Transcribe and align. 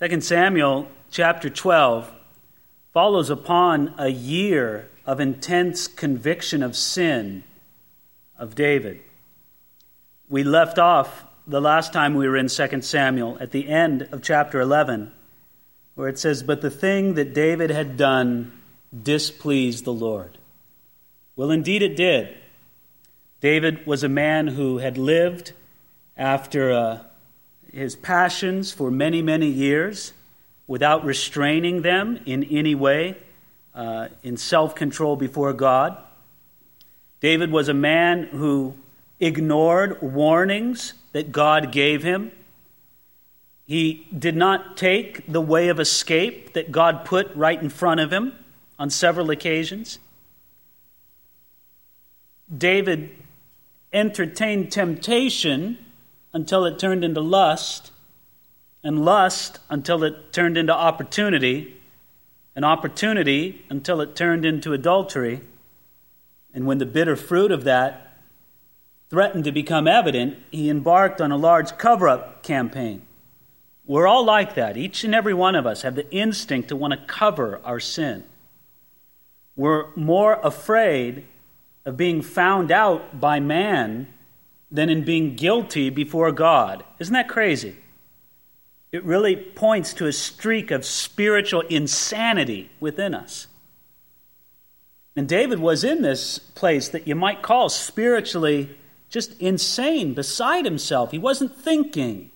2 0.00 0.22
Samuel 0.22 0.88
chapter 1.10 1.50
12 1.50 2.10
follows 2.94 3.28
upon 3.28 3.92
a 3.98 4.08
year 4.08 4.88
of 5.04 5.20
intense 5.20 5.86
conviction 5.86 6.62
of 6.62 6.74
sin 6.74 7.44
of 8.38 8.54
David. 8.54 9.02
We 10.26 10.42
left 10.42 10.78
off 10.78 11.24
the 11.46 11.60
last 11.60 11.92
time 11.92 12.14
we 12.14 12.26
were 12.26 12.38
in 12.38 12.48
2 12.48 12.80
Samuel 12.80 13.36
at 13.40 13.50
the 13.50 13.68
end 13.68 14.08
of 14.10 14.22
chapter 14.22 14.58
11, 14.58 15.12
where 15.96 16.08
it 16.08 16.18
says, 16.18 16.42
But 16.42 16.62
the 16.62 16.70
thing 16.70 17.12
that 17.14 17.34
David 17.34 17.68
had 17.68 17.98
done 17.98 18.58
displeased 19.02 19.84
the 19.84 19.92
Lord. 19.92 20.38
Well, 21.36 21.50
indeed 21.50 21.82
it 21.82 21.94
did. 21.94 22.34
David 23.42 23.84
was 23.86 24.02
a 24.02 24.08
man 24.08 24.46
who 24.46 24.78
had 24.78 24.96
lived 24.96 25.52
after 26.16 26.72
uh, 26.72 27.00
his 27.72 27.96
passions 27.96 28.72
for 28.72 28.90
many, 28.90 29.22
many 29.22 29.48
years 29.48 30.12
without 30.66 31.04
restraining 31.04 31.82
them 31.82 32.20
in 32.26 32.44
any 32.44 32.74
way, 32.74 33.16
uh, 33.74 34.08
in 34.22 34.36
self 34.36 34.74
control 34.74 35.16
before 35.16 35.52
God. 35.52 35.96
David 37.20 37.50
was 37.50 37.68
a 37.68 37.74
man 37.74 38.24
who 38.24 38.74
ignored 39.18 40.00
warnings 40.00 40.94
that 41.12 41.32
God 41.32 41.72
gave 41.72 42.02
him. 42.02 42.32
He 43.66 44.06
did 44.16 44.34
not 44.34 44.76
take 44.76 45.30
the 45.30 45.40
way 45.40 45.68
of 45.68 45.78
escape 45.78 46.54
that 46.54 46.72
God 46.72 47.04
put 47.04 47.34
right 47.36 47.60
in 47.60 47.68
front 47.68 48.00
of 48.00 48.12
him 48.12 48.32
on 48.78 48.90
several 48.90 49.30
occasions. 49.30 49.98
David 52.56 53.10
entertained 53.92 54.72
temptation 54.72 55.78
until 56.32 56.64
it 56.64 56.78
turned 56.78 57.04
into 57.04 57.20
lust, 57.20 57.92
and 58.82 59.04
lust 59.04 59.58
until 59.68 60.04
it 60.04 60.32
turned 60.32 60.56
into 60.56 60.74
opportunity, 60.74 61.76
and 62.54 62.64
opportunity 62.64 63.64
until 63.68 64.00
it 64.00 64.16
turned 64.16 64.44
into 64.44 64.72
adultery. 64.72 65.40
And 66.52 66.66
when 66.66 66.78
the 66.78 66.86
bitter 66.86 67.16
fruit 67.16 67.52
of 67.52 67.64
that 67.64 68.18
threatened 69.08 69.44
to 69.44 69.52
become 69.52 69.88
evident, 69.88 70.38
he 70.50 70.70
embarked 70.70 71.20
on 71.20 71.32
a 71.32 71.36
large 71.36 71.76
cover 71.78 72.08
up 72.08 72.42
campaign. 72.42 73.02
We're 73.84 74.06
all 74.06 74.24
like 74.24 74.54
that. 74.54 74.76
Each 74.76 75.02
and 75.02 75.14
every 75.14 75.34
one 75.34 75.56
of 75.56 75.66
us 75.66 75.82
have 75.82 75.96
the 75.96 76.08
instinct 76.12 76.68
to 76.68 76.76
want 76.76 76.92
to 76.92 77.06
cover 77.06 77.60
our 77.64 77.80
sin. 77.80 78.22
We're 79.56 79.86
more 79.96 80.34
afraid 80.44 81.26
of 81.84 81.96
being 81.96 82.22
found 82.22 82.70
out 82.70 83.20
by 83.20 83.40
man 83.40 84.06
than 84.70 84.88
in 84.88 85.04
being 85.04 85.34
guilty 85.34 85.90
before 85.90 86.32
God. 86.32 86.84
Isn't 86.98 87.14
that 87.14 87.28
crazy? 87.28 87.76
It 88.92 89.04
really 89.04 89.36
points 89.36 89.94
to 89.94 90.06
a 90.06 90.12
streak 90.12 90.70
of 90.70 90.84
spiritual 90.84 91.62
insanity 91.62 92.70
within 92.80 93.14
us. 93.14 93.46
And 95.16 95.28
David 95.28 95.58
was 95.58 95.84
in 95.84 96.02
this 96.02 96.38
place 96.38 96.88
that 96.88 97.06
you 97.06 97.14
might 97.14 97.42
call 97.42 97.68
spiritually 97.68 98.76
just 99.08 99.38
insane, 99.40 100.14
beside 100.14 100.64
himself. 100.64 101.10
He 101.10 101.18
wasn't 101.18 101.56
thinking. 101.56 102.30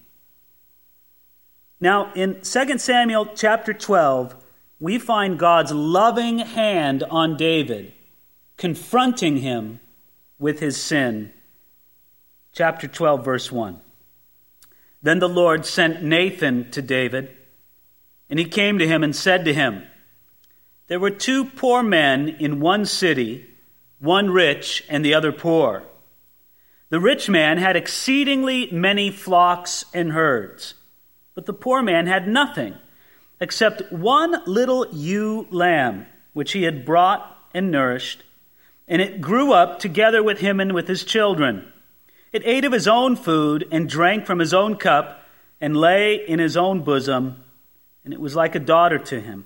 Now, 1.80 2.12
in 2.14 2.40
2 2.42 2.78
Samuel 2.78 3.26
chapter 3.34 3.72
12, 3.72 4.34
we 4.80 4.98
find 4.98 5.38
God's 5.38 5.72
loving 5.72 6.38
hand 6.40 7.04
on 7.04 7.36
David, 7.36 7.92
confronting 8.56 9.38
him 9.38 9.80
with 10.38 10.58
his 10.58 10.76
sin 10.76 11.32
chapter 12.54 12.86
12, 12.86 13.24
verse 13.24 13.50
1. 13.50 13.80
Then 15.02 15.18
the 15.18 15.28
Lord 15.28 15.66
sent 15.66 16.02
Nathan 16.02 16.70
to 16.70 16.80
David, 16.80 17.36
and 18.30 18.38
he 18.38 18.44
came 18.44 18.78
to 18.78 18.86
him 18.86 19.02
and 19.02 19.14
said 19.14 19.44
to 19.44 19.52
him, 19.52 19.82
There 20.86 21.00
were 21.00 21.10
two 21.10 21.44
poor 21.44 21.82
men 21.82 22.28
in 22.28 22.60
one 22.60 22.86
city, 22.86 23.44
one 23.98 24.30
rich 24.30 24.84
and 24.88 25.04
the 25.04 25.14
other 25.14 25.32
poor. 25.32 25.82
The 26.90 27.00
rich 27.00 27.28
man 27.28 27.58
had 27.58 27.74
exceedingly 27.74 28.70
many 28.70 29.10
flocks 29.10 29.84
and 29.92 30.12
herds, 30.12 30.74
but 31.34 31.46
the 31.46 31.52
poor 31.52 31.82
man 31.82 32.06
had 32.06 32.28
nothing 32.28 32.76
except 33.40 33.90
one 33.90 34.42
little 34.46 34.86
ewe 34.92 35.48
lamb, 35.50 36.06
which 36.34 36.52
he 36.52 36.62
had 36.62 36.86
brought 36.86 37.36
and 37.52 37.72
nourished, 37.72 38.22
and 38.86 39.02
it 39.02 39.20
grew 39.20 39.52
up 39.52 39.80
together 39.80 40.22
with 40.22 40.38
him 40.38 40.60
and 40.60 40.72
with 40.72 40.86
his 40.86 41.04
children. 41.04 41.72
It 42.34 42.42
ate 42.44 42.64
of 42.64 42.72
his 42.72 42.88
own 42.88 43.14
food 43.14 43.68
and 43.70 43.88
drank 43.88 44.26
from 44.26 44.40
his 44.40 44.52
own 44.52 44.76
cup 44.76 45.22
and 45.60 45.76
lay 45.76 46.16
in 46.16 46.40
his 46.40 46.56
own 46.56 46.80
bosom, 46.80 47.44
and 48.04 48.12
it 48.12 48.20
was 48.20 48.34
like 48.34 48.56
a 48.56 48.58
daughter 48.58 48.98
to 48.98 49.20
him. 49.20 49.44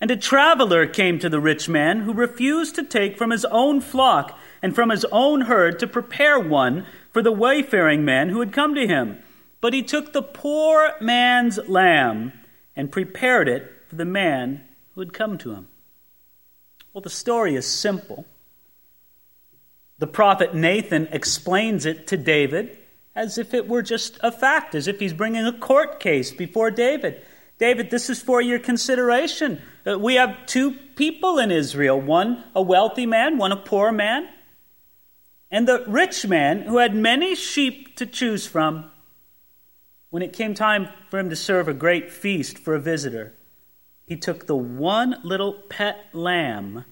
And 0.00 0.08
a 0.08 0.16
traveler 0.16 0.86
came 0.86 1.18
to 1.18 1.28
the 1.28 1.40
rich 1.40 1.68
man 1.68 2.02
who 2.02 2.12
refused 2.12 2.76
to 2.76 2.84
take 2.84 3.18
from 3.18 3.30
his 3.30 3.44
own 3.46 3.80
flock 3.80 4.38
and 4.62 4.76
from 4.76 4.90
his 4.90 5.04
own 5.10 5.40
herd 5.40 5.80
to 5.80 5.88
prepare 5.88 6.38
one 6.38 6.86
for 7.10 7.20
the 7.20 7.32
wayfaring 7.32 8.04
man 8.04 8.28
who 8.28 8.38
had 8.38 8.52
come 8.52 8.76
to 8.76 8.86
him. 8.86 9.18
But 9.60 9.72
he 9.72 9.82
took 9.82 10.12
the 10.12 10.22
poor 10.22 10.92
man's 11.00 11.58
lamb 11.66 12.32
and 12.76 12.92
prepared 12.92 13.48
it 13.48 13.72
for 13.88 13.96
the 13.96 14.04
man 14.04 14.62
who 14.94 15.00
had 15.00 15.12
come 15.12 15.36
to 15.38 15.50
him. 15.50 15.66
Well, 16.92 17.02
the 17.02 17.10
story 17.10 17.56
is 17.56 17.66
simple. 17.66 18.24
The 19.98 20.06
prophet 20.06 20.54
Nathan 20.54 21.08
explains 21.10 21.84
it 21.84 22.06
to 22.08 22.16
David 22.16 22.78
as 23.14 23.36
if 23.36 23.52
it 23.52 23.66
were 23.66 23.82
just 23.82 24.16
a 24.22 24.30
fact, 24.30 24.76
as 24.76 24.86
if 24.86 25.00
he's 25.00 25.12
bringing 25.12 25.44
a 25.44 25.58
court 25.58 25.98
case 25.98 26.30
before 26.30 26.70
David. 26.70 27.20
David, 27.58 27.90
this 27.90 28.08
is 28.08 28.22
for 28.22 28.40
your 28.40 28.60
consideration. 28.60 29.60
Uh, 29.84 29.98
we 29.98 30.14
have 30.14 30.46
two 30.46 30.72
people 30.94 31.38
in 31.38 31.50
Israel 31.50 32.00
one 32.00 32.44
a 32.54 32.62
wealthy 32.62 33.06
man, 33.06 33.36
one 33.36 33.50
a 33.50 33.56
poor 33.56 33.90
man. 33.90 34.28
And 35.50 35.66
the 35.66 35.84
rich 35.88 36.26
man 36.26 36.62
who 36.62 36.78
had 36.78 36.94
many 36.94 37.34
sheep 37.34 37.96
to 37.96 38.06
choose 38.06 38.46
from, 38.46 38.90
when 40.10 40.22
it 40.22 40.32
came 40.32 40.54
time 40.54 40.88
for 41.10 41.18
him 41.18 41.30
to 41.30 41.36
serve 41.36 41.66
a 41.66 41.74
great 41.74 42.12
feast 42.12 42.56
for 42.56 42.76
a 42.76 42.80
visitor, 42.80 43.34
he 44.06 44.16
took 44.16 44.46
the 44.46 44.56
one 44.56 45.16
little 45.24 45.54
pet 45.54 46.06
lamb 46.12 46.84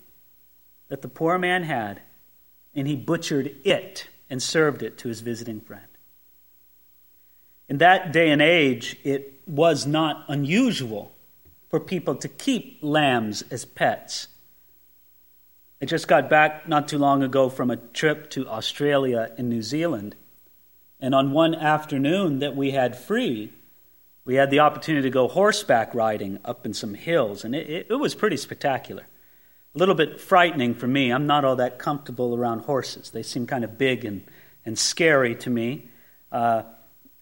that 0.88 1.02
the 1.02 1.08
poor 1.08 1.38
man 1.38 1.62
had 1.62 2.02
and 2.76 2.86
he 2.86 2.94
butchered 2.94 3.56
it 3.64 4.08
and 4.28 4.42
served 4.42 4.82
it 4.82 4.98
to 4.98 5.08
his 5.08 5.20
visiting 5.20 5.60
friend. 5.60 5.86
In 7.68 7.78
that 7.78 8.12
day 8.12 8.30
and 8.30 8.42
age, 8.42 8.96
it 9.02 9.40
was 9.46 9.86
not 9.86 10.24
unusual 10.28 11.12
for 11.68 11.80
people 11.80 12.14
to 12.16 12.28
keep 12.28 12.78
lambs 12.82 13.42
as 13.50 13.64
pets. 13.64 14.28
I 15.82 15.86
just 15.86 16.06
got 16.06 16.30
back 16.30 16.68
not 16.68 16.88
too 16.88 16.98
long 16.98 17.22
ago 17.22 17.48
from 17.48 17.70
a 17.70 17.76
trip 17.76 18.30
to 18.30 18.48
Australia 18.48 19.32
and 19.36 19.48
New 19.48 19.62
Zealand. 19.62 20.14
And 21.00 21.14
on 21.14 21.32
one 21.32 21.54
afternoon 21.54 22.38
that 22.38 22.56
we 22.56 22.70
had 22.70 22.96
free, 22.96 23.52
we 24.24 24.36
had 24.36 24.50
the 24.50 24.60
opportunity 24.60 25.08
to 25.08 25.12
go 25.12 25.28
horseback 25.28 25.94
riding 25.94 26.38
up 26.44 26.66
in 26.66 26.72
some 26.72 26.94
hills, 26.94 27.44
and 27.44 27.54
it, 27.54 27.86
it, 27.90 27.94
was 27.94 28.14
pretty 28.14 28.36
spectacular 28.36 29.04
a 29.76 29.78
little 29.78 29.94
bit 29.94 30.18
frightening 30.18 30.74
for 30.74 30.88
me. 30.88 31.10
I'm 31.10 31.26
not 31.26 31.44
all 31.44 31.56
that 31.56 31.78
comfortable 31.78 32.34
around 32.34 32.60
horses, 32.60 33.10
they 33.10 33.22
seem 33.22 33.46
kind 33.46 33.62
of 33.62 33.76
big 33.76 34.04
and, 34.04 34.24
and 34.64 34.78
scary 34.78 35.34
to 35.36 35.50
me. 35.50 35.88
Uh, 36.32 36.62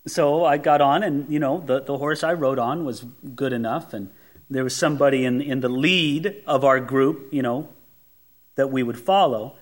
so 0.07 0.45
I 0.45 0.59
got 0.59 0.81
on, 0.81 1.03
and 1.03 1.33
you 1.33 1.41
know, 1.41 1.63
the, 1.65 1.81
the 1.81 1.99
horse 1.99 2.23
I 2.23 2.35
rode 2.35 2.59
on 2.59 2.85
was 2.85 3.05
good 3.35 3.53
enough, 3.53 3.93
and 3.93 4.11
there 4.51 4.63
was 4.63 4.77
somebody 4.77 5.25
in, 5.25 5.41
in 5.41 5.61
the 5.61 5.69
lead 5.69 6.43
of 6.47 6.65
our 6.65 6.79
group, 6.79 7.33
you 7.33 7.43
know, 7.43 7.69
that 8.55 8.71
we 8.71 8.83
would 8.83 9.01
follow. 9.01 9.57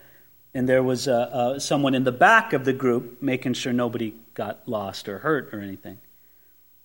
And 0.53 0.69
there 0.69 0.83
was 0.83 1.09
uh, 1.09 1.13
uh, 1.13 1.59
someone 1.59 1.95
in 1.95 2.05
the 2.05 2.13
back 2.13 2.53
of 2.53 2.67
the 2.67 2.75
group 2.75 3.23
making 3.23 3.55
sure 3.55 3.73
nobody 3.73 4.13
got 4.35 4.69
lost 4.69 5.09
or 5.09 5.21
hurt 5.21 5.49
or 5.55 5.61
anything. 5.61 5.99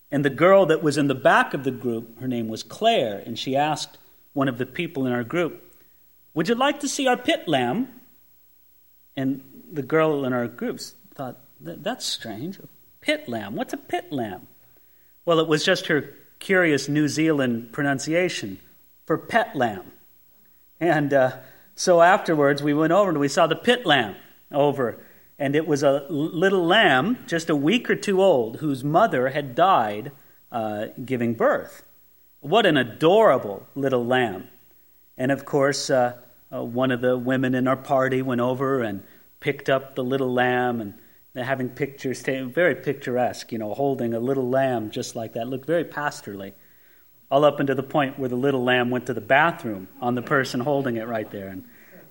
And 0.09 0.24
the 0.24 0.29
girl 0.29 0.68
that 0.68 0.81
was 0.81 0.97
in 0.97 1.07
the 1.07 1.16
back 1.16 1.53
of 1.53 1.66
the 1.66 1.72
group, 1.72 2.21
her 2.21 2.27
name 2.30 2.48
was 2.48 2.63
Claire, 2.63 3.21
and 3.25 3.38
she 3.38 3.57
asked 3.57 3.98
one 4.31 4.48
of 4.48 4.57
the 4.57 4.65
people 4.65 5.06
in 5.06 5.12
our 5.12 5.24
group, 5.24 5.67
would 6.38 6.48
you 6.48 6.54
like 6.54 6.81
to 6.81 6.88
see 6.88 7.07
our 7.07 7.18
pit 7.18 7.48
lamb? 7.48 7.88
And 9.16 9.44
the 9.74 9.81
girl 9.81 10.24
in 10.24 10.34
our 10.34 10.48
groups 10.48 10.94
thought, 11.16 11.39
That's 11.60 12.06
strange. 12.06 12.60
A 12.60 12.68
pit 13.01 13.28
lamb? 13.28 13.56
What's 13.56 13.74
a 13.74 13.78
pit 13.78 14.12
lamb? 14.12 14.45
Well, 15.25 15.39
it 15.39 15.48
was 15.48 15.66
just 15.66 15.88
her 15.88 16.13
curious 16.38 16.88
New 16.88 17.07
Zealand 17.07 17.72
pronunciation 17.72 18.60
for 19.07 19.18
pet 19.18 19.56
lamb. 19.56 19.92
And 20.80 21.12
uh, 21.12 21.38
so 21.74 22.04
afterwards, 22.04 22.62
we 22.62 22.72
went 22.72 22.94
over 22.94 23.10
and 23.10 23.19
we 23.19 23.30
saw 23.30 23.48
the 23.48 23.56
pit 23.56 23.84
lamb 23.84 24.16
over. 24.51 25.00
And 25.39 25.56
it 25.56 25.66
was 25.66 25.81
a 25.81 26.06
little 26.07 26.68
lamb, 26.68 27.18
just 27.25 27.50
a 27.50 27.56
week 27.56 27.89
or 27.89 27.95
two 27.95 28.22
old, 28.22 28.57
whose 28.57 28.84
mother 28.84 29.30
had 29.30 29.56
died 29.56 30.12
uh, 30.51 30.89
giving 31.04 31.34
birth. 31.34 31.81
What 32.42 32.68
an 32.68 32.78
adorable 32.78 33.66
little 33.74 34.06
lamb. 34.06 34.50
And 35.18 35.31
of 35.31 35.44
course, 35.44 35.89
uh, 35.89 36.13
uh, 36.54 36.64
one 36.64 36.92
of 36.92 37.02
the 37.02 37.18
women 37.18 37.56
in 37.56 37.68
our 37.68 37.78
party 37.78 38.22
went 38.22 38.42
over 38.42 38.82
and 38.82 39.04
picked 39.40 39.70
up 39.70 39.96
the 39.96 40.04
little 40.04 40.34
lamb 40.34 40.82
and 40.82 40.94
having 41.36 41.70
pictures, 41.70 42.22
very 42.22 42.76
picturesque, 42.76 43.52
you 43.52 43.60
know, 43.60 43.74
holding 43.74 44.14
a 44.14 44.20
little 44.20 44.50
lamb 44.50 44.90
just 44.90 45.16
like 45.16 45.34
that. 45.34 45.48
Looked 45.48 45.66
very 45.68 45.84
pastorly. 45.84 46.54
All 47.30 47.44
up 47.46 47.60
into 47.60 47.76
the 47.76 47.84
point 47.84 48.18
where 48.18 48.30
the 48.30 48.38
little 48.38 48.64
lamb 48.64 48.90
went 48.90 49.06
to 49.08 49.14
the 49.14 49.22
bathroom 49.22 49.88
on 50.02 50.16
the 50.16 50.22
person 50.22 50.62
holding 50.62 50.96
it 50.96 51.08
right 51.08 51.30
there. 51.30 51.50
And 51.50 51.66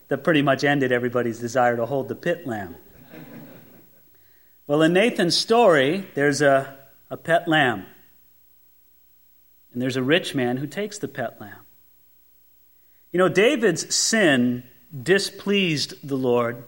that 0.09 0.23
pretty 0.23 0.43
much 0.43 0.63
ended 0.63 0.93
everybody's 0.93 1.39
desire 1.39 1.77
to 1.77 1.87
hold 1.87 2.09
the 2.09 2.15
pit 2.15 2.47
lamb. 2.47 2.77
Well, 4.67 4.83
in 4.83 4.93
Nathan's 4.93 5.37
story, 5.37 6.07
there's 6.15 6.43
a, 6.43 6.77
a 7.11 7.17
pet 7.17 7.49
lamb. 7.49 7.87
And 9.73 9.83
there's 9.83 9.97
a 9.97 10.03
rich 10.03 10.35
man 10.35 10.57
who 10.57 10.67
takes 10.67 10.99
the 10.99 11.09
pet 11.09 11.41
lamb. 11.41 11.66
You 13.17 13.23
know, 13.23 13.29
David's 13.31 13.97
sin 13.97 14.63
displeased 15.03 16.07
the 16.07 16.19
Lord, 16.19 16.65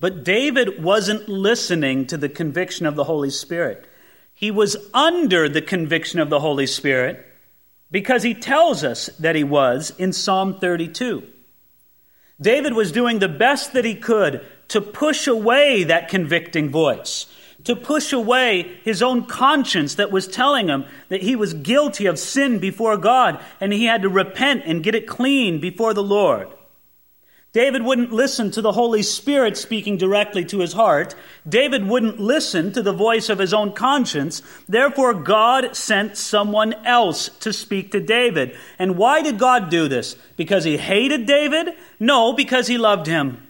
but 0.00 0.24
David 0.24 0.82
wasn't 0.82 1.28
listening 1.28 2.06
to 2.06 2.16
the 2.16 2.30
conviction 2.30 2.86
of 2.86 2.96
the 2.96 3.04
Holy 3.04 3.28
Spirit. 3.28 3.84
He 4.32 4.50
was 4.50 4.78
under 4.94 5.46
the 5.46 5.60
conviction 5.60 6.20
of 6.20 6.30
the 6.30 6.40
Holy 6.40 6.66
Spirit 6.66 7.22
because 7.90 8.22
he 8.22 8.32
tells 8.32 8.82
us 8.82 9.10
that 9.18 9.36
he 9.36 9.44
was 9.44 9.92
in 9.98 10.14
Psalm 10.14 10.58
32. 10.58 11.24
David 12.40 12.72
was 12.72 12.90
doing 12.90 13.18
the 13.18 13.28
best 13.28 13.74
that 13.74 13.84
he 13.84 13.94
could 13.94 14.40
to 14.68 14.80
push 14.80 15.26
away 15.26 15.84
that 15.84 16.08
convicting 16.08 16.70
voice, 16.70 17.26
to 17.64 17.74
push 17.76 18.12
away 18.12 18.78
his 18.84 19.02
own 19.02 19.26
conscience 19.26 19.96
that 19.96 20.12
was 20.12 20.28
telling 20.28 20.68
him 20.68 20.84
that 21.08 21.22
he 21.22 21.36
was 21.36 21.54
guilty 21.54 22.06
of 22.06 22.18
sin 22.18 22.58
before 22.58 22.96
God 22.96 23.42
and 23.60 23.72
he 23.72 23.84
had 23.84 24.02
to 24.02 24.08
repent 24.08 24.62
and 24.64 24.82
get 24.82 24.94
it 24.94 25.06
clean 25.06 25.60
before 25.60 25.92
the 25.92 26.02
Lord. 26.02 26.48
David 27.52 27.82
wouldn't 27.82 28.12
listen 28.12 28.50
to 28.52 28.60
the 28.60 28.72
Holy 28.72 29.02
Spirit 29.02 29.56
speaking 29.56 29.96
directly 29.96 30.44
to 30.44 30.60
his 30.60 30.74
heart. 30.74 31.14
David 31.48 31.88
wouldn't 31.88 32.20
listen 32.20 32.72
to 32.72 32.82
the 32.82 32.92
voice 32.92 33.30
of 33.30 33.38
his 33.38 33.54
own 33.54 33.72
conscience. 33.72 34.42
Therefore, 34.68 35.14
God 35.14 35.74
sent 35.74 36.18
someone 36.18 36.74
else 36.84 37.30
to 37.40 37.52
speak 37.52 37.90
to 37.92 38.00
David. 38.00 38.54
And 38.78 38.98
why 38.98 39.22
did 39.22 39.38
God 39.38 39.70
do 39.70 39.88
this? 39.88 40.14
Because 40.36 40.64
he 40.64 40.76
hated 40.76 41.24
David? 41.24 41.70
No, 41.98 42.34
because 42.34 42.66
he 42.66 42.76
loved 42.76 43.06
him. 43.06 43.46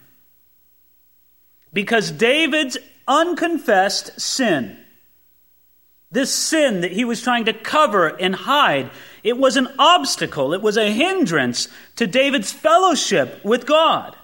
Because 1.73 2.09
David's 2.09 2.77
unconfessed 3.09 4.21
sin, 4.21 4.77
this 6.11 6.33
sin 6.33 6.81
that 6.81 6.91
he 6.91 7.03
was 7.03 7.21
trying 7.21 7.45
to 7.45 7.53
cover 7.53 8.07
and 8.07 8.33
hide, 8.33 8.89
it 9.23 9.37
was 9.37 9.57
an 9.57 9.67
obstacle, 9.77 10.53
it 10.53 10.61
was 10.61 10.77
a 10.77 10.91
hindrance 10.91 11.67
to 11.97 12.07
David's 12.07 12.51
fellowship 12.51 13.43
with 13.43 13.65
God. 13.65 14.15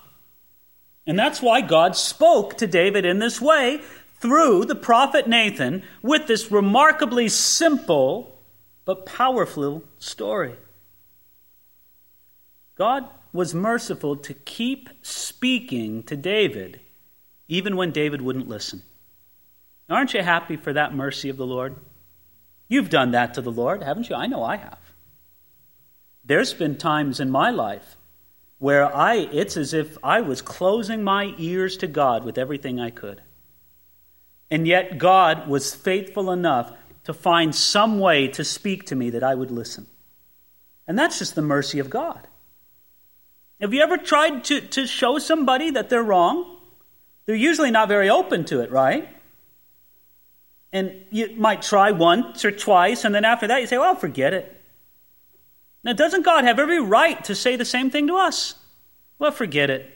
And 1.07 1.19
that's 1.19 1.41
why 1.41 1.61
God 1.61 1.95
spoke 1.95 2.57
to 2.57 2.67
David 2.67 3.05
in 3.05 3.19
this 3.19 3.41
way 3.41 3.81
through 4.19 4.65
the 4.65 4.75
prophet 4.75 5.27
Nathan 5.27 5.83
with 6.01 6.27
this 6.27 6.51
remarkably 6.51 7.27
simple 7.27 8.39
but 8.85 9.05
powerful 9.05 9.83
story. 9.97 10.55
God 12.75 13.05
was 13.33 13.53
merciful 13.53 14.15
to 14.15 14.33
keep 14.33 14.89
speaking 15.01 16.03
to 16.03 16.15
David 16.15 16.79
even 17.47 17.75
when 17.75 17.91
David 17.91 18.21
wouldn't 18.21 18.47
listen. 18.47 18.81
Aren't 19.89 20.13
you 20.13 20.21
happy 20.21 20.55
for 20.55 20.73
that 20.73 20.93
mercy 20.93 21.29
of 21.29 21.37
the 21.37 21.45
Lord? 21.45 21.75
You've 22.67 22.89
done 22.89 23.11
that 23.11 23.35
to 23.35 23.41
the 23.41 23.51
Lord, 23.51 23.83
haven't 23.83 24.09
you? 24.09 24.15
I 24.15 24.25
know 24.25 24.43
I 24.43 24.57
have. 24.57 24.79
There's 26.23 26.53
been 26.53 26.77
times 26.77 27.19
in 27.19 27.29
my 27.29 27.51
life 27.51 27.97
where 28.57 28.93
I 28.95 29.15
it's 29.15 29.57
as 29.57 29.73
if 29.73 29.97
I 30.03 30.21
was 30.21 30.41
closing 30.41 31.03
my 31.03 31.35
ears 31.37 31.77
to 31.77 31.87
God 31.87 32.23
with 32.23 32.37
everything 32.37 32.79
I 32.79 32.89
could. 32.89 33.21
And 34.49 34.67
yet 34.67 34.97
God 34.97 35.47
was 35.47 35.75
faithful 35.75 36.31
enough 36.31 36.71
to 37.03 37.13
find 37.13 37.53
some 37.53 37.99
way 37.99 38.27
to 38.29 38.43
speak 38.43 38.85
to 38.87 38.95
me 38.95 39.11
that 39.11 39.23
I 39.23 39.35
would 39.35 39.51
listen. 39.51 39.85
And 40.87 40.97
that's 40.97 41.19
just 41.19 41.35
the 41.35 41.41
mercy 41.41 41.79
of 41.79 41.89
God. 41.89 42.27
Have 43.61 43.73
you 43.73 43.81
ever 43.81 43.97
tried 43.97 44.43
to, 44.45 44.61
to 44.61 44.87
show 44.87 45.19
somebody 45.19 45.71
that 45.71 45.89
they're 45.89 46.03
wrong? 46.03 46.54
They're 47.25 47.35
usually 47.35 47.71
not 47.71 47.87
very 47.87 48.09
open 48.09 48.45
to 48.45 48.61
it, 48.61 48.71
right? 48.71 49.09
And 50.71 51.05
you 51.09 51.35
might 51.37 51.61
try 51.61 51.91
once 51.91 52.43
or 52.43 52.51
twice, 52.51 53.05
and 53.05 53.15
then 53.15 53.25
after 53.25 53.47
that 53.47 53.61
you 53.61 53.67
say, 53.67 53.77
well, 53.77 53.95
forget 53.95 54.33
it. 54.33 54.51
Now, 55.83 55.93
doesn't 55.93 56.23
God 56.23 56.43
have 56.43 56.59
every 56.59 56.81
right 56.81 57.23
to 57.25 57.35
say 57.35 57.55
the 57.55 57.65
same 57.65 57.89
thing 57.89 58.07
to 58.07 58.17
us? 58.17 58.55
Well, 59.19 59.31
forget 59.31 59.69
it. 59.69 59.89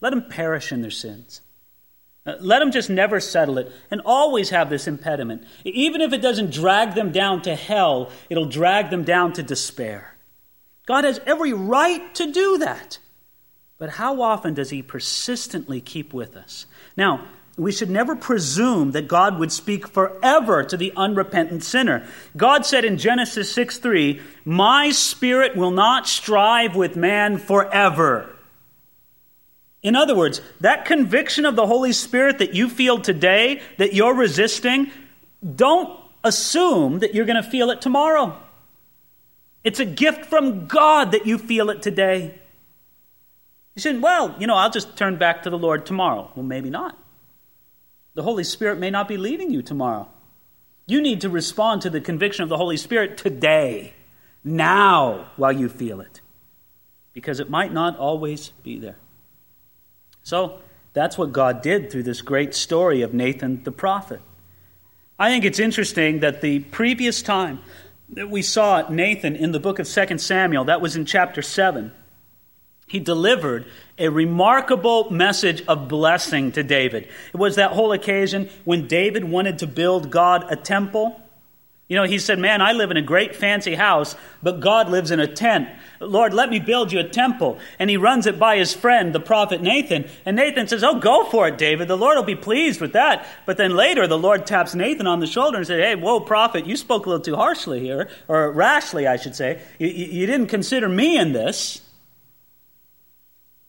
Let 0.00 0.10
them 0.10 0.28
perish 0.28 0.72
in 0.72 0.82
their 0.82 0.90
sins. 0.90 1.40
Uh, 2.26 2.34
let 2.40 2.58
them 2.58 2.72
just 2.72 2.90
never 2.90 3.20
settle 3.20 3.56
it 3.56 3.70
and 3.90 4.02
always 4.04 4.50
have 4.50 4.68
this 4.68 4.88
impediment. 4.88 5.44
Even 5.64 6.00
if 6.00 6.12
it 6.12 6.20
doesn't 6.20 6.50
drag 6.50 6.94
them 6.94 7.12
down 7.12 7.42
to 7.42 7.54
hell, 7.54 8.10
it'll 8.28 8.46
drag 8.46 8.90
them 8.90 9.04
down 9.04 9.32
to 9.34 9.42
despair. 9.42 10.16
God 10.86 11.04
has 11.04 11.20
every 11.24 11.52
right 11.52 12.14
to 12.16 12.32
do 12.32 12.58
that. 12.58 12.98
But 13.78 13.90
how 13.90 14.22
often 14.22 14.54
does 14.54 14.70
He 14.70 14.82
persistently 14.82 15.80
keep 15.80 16.12
with 16.12 16.36
us? 16.36 16.66
Now, 16.96 17.26
we 17.58 17.72
should 17.72 17.90
never 17.90 18.14
presume 18.14 18.92
that 18.92 19.08
God 19.08 19.38
would 19.38 19.50
speak 19.50 19.88
forever 19.88 20.62
to 20.64 20.76
the 20.76 20.92
unrepentant 20.94 21.64
sinner. 21.64 22.06
God 22.36 22.66
said 22.66 22.84
in 22.84 22.98
Genesis 22.98 23.50
6 23.52 23.78
3, 23.78 24.20
My 24.44 24.90
spirit 24.90 25.56
will 25.56 25.70
not 25.70 26.06
strive 26.06 26.76
with 26.76 26.96
man 26.96 27.38
forever. 27.38 28.30
In 29.82 29.96
other 29.96 30.14
words, 30.14 30.40
that 30.60 30.84
conviction 30.84 31.46
of 31.46 31.56
the 31.56 31.66
Holy 31.66 31.92
Spirit 31.92 32.38
that 32.38 32.54
you 32.54 32.68
feel 32.68 32.98
today, 32.98 33.62
that 33.78 33.94
you're 33.94 34.14
resisting, 34.14 34.90
don't 35.54 35.98
assume 36.24 36.98
that 36.98 37.14
you're 37.14 37.24
going 37.24 37.42
to 37.42 37.50
feel 37.50 37.70
it 37.70 37.80
tomorrow. 37.80 38.36
It's 39.64 39.80
a 39.80 39.84
gift 39.84 40.26
from 40.26 40.66
God 40.66 41.12
that 41.12 41.26
you 41.26 41.38
feel 41.38 41.70
it 41.70 41.82
today. 41.82 42.38
You 43.76 43.82
said, 43.82 44.00
well, 44.00 44.34
you 44.38 44.46
know, 44.46 44.56
I'll 44.56 44.70
just 44.70 44.96
turn 44.96 45.16
back 45.16 45.42
to 45.42 45.50
the 45.50 45.58
Lord 45.58 45.84
tomorrow. 45.84 46.32
Well, 46.34 46.44
maybe 46.44 46.70
not. 46.70 46.98
The 48.14 48.22
Holy 48.22 48.42
Spirit 48.42 48.78
may 48.78 48.88
not 48.90 49.06
be 49.06 49.18
leading 49.18 49.50
you 49.50 49.60
tomorrow. 49.60 50.08
You 50.86 51.02
need 51.02 51.20
to 51.20 51.28
respond 51.28 51.82
to 51.82 51.90
the 51.90 52.00
conviction 52.00 52.42
of 52.42 52.48
the 52.48 52.56
Holy 52.56 52.78
Spirit 52.78 53.18
today, 53.18 53.92
now, 54.42 55.26
while 55.36 55.52
you 55.52 55.68
feel 55.68 56.00
it, 56.00 56.22
because 57.12 57.38
it 57.38 57.50
might 57.50 57.72
not 57.72 57.98
always 57.98 58.52
be 58.62 58.78
there. 58.78 58.96
So, 60.22 60.60
that's 60.94 61.18
what 61.18 61.32
God 61.32 61.60
did 61.60 61.90
through 61.90 62.04
this 62.04 62.22
great 62.22 62.54
story 62.54 63.02
of 63.02 63.12
Nathan 63.12 63.62
the 63.64 63.72
prophet. 63.72 64.22
I 65.18 65.28
think 65.28 65.44
it's 65.44 65.58
interesting 65.58 66.20
that 66.20 66.40
the 66.40 66.60
previous 66.60 67.20
time 67.20 67.60
that 68.10 68.30
we 68.30 68.40
saw 68.40 68.88
Nathan 68.88 69.36
in 69.36 69.52
the 69.52 69.60
book 69.60 69.78
of 69.78 69.86
2 69.86 70.16
Samuel, 70.16 70.64
that 70.64 70.80
was 70.80 70.96
in 70.96 71.04
chapter 71.04 71.42
7 71.42 71.92
he 72.86 73.00
delivered 73.00 73.66
a 73.98 74.08
remarkable 74.08 75.10
message 75.10 75.64
of 75.66 75.88
blessing 75.88 76.52
to 76.52 76.62
David. 76.62 77.08
It 77.32 77.36
was 77.36 77.56
that 77.56 77.72
whole 77.72 77.92
occasion 77.92 78.48
when 78.64 78.86
David 78.86 79.24
wanted 79.24 79.58
to 79.60 79.66
build 79.66 80.10
God 80.10 80.46
a 80.50 80.56
temple. 80.56 81.20
You 81.88 81.96
know, 81.96 82.04
he 82.04 82.18
said, 82.18 82.38
Man, 82.38 82.60
I 82.60 82.72
live 82.72 82.90
in 82.90 82.96
a 82.96 83.02
great 83.02 83.34
fancy 83.34 83.74
house, 83.74 84.16
but 84.42 84.60
God 84.60 84.88
lives 84.88 85.10
in 85.10 85.20
a 85.20 85.26
tent. 85.26 85.68
Lord, 86.00 86.34
let 86.34 86.50
me 86.50 86.60
build 86.60 86.92
you 86.92 86.98
a 87.00 87.08
temple. 87.08 87.58
And 87.78 87.88
he 87.88 87.96
runs 87.96 88.26
it 88.26 88.38
by 88.38 88.56
his 88.56 88.74
friend, 88.74 89.14
the 89.14 89.20
prophet 89.20 89.62
Nathan. 89.62 90.04
And 90.24 90.36
Nathan 90.36 90.68
says, 90.68 90.84
Oh, 90.84 90.98
go 90.98 91.24
for 91.24 91.48
it, 91.48 91.58
David. 91.58 91.88
The 91.88 91.96
Lord 91.96 92.16
will 92.16 92.24
be 92.24 92.34
pleased 92.36 92.80
with 92.80 92.92
that. 92.92 93.26
But 93.46 93.56
then 93.56 93.74
later, 93.74 94.06
the 94.06 94.18
Lord 94.18 94.46
taps 94.46 94.74
Nathan 94.74 95.06
on 95.06 95.20
the 95.20 95.26
shoulder 95.26 95.58
and 95.58 95.66
says, 95.66 95.80
Hey, 95.80 95.94
whoa, 95.94 96.20
prophet, 96.20 96.66
you 96.66 96.76
spoke 96.76 97.06
a 97.06 97.08
little 97.08 97.24
too 97.24 97.36
harshly 97.36 97.80
here, 97.80 98.10
or 98.28 98.52
rashly, 98.52 99.06
I 99.06 99.16
should 99.16 99.36
say. 99.36 99.60
You, 99.78 99.88
you 99.88 100.26
didn't 100.26 100.48
consider 100.48 100.88
me 100.88 101.18
in 101.18 101.32
this. 101.32 101.82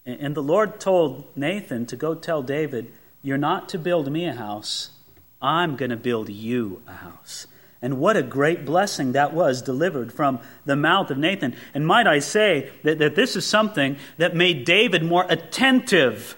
And 0.08 0.34
the 0.34 0.42
Lord 0.42 0.80
told 0.80 1.26
Nathan 1.36 1.86
to 1.88 1.98
go 1.98 2.16
tell 2.16 2.42
David, 2.42 2.94
You're 3.22 3.38
not 3.38 3.68
to 3.70 3.78
build 3.78 4.10
me 4.10 4.26
a 4.26 4.34
house, 4.34 4.92
I'm 5.42 5.76
going 5.76 5.92
to 5.92 5.98
build 5.98 6.30
you 6.30 6.82
a 6.88 6.94
house. 6.94 7.46
And 7.82 8.00
what 8.00 8.18
a 8.18 8.24
great 8.24 8.66
blessing 8.66 9.12
that 9.12 9.34
was 9.34 9.62
delivered 9.62 10.12
from 10.12 10.40
the 10.66 10.78
mouth 10.78 11.12
of 11.12 11.18
Nathan. 11.18 11.56
And 11.74 11.86
might 11.86 12.08
I 12.08 12.20
say 12.20 12.72
that, 12.84 13.00
that 13.00 13.16
this 13.16 13.36
is 13.36 13.46
something 13.46 13.98
that 14.18 14.36
made 14.36 14.66
David 14.66 15.04
more 15.04 15.26
attentive 15.30 16.36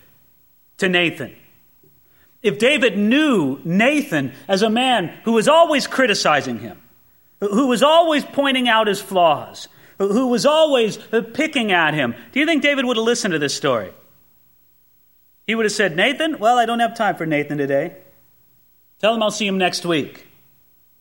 to 0.77 0.89
Nathan. 0.89 1.33
If 2.41 2.57
David 2.57 2.97
knew 2.97 3.59
Nathan 3.63 4.33
as 4.47 4.63
a 4.63 4.69
man 4.69 5.09
who 5.23 5.33
was 5.33 5.47
always 5.47 5.87
criticizing 5.87 6.59
him, 6.59 6.77
who 7.39 7.67
was 7.67 7.83
always 7.83 8.25
pointing 8.25 8.67
out 8.67 8.87
his 8.87 9.01
flaws, 9.01 9.67
who 9.99 10.27
was 10.27 10.45
always 10.45 10.97
picking 11.33 11.71
at 11.71 11.93
him. 11.93 12.15
Do 12.31 12.39
you 12.39 12.45
think 12.45 12.63
David 12.63 12.85
would 12.85 12.97
have 12.97 13.05
listened 13.05 13.33
to 13.33 13.39
this 13.39 13.55
story? 13.55 13.91
He 15.45 15.55
would 15.55 15.65
have 15.65 15.73
said, 15.73 15.95
Nathan, 15.95 16.39
well, 16.39 16.57
I 16.57 16.65
don't 16.65 16.79
have 16.79 16.95
time 16.95 17.15
for 17.15 17.25
Nathan 17.25 17.57
today. 17.57 17.97
Tell 18.99 19.13
him 19.13 19.21
I'll 19.21 19.31
see 19.31 19.47
him 19.47 19.57
next 19.57 19.85
week. 19.85 20.25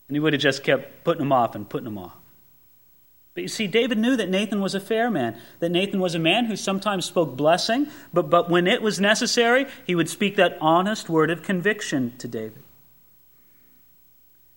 And 0.07 0.15
he 0.15 0.19
would 0.19 0.33
have 0.33 0.41
just 0.41 0.63
kept 0.63 1.03
putting 1.03 1.21
him 1.21 1.31
off 1.31 1.55
and 1.55 1.69
putting 1.69 1.87
him 1.87 1.97
off. 1.97 2.15
But 3.35 3.43
you 3.43 3.47
see, 3.47 3.67
David 3.67 3.99
knew 3.99 4.17
that 4.17 4.29
Nathan 4.29 4.59
was 4.59 4.75
a 4.75 4.79
fair 4.79 5.09
man, 5.09 5.37
that 5.59 5.69
Nathan 5.69 5.99
was 5.99 6.15
a 6.15 6.19
man 6.19 6.45
who 6.45 6.55
sometimes 6.55 7.05
spoke 7.05 7.37
blessing, 7.37 7.87
but, 8.11 8.29
but 8.29 8.49
when 8.49 8.67
it 8.67 8.81
was 8.81 8.99
necessary, 8.99 9.65
he 9.85 9.95
would 9.95 10.09
speak 10.09 10.35
that 10.35 10.57
honest 10.59 11.07
word 11.07 11.29
of 11.29 11.43
conviction 11.43 12.13
to 12.17 12.27
David. 12.27 12.63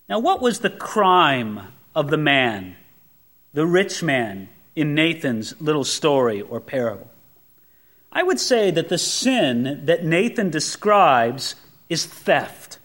Now, 0.08 0.18
what 0.18 0.40
was 0.42 0.61
the 0.61 0.70
crime 0.70 1.68
of 1.94 2.11
the 2.11 2.16
man, 2.16 2.76
the 3.52 3.66
rich 3.66 4.02
man, 4.02 4.49
in 4.75 4.94
Nathan's 4.94 5.61
little 5.61 5.85
story 5.85 6.40
or 6.40 6.61
parable? 6.61 7.11
I 8.11 8.23
would 8.23 8.40
say 8.40 8.71
that 8.71 8.88
the 8.88 8.99
sin 8.99 9.82
that 9.85 10.04
Nathan 10.04 10.50
describes 10.50 11.54
is 11.88 12.04
theft. 12.04 12.78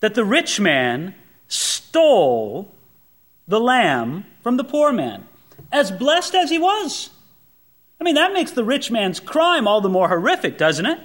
That 0.00 0.14
the 0.14 0.24
rich 0.24 0.60
man 0.60 1.14
stole 1.48 2.72
the 3.48 3.60
lamb 3.60 4.26
from 4.42 4.56
the 4.56 4.64
poor 4.64 4.92
man, 4.92 5.26
as 5.72 5.90
blessed 5.90 6.34
as 6.34 6.50
he 6.50 6.58
was. 6.58 7.10
I 8.00 8.04
mean, 8.04 8.16
that 8.16 8.32
makes 8.32 8.52
the 8.52 8.64
rich 8.64 8.90
man's 8.90 9.20
crime 9.20 9.66
all 9.66 9.80
the 9.80 9.88
more 9.88 10.08
horrific, 10.08 10.58
doesn't 10.58 10.86
it? 10.86 10.98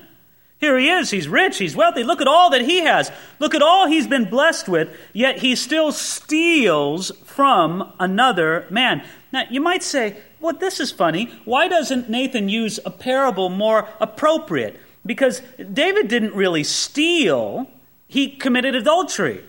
Here 0.61 0.77
he 0.77 0.89
is, 0.89 1.09
he's 1.09 1.27
rich, 1.27 1.57
he's 1.57 1.75
wealthy. 1.75 2.03
Look 2.03 2.21
at 2.21 2.27
all 2.27 2.51
that 2.51 2.61
he 2.61 2.81
has. 2.81 3.11
Look 3.39 3.55
at 3.55 3.63
all 3.63 3.87
he's 3.87 4.05
been 4.05 4.29
blessed 4.29 4.69
with, 4.69 4.95
yet 5.11 5.39
he 5.39 5.55
still 5.55 5.91
steals 5.91 7.11
from 7.25 7.91
another 7.99 8.67
man. 8.69 9.03
Now, 9.33 9.45
you 9.49 9.59
might 9.59 9.81
say, 9.81 10.17
well, 10.39 10.53
this 10.53 10.79
is 10.79 10.91
funny. 10.91 11.31
Why 11.45 11.67
doesn't 11.67 12.09
Nathan 12.09 12.47
use 12.47 12.79
a 12.85 12.91
parable 12.91 13.49
more 13.49 13.89
appropriate? 13.99 14.79
Because 15.03 15.41
David 15.57 16.07
didn't 16.07 16.35
really 16.35 16.63
steal, 16.63 17.67
he 18.07 18.29
committed 18.29 18.75
adultery. 18.75 19.43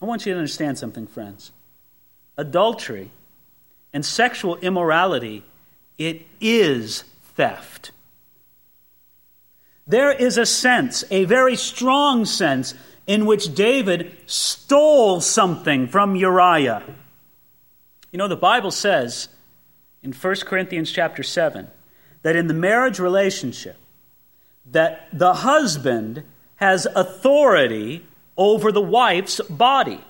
I 0.00 0.04
want 0.04 0.26
you 0.26 0.32
to 0.32 0.38
understand 0.38 0.78
something, 0.78 1.08
friends. 1.08 1.50
Adultery 2.36 3.10
and 3.92 4.06
sexual 4.06 4.58
immorality, 4.58 5.42
it 5.98 6.24
is 6.40 7.02
theft. 7.34 7.90
There 9.90 10.12
is 10.12 10.38
a 10.38 10.46
sense, 10.46 11.02
a 11.10 11.24
very 11.24 11.56
strong 11.56 12.24
sense, 12.24 12.74
in 13.08 13.26
which 13.26 13.56
David 13.56 14.16
stole 14.26 15.20
something 15.20 15.88
from 15.88 16.14
Uriah. 16.14 16.84
You 18.12 18.18
know, 18.18 18.28
the 18.28 18.36
Bible 18.36 18.70
says 18.70 19.28
in 20.00 20.12
1 20.12 20.34
Corinthians 20.46 20.92
chapter 20.92 21.24
7 21.24 21.66
that 22.22 22.36
in 22.36 22.46
the 22.46 22.54
marriage 22.54 23.00
relationship, 23.00 23.76
that 24.64 25.08
the 25.12 25.34
husband 25.34 26.22
has 26.56 26.86
authority 26.94 28.06
over 28.36 28.70
the 28.70 28.80
wife's 28.80 29.40
body. 29.40 30.04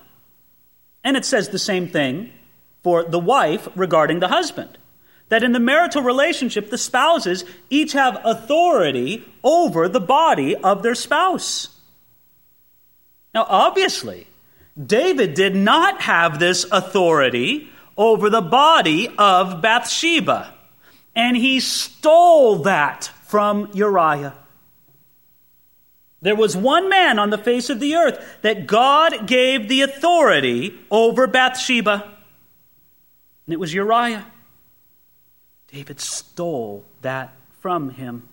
And 1.03 1.17
it 1.17 1.25
says 1.25 1.49
the 1.49 1.57
same 1.57 1.87
thing 1.87 2.31
for 2.83 3.03
the 3.03 3.17
wife 3.17 3.67
regarding 3.75 4.19
the 4.19 4.27
husband. 4.27 4.77
That 5.31 5.43
in 5.43 5.53
the 5.53 5.61
marital 5.61 6.03
relationship, 6.03 6.69
the 6.69 6.77
spouses 6.77 7.45
each 7.69 7.93
have 7.93 8.19
authority 8.25 9.23
over 9.45 9.87
the 9.87 10.01
body 10.01 10.57
of 10.57 10.83
their 10.83 10.93
spouse. 10.93 11.69
Now, 13.33 13.45
obviously, 13.47 14.27
David 14.77 15.33
did 15.33 15.55
not 15.55 16.01
have 16.01 16.37
this 16.37 16.65
authority 16.69 17.69
over 17.95 18.29
the 18.29 18.41
body 18.41 19.07
of 19.17 19.61
Bathsheba, 19.61 20.53
and 21.15 21.37
he 21.37 21.61
stole 21.61 22.57
that 22.63 23.09
from 23.23 23.69
Uriah. 23.73 24.33
There 26.21 26.35
was 26.35 26.57
one 26.57 26.89
man 26.89 27.19
on 27.19 27.29
the 27.29 27.37
face 27.37 27.69
of 27.69 27.79
the 27.79 27.95
earth 27.95 28.21
that 28.41 28.67
God 28.67 29.27
gave 29.27 29.69
the 29.69 29.83
authority 29.83 30.77
over 30.91 31.25
Bathsheba, 31.25 32.03
and 33.45 33.53
it 33.53 33.61
was 33.61 33.73
Uriah. 33.73 34.25
David 35.71 35.99
stole 35.99 36.83
that 37.01 37.33
from 37.59 37.91
him. 37.91 38.27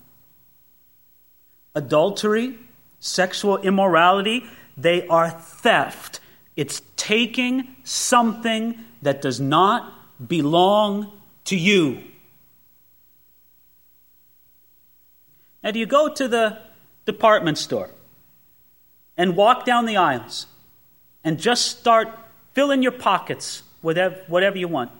Adultery, 1.73 2.59
sexual 2.99 3.57
immorality, 3.57 4.43
they 4.75 5.07
are 5.07 5.29
theft. 5.29 6.19
It's 6.55 6.81
taking 6.97 7.75
something 7.83 8.77
that 9.01 9.21
does 9.21 9.39
not 9.39 9.93
belong 10.27 11.11
to 11.45 11.55
you. 11.55 12.03
Now, 15.63 15.71
do 15.71 15.79
you 15.79 15.85
go 15.85 16.13
to 16.13 16.27
the 16.27 16.57
department 17.05 17.57
store 17.57 17.91
and 19.17 19.35
walk 19.35 19.65
down 19.65 19.85
the 19.85 19.97
aisles 19.97 20.47
and 21.23 21.39
just 21.39 21.79
start 21.79 22.09
filling 22.53 22.81
your 22.81 22.91
pockets 22.91 23.63
with 23.81 23.97
whatever 24.27 24.57
you 24.57 24.67
want? 24.67 24.91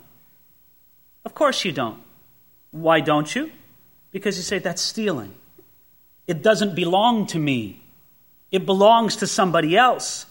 Of 1.25 1.33
course 1.33 1.65
you 1.65 1.71
don't. 1.71 2.01
Why 2.71 2.99
don't 2.99 3.33
you? 3.35 3.51
Because 4.11 4.37
you 4.37 4.43
say 4.43 4.59
that's 4.59 4.81
stealing. 4.81 5.33
It 6.27 6.41
doesn't 6.41 6.75
belong 6.75 7.25
to 7.27 7.39
me. 7.39 7.81
It 8.51 8.65
belongs 8.65 9.15
to 9.17 9.27
somebody 9.27 9.77
else. 9.77 10.25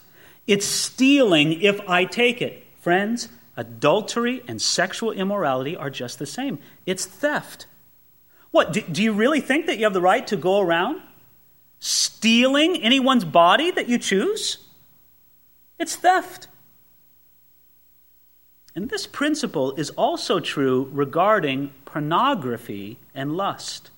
It's 0.47 0.67
stealing 0.67 1.61
if 1.61 1.81
I 1.89 2.05
take 2.05 2.41
it. 2.41 2.65
Friends, 2.81 3.29
adultery 3.57 4.43
and 4.49 4.63
sexual 4.63 5.13
immorality 5.13 5.77
are 5.77 5.91
just 5.91 6.19
the 6.19 6.27
same. 6.27 6.59
It's 6.87 7.05
theft. 7.05 7.67
What, 8.51 8.73
do, 8.73 8.81
do 8.81 9.03
you 9.03 9.13
really 9.13 9.41
think 9.41 9.67
that 9.67 9.79
you 9.79 9.85
have 9.85 9.93
the 9.93 10.01
right 10.01 10.27
to 10.29 10.37
go 10.37 10.61
around 10.61 11.03
stealing 11.81 12.83
anyone's 12.83 13.25
body 13.25 13.71
that 13.71 13.89
you 13.89 13.99
choose? 13.99 14.59
It's 15.79 15.95
theft. 15.95 16.49
And 18.79 18.89
this 18.89 19.09
principle 19.09 19.75
is 19.75 19.91
also 19.91 20.39
true 20.39 20.89
regarding 20.93 21.73
pornography 21.85 22.97
and 23.13 23.37
lust. 23.37 23.91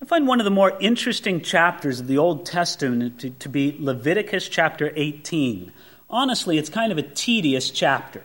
I 0.00 0.04
find 0.04 0.28
one 0.28 0.38
of 0.38 0.44
the 0.44 0.52
more 0.52 0.78
interesting 0.78 1.40
chapters 1.40 1.98
of 1.98 2.06
the 2.06 2.18
Old 2.18 2.46
Testament 2.46 3.18
to, 3.22 3.30
to, 3.30 3.48
be 3.48 3.76
Leviticus 3.80 4.48
chapter 4.48 4.92
18. 4.94 5.72
Honestly, 6.08 6.58
it's 6.58 6.68
kind 6.68 6.92
of 6.92 6.98
a 6.98 7.02
tedious 7.02 7.72
chapter. 7.72 8.22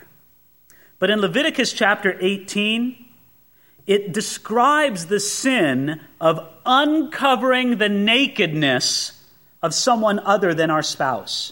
But 1.00 1.10
in 1.10 1.22
Leviticus 1.22 1.74
chapter 1.74 2.16
18, 2.22 3.04
it 3.88 4.14
describes 4.14 5.08
the 5.08 5.20
sin 5.20 6.02
of 6.22 6.48
uncovering 6.68 7.80
the 7.80 7.90
nakedness 7.90 9.28
of 9.64 9.74
someone 9.74 10.20
other 10.20 10.54
than 10.54 10.70
our 10.70 10.84
spouse. 10.84 11.52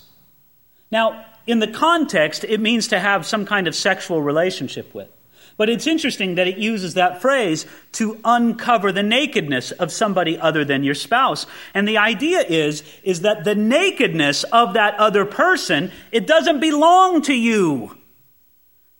Now, 0.91 1.25
in 1.45 1.59
the 1.59 1.67
context, 1.67 2.43
it 2.43 2.59
means 2.59 2.87
to 2.89 2.99
have 2.99 3.25
some 3.25 3.45
kind 3.45 3.67
of 3.67 3.75
sexual 3.75 4.21
relationship 4.21 4.93
with. 4.93 5.09
But 5.55 5.69
it's 5.69 5.85
interesting 5.85 6.35
that 6.35 6.47
it 6.47 6.57
uses 6.57 6.95
that 6.95 7.21
phrase 7.21 7.67
to 7.93 8.19
uncover 8.25 8.91
the 8.91 9.03
nakedness 9.03 9.71
of 9.71 9.91
somebody 9.91 10.37
other 10.37 10.65
than 10.65 10.83
your 10.83 10.95
spouse. 10.95 11.45
And 11.73 11.87
the 11.87 11.99
idea 11.99 12.41
is, 12.41 12.83
is 13.03 13.21
that 13.21 13.43
the 13.43 13.53
nakedness 13.53 14.43
of 14.45 14.73
that 14.73 14.95
other 14.99 15.25
person, 15.25 15.91
it 16.11 16.25
doesn't 16.25 16.59
belong 16.59 17.21
to 17.23 17.33
you. 17.33 17.95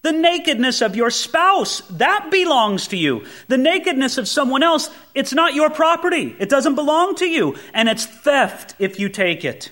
The 0.04 0.12
nakedness 0.12 0.82
of 0.82 0.96
your 0.96 1.10
spouse, 1.10 1.80
that 1.92 2.30
belongs 2.30 2.88
to 2.90 2.98
you. 2.98 3.26
The 3.48 3.58
nakedness 3.58 4.18
of 4.18 4.28
someone 4.28 4.62
else, 4.62 4.90
it's 5.16 5.34
not 5.34 5.56
your 5.56 5.70
property. 5.70 6.36
It 6.38 6.50
doesn't 6.50 6.76
belong 6.76 7.16
to 7.16 7.26
you. 7.26 7.56
And 7.74 7.90
it's 7.90 8.06
theft 8.06 8.76
if 8.80 9.00
you 9.00 9.10
take 9.10 9.44
it. 9.46 9.72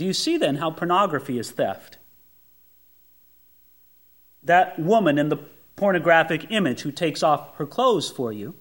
Do 0.00 0.06
you 0.06 0.14
see 0.14 0.38
then 0.38 0.56
how 0.56 0.70
pornography 0.70 1.38
is 1.38 1.50
theft? 1.50 1.98
That 4.42 4.78
woman 4.78 5.18
in 5.18 5.28
the 5.28 5.36
pornographic 5.76 6.46
image 6.50 6.80
who 6.80 6.90
takes 6.90 7.22
off 7.22 7.54
her 7.56 7.66
clothes 7.66 8.10
for 8.10 8.32
you, 8.32 8.54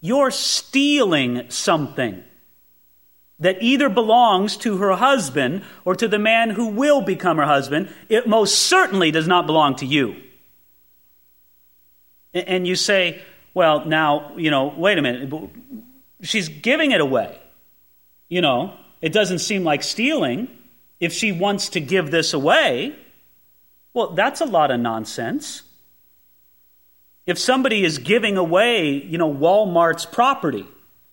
you're 0.00 0.32
stealing 0.32 1.48
something 1.50 2.24
that 3.38 3.62
either 3.62 3.88
belongs 3.88 4.56
to 4.56 4.78
her 4.78 4.96
husband 4.96 5.62
or 5.84 5.94
to 5.94 6.08
the 6.08 6.18
man 6.18 6.50
who 6.50 6.66
will 6.66 7.00
become 7.00 7.36
her 7.36 7.46
husband, 7.46 7.94
it 8.08 8.26
most 8.26 8.58
certainly 8.58 9.12
does 9.12 9.28
not 9.28 9.46
belong 9.46 9.76
to 9.76 9.86
you. 9.86 10.16
And 12.34 12.66
you 12.66 12.74
say, 12.74 13.22
well, 13.54 13.84
now, 13.84 14.36
you 14.36 14.50
know, 14.50 14.74
wait 14.76 14.98
a 14.98 15.02
minute. 15.02 15.32
She's 16.22 16.48
giving 16.48 16.90
it 16.90 17.00
away. 17.00 17.38
You 18.28 18.40
know, 18.40 18.74
it 19.00 19.12
doesn't 19.12 19.38
seem 19.38 19.64
like 19.64 19.82
stealing. 19.82 20.48
If 20.98 21.12
she 21.12 21.32
wants 21.32 21.70
to 21.70 21.80
give 21.80 22.10
this 22.10 22.32
away, 22.34 22.94
well, 23.94 24.08
that's 24.08 24.40
a 24.40 24.44
lot 24.44 24.70
of 24.70 24.80
nonsense. 24.80 25.62
If 27.26 27.38
somebody 27.38 27.84
is 27.84 27.98
giving 27.98 28.36
away, 28.36 28.92
you 28.92 29.18
know, 29.18 29.32
Walmart's 29.32 30.04
property, 30.04 30.66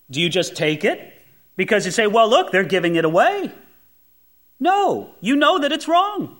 do 0.09 0.21
you 0.21 0.29
just 0.29 0.55
take 0.55 0.83
it? 0.83 1.13
Because 1.55 1.85
you 1.85 1.91
say, 1.91 2.07
well, 2.07 2.29
look, 2.29 2.51
they're 2.51 2.63
giving 2.63 2.95
it 2.95 3.05
away. 3.05 3.51
No, 4.59 5.11
you 5.21 5.35
know 5.35 5.59
that 5.59 5.71
it's 5.71 5.87
wrong. 5.87 6.37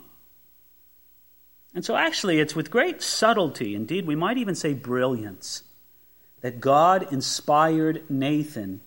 And 1.74 1.86
so, 1.86 1.96
actually, 1.96 2.40
it's 2.40 2.56
with 2.56 2.72
great 2.72 3.02
subtlety, 3.02 3.76
indeed, 3.76 4.08
we 4.08 4.16
might 4.16 4.38
even 4.38 4.56
say 4.56 4.74
brilliance, 4.74 5.64
that 6.42 6.60
God 6.60 7.12
inspired 7.14 8.10
Nathan 8.10 8.82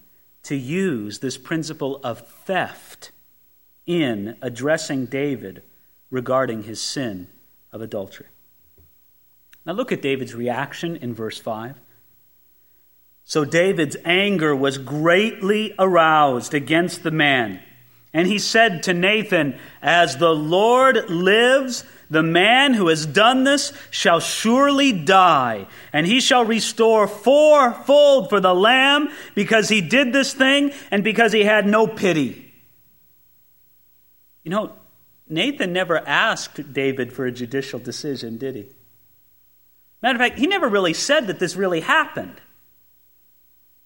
to 0.45 0.57
use 0.57 1.19
this 1.19 1.37
principle 1.37 2.01
of 2.03 2.27
theft 2.27 3.11
in 3.87 4.37
addressing 4.41 5.07
David 5.07 5.63
regarding 6.11 6.65
his 6.65 6.81
sin 6.81 7.29
of 7.73 7.81
adultery. 7.81 8.27
Now 9.65 9.73
look 9.73 9.93
at 9.93 10.03
David's 10.03 10.35
reaction 10.35 10.97
in 10.97 11.15
verse 11.15 11.39
5. 11.39 11.77
So 13.25 13.45
David's 13.45 13.97
anger 14.05 14.57
was 14.57 14.79
greatly 14.79 15.75
aroused 15.79 16.55
against 16.55 17.03
the 17.03 17.11
man. 17.11 17.61
And 18.13 18.27
he 18.27 18.39
said 18.39 18.83
to 18.85 18.95
Nathan, 18.95 19.59
As 19.81 20.17
the 20.17 20.35
Lord 20.35 21.09
lives, 21.09 21.85
the 22.11 22.23
man 22.25 22.75
who 22.75 22.89
has 22.89 23.07
done 23.07 23.45
this 23.45 23.73
shall 23.91 24.19
surely 24.19 24.93
die, 24.93 25.67
and 25.93 26.07
he 26.07 26.21
shall 26.21 26.45
restore 26.45 27.07
fourfold 27.07 28.29
for 28.29 28.41
the 28.41 28.55
lamb 28.55 29.11
because 29.37 29.69
he 29.69 29.81
did 29.81 30.13
this 30.13 30.35
thing 30.35 30.73
and 30.91 31.05
because 31.05 31.33
he 31.33 31.45
had 31.45 31.67
no 31.67 31.87
pity. 31.87 32.53
You 34.43 34.51
know, 34.51 34.73
Nathan 35.29 35.73
never 35.73 35.99
asked 35.99 36.73
David 36.73 37.13
for 37.13 37.27
a 37.27 37.33
judicial 37.33 37.79
decision, 37.79 38.37
did 38.37 38.57
he? 38.57 38.67
Matter 40.03 40.17
of 40.17 40.21
fact, 40.21 40.39
he 40.39 40.49
never 40.49 40.69
really 40.69 40.95
said 40.95 41.29
that 41.29 41.39
this 41.39 41.55
really 41.55 41.81
happened. 41.81 42.41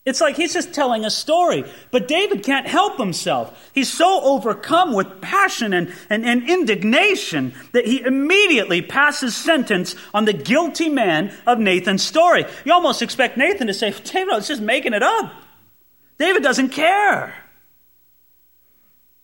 It's 0.04 0.20
like 0.20 0.36
he's 0.36 0.52
just 0.52 0.74
telling 0.74 1.06
a 1.06 1.10
story. 1.10 1.64
But 1.90 2.08
David 2.08 2.42
can't 2.42 2.66
help 2.66 2.98
himself. 2.98 3.70
He's 3.72 3.90
so 3.90 4.20
overcome 4.22 4.92
with 4.92 5.22
passion 5.22 5.72
and, 5.72 5.94
and, 6.10 6.26
and, 6.26 6.48
indignation 6.48 7.54
that 7.72 7.86
he 7.86 8.02
immediately 8.02 8.82
passes 8.82 9.34
sentence 9.34 9.96
on 10.12 10.26
the 10.26 10.34
guilty 10.34 10.90
man 10.90 11.34
of 11.46 11.58
Nathan's 11.58 12.02
story. 12.02 12.44
You 12.66 12.74
almost 12.74 13.00
expect 13.00 13.38
Nathan 13.38 13.66
to 13.68 13.74
say, 13.74 13.92
David, 13.92 14.32
I 14.34 14.36
was 14.36 14.48
just 14.48 14.60
making 14.60 14.92
it 14.92 15.02
up. 15.02 15.32
David 16.18 16.42
doesn't 16.42 16.68
care. 16.68 17.34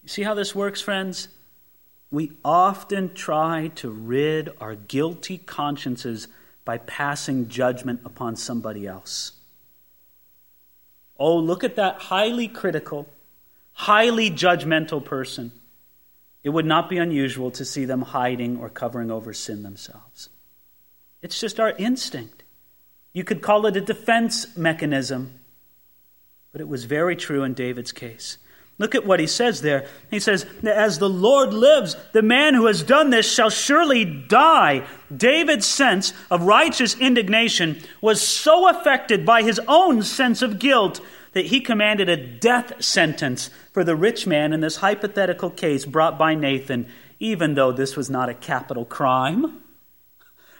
You 0.03 0.09
see 0.09 0.23
how 0.23 0.33
this 0.33 0.55
works, 0.55 0.81
friends? 0.81 1.29
We 2.11 2.33
often 2.43 3.13
try 3.13 3.69
to 3.77 3.91
rid 3.91 4.49
our 4.61 4.75
guilty 4.75 5.39
consciences 5.39 6.27
by 6.65 6.79
passing 6.79 7.49
judgment 7.49 8.01
upon 8.05 8.37
somebody 8.37 8.87
else. 8.87 9.33
Oh, 11.21 11.37
look 11.37 11.63
at 11.63 11.77
that 11.77 11.97
highly 11.97 12.49
critical, 12.49 13.07
highly 13.73 14.31
judgmental 14.31 15.05
person. 15.05 15.53
It 16.43 16.49
would 16.49 16.65
not 16.65 16.89
be 16.89 16.97
unusual 16.97 17.51
to 17.53 17.65
see 17.67 17.85
them 17.85 18.01
hiding 18.01 18.57
or 18.57 18.71
covering 18.71 19.11
over 19.11 19.35
sin 19.35 19.63
themselves. 19.63 20.31
It's 21.21 21.39
just 21.39 21.61
our 21.61 21.73
instinct. 21.73 22.43
You 23.13 23.25
could 23.25 23.43
call 23.43 23.67
it 23.67 23.77
a 23.77 23.83
defense 23.83 24.57
mechanism, 24.57 25.41
but 26.53 26.63
it 26.63 26.69
was 26.69 26.85
very 26.85 27.17
true 27.17 27.45
in 27.45 27.53
David's 27.53 27.93
case. 27.93 28.39
Look 28.81 28.95
at 28.95 29.05
what 29.05 29.21
he 29.21 29.27
says 29.27 29.61
there. 29.61 29.87
He 30.11 30.19
says, 30.19 30.47
As 30.65 30.99
the 30.99 31.09
Lord 31.09 31.53
lives, 31.53 31.97
the 32.13 32.23
man 32.23 32.55
who 32.55 32.65
has 32.65 32.83
done 32.83 33.11
this 33.11 33.31
shall 33.31 33.51
surely 33.51 34.07
die. 34.07 34.87
David's 35.15 35.67
sense 35.67 36.15
of 36.31 36.45
righteous 36.45 36.99
indignation 36.99 37.83
was 38.01 38.27
so 38.27 38.71
affected 38.71 39.27
by 39.27 39.43
his 39.43 39.61
own 39.69 40.03
sense 40.03 40.41
of 40.41 40.59
guilt 40.59 41.03
that 41.35 41.45
he 41.45 41.61
commanded 41.61 42.09
a 42.09 42.17
death 42.17 42.83
sentence 42.83 43.51
for 43.71 43.85
the 43.85 43.95
rich 43.95 44.27
man 44.27 44.55
in 44.55 44.63
this 44.63 44.77
hypothetical 44.77 45.51
case 45.51 45.85
brought 45.85 46.19
by 46.19 46.35
Nathan, 46.35 46.89
even 47.19 47.53
though 47.53 47.73
this 47.73 47.99
was 47.99 48.09
not 48.09 48.31
a 48.31 48.35
capital 48.35 48.87
crime. 48.87 49.61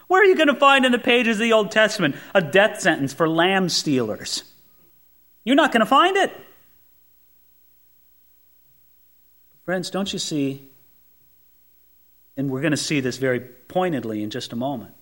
Where 0.07 0.21
are 0.21 0.25
you 0.25 0.35
going 0.35 0.47
to 0.47 0.53
find 0.53 0.85
in 0.85 0.91
the 0.91 0.99
pages 0.99 1.37
of 1.37 1.41
the 1.41 1.53
Old 1.53 1.71
Testament 1.71 2.15
a 2.35 2.41
death 2.41 2.81
sentence 2.81 3.13
for 3.13 3.27
lamb 3.27 3.67
stealers? 3.67 4.43
You're 5.43 5.55
not 5.55 5.71
going 5.71 5.79
to 5.79 5.87
find 5.87 6.15
it. 6.17 6.31
Friends, 9.63 9.89
don't 9.89 10.11
you 10.11 10.19
see? 10.19 10.67
And 12.37 12.49
we're 12.49 12.61
going 12.61 12.71
to 12.71 12.77
see 12.77 12.99
this 12.99 13.17
very 13.17 13.39
pointedly 13.39 14.23
in 14.23 14.29
just 14.29 14.53
a 14.53 14.55
moment. 14.55 14.93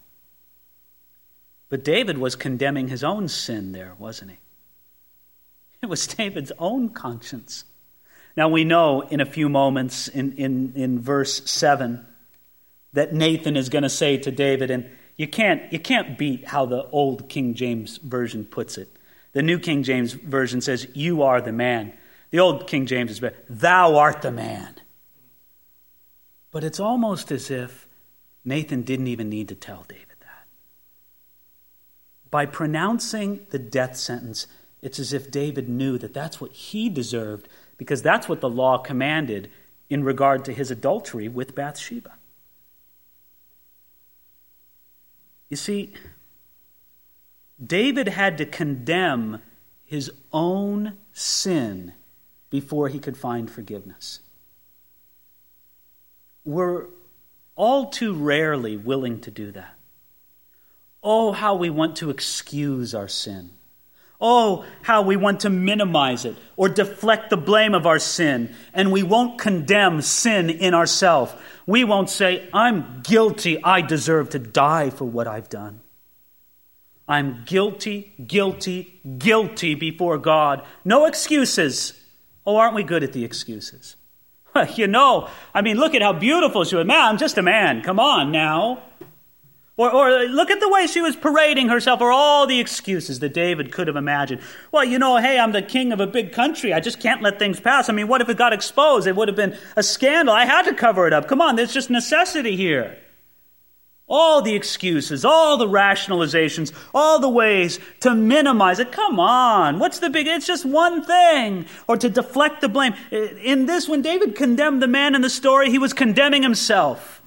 But 1.69 1.83
David 1.83 2.17
was 2.17 2.35
condemning 2.35 2.87
his 2.87 3.03
own 3.03 3.27
sin 3.27 3.71
there, 3.71 3.93
wasn't 3.97 4.31
he? 4.31 4.37
It 5.81 5.87
was 5.87 6.07
David's 6.07 6.51
own 6.59 6.89
conscience. 6.89 7.63
Now 8.35 8.49
we 8.49 8.65
know 8.65 9.01
in 9.01 9.21
a 9.21 9.25
few 9.25 9.47
moments 9.47 10.09
in, 10.09 10.33
in, 10.33 10.73
in 10.75 10.99
verse 10.99 11.49
7 11.49 12.05
that 12.93 13.13
Nathan 13.13 13.55
is 13.55 13.69
going 13.69 13.83
to 13.83 13.89
say 13.89 14.17
to 14.17 14.31
David, 14.31 14.71
and 14.71 14.89
you 15.15 15.27
can't, 15.27 15.71
you 15.71 15.79
can't 15.79 16.17
beat 16.17 16.47
how 16.47 16.65
the 16.65 16.83
old 16.89 17.29
King 17.29 17.53
James 17.53 17.97
Version 17.97 18.43
puts 18.45 18.77
it. 18.77 18.89
The 19.31 19.41
New 19.41 19.59
King 19.59 19.83
James 19.83 20.13
Version 20.13 20.59
says, 20.59 20.87
You 20.93 21.23
are 21.23 21.39
the 21.39 21.51
man. 21.51 21.93
The 22.31 22.39
old 22.39 22.67
King 22.67 22.85
James 22.85 23.11
is, 23.11 23.19
better. 23.19 23.37
Thou 23.49 23.95
art 23.97 24.21
the 24.21 24.31
man. 24.31 24.75
But 26.51 26.63
it's 26.63 26.79
almost 26.79 27.31
as 27.31 27.49
if 27.49 27.87
Nathan 28.45 28.83
didn't 28.83 29.07
even 29.07 29.29
need 29.29 29.47
to 29.49 29.55
tell 29.55 29.85
David 29.87 30.05
that. 30.21 30.47
By 32.29 32.45
pronouncing 32.45 33.47
the 33.49 33.59
death 33.59 33.95
sentence, 33.95 34.47
it's 34.81 34.99
as 34.99 35.13
if 35.13 35.31
David 35.31 35.67
knew 35.67 35.97
that 35.97 36.13
that's 36.13 36.39
what 36.39 36.51
he 36.51 36.89
deserved 36.89 37.47
because 37.77 38.01
that's 38.01 38.29
what 38.29 38.41
the 38.41 38.49
law 38.49 38.77
commanded 38.77 39.49
in 39.89 40.03
regard 40.03 40.45
to 40.45 40.53
his 40.53 40.69
adultery 40.69 41.27
with 41.27 41.55
Bathsheba. 41.55 42.13
You 45.49 45.57
see, 45.57 45.93
David 47.63 48.09
had 48.09 48.37
to 48.37 48.45
condemn 48.45 49.41
his 49.83 50.11
own 50.31 50.97
sin 51.11 51.93
before 52.49 52.87
he 52.87 52.99
could 52.99 53.17
find 53.17 53.49
forgiveness. 53.49 54.19
We're 56.43 56.85
all 57.55 57.87
too 57.87 58.13
rarely 58.13 58.77
willing 58.77 59.19
to 59.21 59.31
do 59.31 59.51
that. 59.51 59.75
Oh, 61.03 61.31
how 61.31 61.55
we 61.55 61.69
want 61.69 61.97
to 61.97 62.09
excuse 62.09 62.93
our 62.95 63.07
sin. 63.07 63.51
Oh, 64.21 64.65
how 64.81 65.01
we 65.01 65.15
want 65.15 65.41
to 65.41 65.49
minimize 65.49 66.25
it 66.25 66.35
or 66.57 66.67
deflect 66.67 67.29
the 67.29 67.37
blame 67.37 67.73
of 67.73 67.85
our 67.85 67.99
sin. 67.99 68.53
And 68.73 68.91
we 68.91 69.03
won't 69.03 69.39
condemn 69.39 70.01
sin 70.01 70.49
in 70.49 70.73
ourselves. 70.73 71.33
We 71.65 71.83
won't 71.83 72.09
say, 72.09 72.49
I'm 72.53 73.01
guilty. 73.03 73.63
I 73.63 73.81
deserve 73.81 74.29
to 74.31 74.39
die 74.39 74.89
for 74.89 75.05
what 75.05 75.27
I've 75.27 75.49
done. 75.49 75.81
I'm 77.07 77.43
guilty, 77.45 78.13
guilty, 78.25 78.99
guilty 79.17 79.73
before 79.73 80.17
God. 80.17 80.63
No 80.85 81.05
excuses. 81.05 81.98
Oh, 82.49 82.55
aren't 82.55 82.73
we 82.73 82.81
good 82.81 83.03
at 83.03 83.13
the 83.13 83.23
excuses? 83.23 83.95
you 84.75 84.87
know, 84.87 85.29
I 85.53 85.61
mean, 85.61 85.77
look 85.77 85.93
at 85.93 86.01
how 86.01 86.13
beautiful 86.13 86.63
she 86.63 86.75
was. 86.75 86.87
Man, 86.87 86.99
I'm 86.99 87.19
just 87.19 87.37
a 87.37 87.43
man. 87.43 87.83
Come 87.83 87.99
on 87.99 88.31
now. 88.31 88.81
Or, 89.77 89.93
or 89.93 90.23
look 90.23 90.49
at 90.49 90.59
the 90.59 90.67
way 90.67 90.87
she 90.87 90.99
was 90.99 91.15
parading 91.15 91.69
herself, 91.69 92.01
or 92.01 92.11
all 92.11 92.47
the 92.47 92.59
excuses 92.59 93.19
that 93.19 93.35
David 93.35 93.71
could 93.71 93.85
have 93.85 93.95
imagined. 93.95 94.41
Well, 94.71 94.83
you 94.83 94.97
know, 94.97 95.17
hey, 95.17 95.37
I'm 95.37 95.51
the 95.51 95.61
king 95.61 95.93
of 95.93 95.99
a 95.99 96.07
big 96.07 96.31
country. 96.31 96.73
I 96.73 96.79
just 96.79 96.99
can't 96.99 97.21
let 97.21 97.37
things 97.37 97.59
pass. 97.59 97.87
I 97.87 97.93
mean, 97.93 98.07
what 98.07 98.19
if 98.19 98.29
it 98.29 98.37
got 98.37 98.51
exposed? 98.51 99.05
It 99.05 99.15
would 99.15 99.27
have 99.27 99.37
been 99.37 99.55
a 99.75 99.83
scandal. 99.83 100.33
I 100.33 100.45
had 100.45 100.63
to 100.63 100.73
cover 100.73 101.05
it 101.05 101.13
up. 101.13 101.27
Come 101.27 101.41
on, 101.41 101.55
there's 101.55 101.71
just 101.71 101.91
necessity 101.91 102.55
here. 102.55 102.97
All 104.09 104.41
the 104.41 104.55
excuses, 104.55 105.23
all 105.23 105.57
the 105.57 105.67
rationalizations, 105.67 106.73
all 106.95 107.19
the 107.19 107.29
ways 107.29 107.79
to 107.99 108.15
minimize 108.15 108.79
it. 108.79 108.91
Come 108.91 109.19
on, 109.19 109.77
what's 109.77 109.99
the 109.99 110.09
big? 110.09 110.25
It's 110.25 110.47
just 110.47 110.65
one 110.65 111.03
thing. 111.03 111.67
Or 111.87 111.95
to 111.95 112.09
deflect 112.09 112.61
the 112.61 112.69
blame. 112.69 112.95
Eh, 113.11 113.35
in 113.43 113.67
this, 113.67 113.87
when 113.87 114.01
David 114.01 114.35
condemned 114.35 114.81
the 114.81 114.87
man 114.87 115.13
in 115.13 115.21
the 115.21 115.29
story, 115.29 115.69
he 115.69 115.77
was 115.77 115.93
condemning 115.93 116.41
himself. 116.41 117.21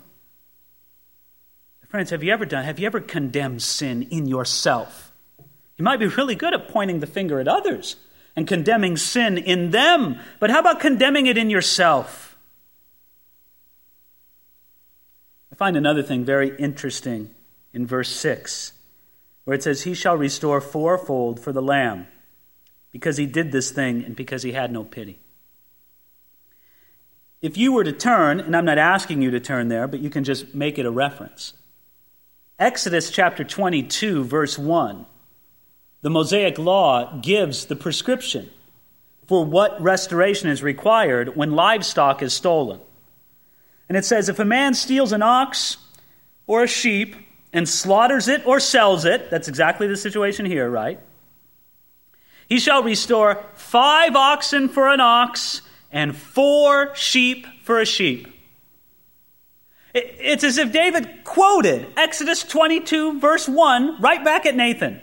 Friends, 1.89 2.11
have 2.11 2.25
you 2.25 2.33
ever 2.33 2.47
done, 2.47 2.65
have 2.65 2.81
you 2.81 2.87
ever 2.87 3.01
condemned 3.01 3.63
sin 3.63 4.03
in 4.11 4.27
yourself? 4.27 5.13
You 5.77 5.85
might 5.85 5.99
be 5.99 6.07
really 6.07 6.35
good 6.35 6.55
at 6.55 6.69
pointing 6.69 7.01
the 7.01 7.07
finger 7.07 7.39
at 7.39 7.47
others 7.47 7.97
and 8.35 8.49
condemning 8.49 8.97
sin 8.97 9.39
in 9.39 9.71
them, 9.71 10.19
but 10.41 10.51
how 10.51 10.61
about 10.61 10.81
condemning 10.81 11.27
it 11.27 11.39
in 11.39 11.51
yourself? 11.51 12.32
I 15.53 15.55
find 15.55 15.77
another 15.77 16.03
thing 16.03 16.25
very 16.25 16.57
interesting 16.57 17.31
in 17.75 17.87
verse 17.87 18.09
6, 18.09 18.73
where 19.45 19.55
it 19.55 19.63
says, 19.63 19.83
He 19.83 19.93
shall 19.93 20.17
restore 20.17 20.63
fourfold 20.63 21.39
for 21.39 21.53
the 21.53 21.61
lamb, 21.61 22.07
because 22.91 23.19
he 23.19 23.27
did 23.27 23.53
this 23.53 23.71
thing 23.71 24.03
and 24.03 24.17
because 24.17 24.43
he 24.43 24.53
had 24.53 24.73
no 24.73 24.83
pity. 24.83 25.19
If 27.43 27.59
you 27.59 27.73
were 27.73 27.85
to 27.85 27.93
turn, 27.93 28.41
and 28.41 28.57
I'm 28.57 28.65
not 28.65 28.79
asking 28.79 29.21
you 29.21 29.31
to 29.33 29.41
turn 29.41 29.69
there, 29.69 29.87
but 29.87 30.01
you 30.01 30.09
can 30.09 30.25
just 30.25 30.55
make 30.55 30.79
it 30.79 30.87
a 30.87 30.91
reference. 30.91 31.53
Exodus 32.59 33.11
chapter 33.11 33.45
22, 33.45 34.25
verse 34.25 34.59
1, 34.59 35.05
the 36.01 36.11
Mosaic 36.11 36.59
Law 36.59 37.19
gives 37.21 37.67
the 37.67 37.77
prescription 37.77 38.49
for 39.27 39.45
what 39.45 39.81
restoration 39.83 40.49
is 40.49 40.63
required 40.63 41.37
when 41.37 41.53
livestock 41.53 42.23
is 42.23 42.33
stolen. 42.33 42.81
And 43.89 43.97
it 43.97 44.05
says 44.05 44.29
if 44.29 44.39
a 44.39 44.45
man 44.45 44.75
steals 44.75 45.13
an 45.13 45.23
ox 45.23 45.77
or 46.47 46.63
a 46.63 46.69
sheep 46.69 47.17
and 47.53 47.69
slaughters 47.69 48.29
it 48.29 48.47
or 48.47 48.61
sells 48.61 49.05
it, 49.05 49.31
that's 49.31 49.49
exactly 49.49 49.87
the 49.87 49.97
situation 49.97 50.47
here, 50.47 50.71
right? 50.71 51.01
He 52.49 52.59
shall 52.59 52.83
restore 52.83 53.45
five 53.55 54.17
oxen 54.17 54.69
for 54.69 54.89
an 54.89 55.01
ox 55.01 55.63
and 55.91 56.17
four 56.17 56.95
sheep 56.95 57.47
for 57.63 57.81
a 57.81 57.87
sheep. 57.87 58.29
It's 59.95 60.43
as 60.43 60.57
if 60.57 60.73
David 60.73 61.25
quoted 61.25 61.87
Exodus 61.97 62.43
22, 62.43 63.21
verse 63.21 63.47
1, 63.47 64.01
right 64.01 64.25
back 64.25 64.47
at 64.47 64.55
Nathan. 64.57 65.01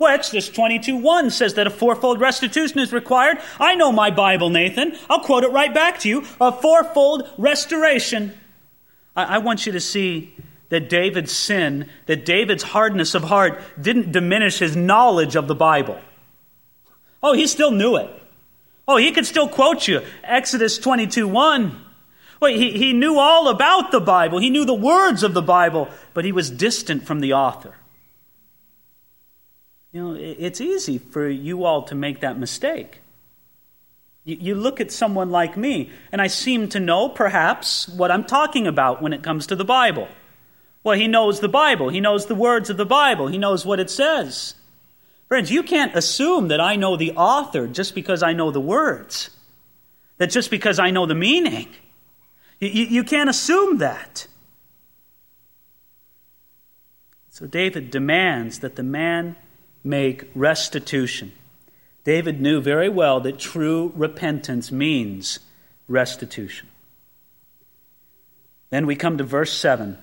Well, 0.00 0.14
Exodus 0.14 0.48
22.1 0.48 1.30
says 1.30 1.54
that 1.54 1.66
a 1.66 1.70
fourfold 1.70 2.22
restitution 2.22 2.78
is 2.78 2.90
required. 2.90 3.36
I 3.60 3.74
know 3.74 3.92
my 3.92 4.10
Bible, 4.10 4.48
Nathan. 4.48 4.96
I'll 5.10 5.20
quote 5.20 5.44
it 5.44 5.52
right 5.52 5.74
back 5.74 5.98
to 6.00 6.08
you. 6.08 6.24
A 6.40 6.50
fourfold 6.50 7.28
restoration. 7.36 8.32
I, 9.14 9.36
I 9.36 9.38
want 9.38 9.66
you 9.66 9.72
to 9.72 9.80
see 9.80 10.34
that 10.70 10.88
David's 10.88 11.32
sin, 11.32 11.86
that 12.06 12.24
David's 12.24 12.62
hardness 12.62 13.14
of 13.14 13.24
heart 13.24 13.60
didn't 13.78 14.10
diminish 14.10 14.58
his 14.58 14.74
knowledge 14.74 15.36
of 15.36 15.48
the 15.48 15.54
Bible. 15.54 16.00
Oh, 17.22 17.34
he 17.34 17.46
still 17.46 17.70
knew 17.70 17.96
it. 17.96 18.08
Oh, 18.88 18.96
he 18.96 19.12
could 19.12 19.26
still 19.26 19.48
quote 19.50 19.86
you 19.86 20.00
Exodus 20.24 20.78
22 20.78 21.28
1. 21.28 21.84
Well, 22.40 22.50
he, 22.50 22.70
he 22.70 22.94
knew 22.94 23.18
all 23.18 23.48
about 23.48 23.90
the 23.90 24.00
Bible, 24.00 24.38
he 24.38 24.48
knew 24.48 24.64
the 24.64 24.72
words 24.72 25.22
of 25.22 25.34
the 25.34 25.42
Bible, 25.42 25.90
but 26.14 26.24
he 26.24 26.32
was 26.32 26.48
distant 26.48 27.06
from 27.06 27.20
the 27.20 27.34
author. 27.34 27.74
You 29.92 30.02
know, 30.02 30.14
it's 30.14 30.60
easy 30.60 30.98
for 30.98 31.28
you 31.28 31.64
all 31.64 31.82
to 31.84 31.94
make 31.94 32.20
that 32.20 32.38
mistake. 32.38 33.00
You, 34.24 34.54
look 34.54 34.80
at 34.80 34.92
someone 34.92 35.30
like 35.30 35.56
me, 35.56 35.90
and 36.12 36.20
I 36.20 36.28
seem 36.28 36.68
to 36.68 36.80
know, 36.80 37.08
perhaps, 37.08 37.88
what 37.88 38.10
I'm 38.10 38.24
talking 38.24 38.66
about 38.66 39.02
when 39.02 39.12
it 39.12 39.22
comes 39.22 39.46
to 39.48 39.56
the 39.56 39.64
Bible. 39.64 40.08
Well, 40.84 40.96
he 40.96 41.08
knows 41.08 41.40
the 41.40 41.48
Bible. 41.48 41.88
He 41.88 42.00
knows 42.00 42.26
the 42.26 42.34
words 42.34 42.70
of 42.70 42.76
the 42.76 42.86
Bible. 42.86 43.26
He 43.26 43.38
knows 43.38 43.66
what 43.66 43.80
it 43.80 43.90
says. 43.90 44.54
Friends, 45.26 45.50
you 45.50 45.62
can't 45.62 45.96
assume 45.96 46.48
that 46.48 46.60
I 46.60 46.76
know 46.76 46.96
the 46.96 47.12
author 47.12 47.66
just 47.66 47.94
because 47.94 48.22
I 48.22 48.32
know 48.32 48.50
the 48.50 48.60
words, 48.60 49.30
that 50.18 50.30
just 50.30 50.50
because 50.50 50.78
I 50.78 50.90
know 50.90 51.06
the 51.06 51.14
meaning. 51.14 51.68
You, 52.60 52.68
you 52.68 53.04
can't 53.04 53.30
assume 53.30 53.78
that. 53.78 54.26
So 57.30 57.46
David 57.46 57.90
demands 57.90 58.58
that 58.58 58.76
the 58.76 58.82
man 58.82 59.36
make 59.82 60.30
restitution. 60.34 61.32
David 62.04 62.40
knew 62.40 62.60
very 62.60 62.88
well 62.88 63.20
that 63.20 63.38
true 63.38 63.92
repentance 63.94 64.72
means 64.72 65.38
restitution. 65.88 66.68
Then 68.70 68.86
we 68.86 68.96
come 68.96 69.18
to 69.18 69.24
verse 69.24 69.52
7. 69.52 69.98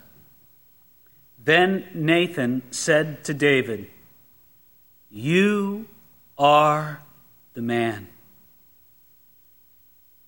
Then 1.44 1.88
Nathan 1.94 2.62
said 2.72 3.24
to 3.24 3.34
David, 3.34 3.90
You 5.10 5.88
are 6.38 7.02
the 7.54 7.62
man. 7.62 8.10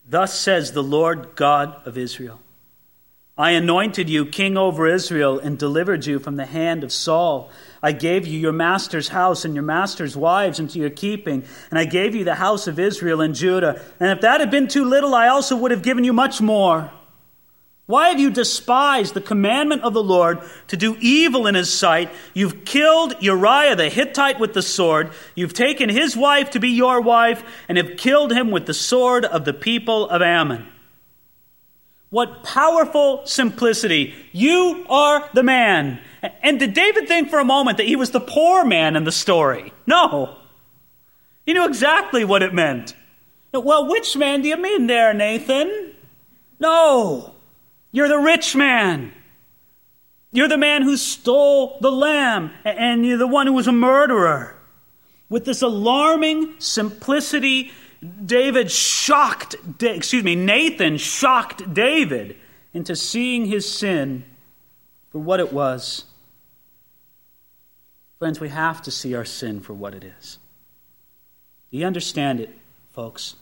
Thus 0.07 0.39
says 0.39 0.71
the 0.71 0.81
Lord 0.81 1.35
God 1.35 1.85
of 1.85 1.97
Israel 1.97 2.39
I 3.39 3.51
anointed 3.51 4.09
you 4.09 4.25
king 4.25 4.57
over 4.57 4.85
Israel 4.85 5.39
and 5.39 5.57
delivered 5.57 6.05
you 6.05 6.19
from 6.19 6.35
the 6.35 6.45
hand 6.45 6.83
of 6.83 6.91
Saul. 6.91 7.49
I 7.81 7.93
gave 7.93 8.27
you 8.27 8.37
your 8.37 8.51
master's 8.51 9.07
house 9.07 9.45
and 9.45 9.53
your 9.53 9.63
master's 9.63 10.17
wives 10.17 10.59
into 10.59 10.77
your 10.77 10.89
keeping, 10.89 11.45
and 11.69 11.79
I 11.79 11.85
gave 11.85 12.15
you 12.15 12.25
the 12.25 12.35
house 12.35 12.67
of 12.67 12.77
Israel 12.77 13.21
and 13.21 13.33
Judah. 13.33 13.81
And 13.97 14.11
if 14.11 14.19
that 14.23 14.41
had 14.41 14.51
been 14.51 14.67
too 14.67 14.83
little, 14.83 15.15
I 15.15 15.29
also 15.29 15.55
would 15.55 15.71
have 15.71 15.83
given 15.83 16.03
you 16.03 16.11
much 16.11 16.41
more. 16.41 16.91
Why 17.85 18.09
have 18.09 18.19
you 18.19 18.29
despised 18.29 19.13
the 19.13 19.21
commandment 19.21 19.83
of 19.83 19.93
the 19.93 20.03
Lord 20.03 20.41
to 20.67 20.75
do 20.75 20.97
evil 20.99 21.47
in 21.47 21.55
his 21.55 21.73
sight? 21.73 22.11
You've 22.33 22.65
killed 22.65 23.15
Uriah 23.21 23.77
the 23.77 23.87
Hittite 23.87 24.41
with 24.41 24.53
the 24.53 24.61
sword. 24.61 25.11
You've 25.33 25.53
taken 25.53 25.87
his 25.87 26.17
wife 26.17 26.49
to 26.51 26.59
be 26.59 26.71
your 26.71 26.99
wife 26.99 27.41
and 27.69 27.77
have 27.77 27.95
killed 27.95 28.33
him 28.33 28.51
with 28.51 28.65
the 28.65 28.73
sword 28.73 29.23
of 29.23 29.45
the 29.45 29.53
people 29.53 30.09
of 30.09 30.21
Ammon. 30.21 30.67
What 32.09 32.43
powerful 32.43 33.21
simplicity. 33.25 34.15
You 34.31 34.85
are 34.89 35.29
the 35.33 35.43
man. 35.43 35.99
And 36.41 36.59
did 36.59 36.73
David 36.73 37.07
think 37.07 37.29
for 37.29 37.39
a 37.39 37.45
moment 37.45 37.77
that 37.77 37.85
he 37.85 37.95
was 37.95 38.11
the 38.11 38.19
poor 38.19 38.65
man 38.65 38.95
in 38.95 39.03
the 39.03 39.11
story? 39.11 39.71
No. 39.85 40.37
He 41.45 41.53
knew 41.53 41.65
exactly 41.65 42.25
what 42.25 42.43
it 42.43 42.53
meant. 42.53 42.95
Well, 43.53 43.87
which 43.87 44.17
man 44.17 44.41
do 44.41 44.47
you 44.47 44.57
mean 44.57 44.87
there, 44.87 45.13
Nathan? 45.13 45.93
No. 46.59 47.35
You're 47.91 48.07
the 48.07 48.19
rich 48.19 48.55
man. 48.55 49.13
You're 50.31 50.47
the 50.47 50.57
man 50.57 50.83
who 50.83 50.97
stole 50.97 51.79
the 51.81 51.91
lamb, 51.91 52.51
and 52.63 53.03
you're 53.05 53.17
the 53.17 53.25
one 53.27 53.47
who 53.47 53.53
was 53.53 53.67
a 53.67 53.71
murderer. 53.71 54.55
With 55.27 55.45
this 55.45 55.61
alarming 55.61 56.55
simplicity, 56.59 57.71
David 58.25 58.71
shocked, 58.71 59.55
excuse 59.81 60.23
me, 60.23 60.35
Nathan 60.35 60.97
shocked 60.97 61.73
David 61.73 62.37
into 62.73 62.95
seeing 62.95 63.45
his 63.45 63.69
sin 63.69 64.23
for 65.11 65.19
what 65.19 65.39
it 65.39 65.51
was. 65.51 66.05
Friends, 68.19 68.39
we 68.39 68.49
have 68.49 68.81
to 68.83 68.91
see 68.91 69.15
our 69.15 69.25
sin 69.25 69.59
for 69.61 69.73
what 69.73 69.93
it 69.93 70.03
is. 70.03 70.39
Do 71.71 71.77
you 71.77 71.85
understand 71.85 72.39
it, 72.39 72.49
folks? 72.91 73.35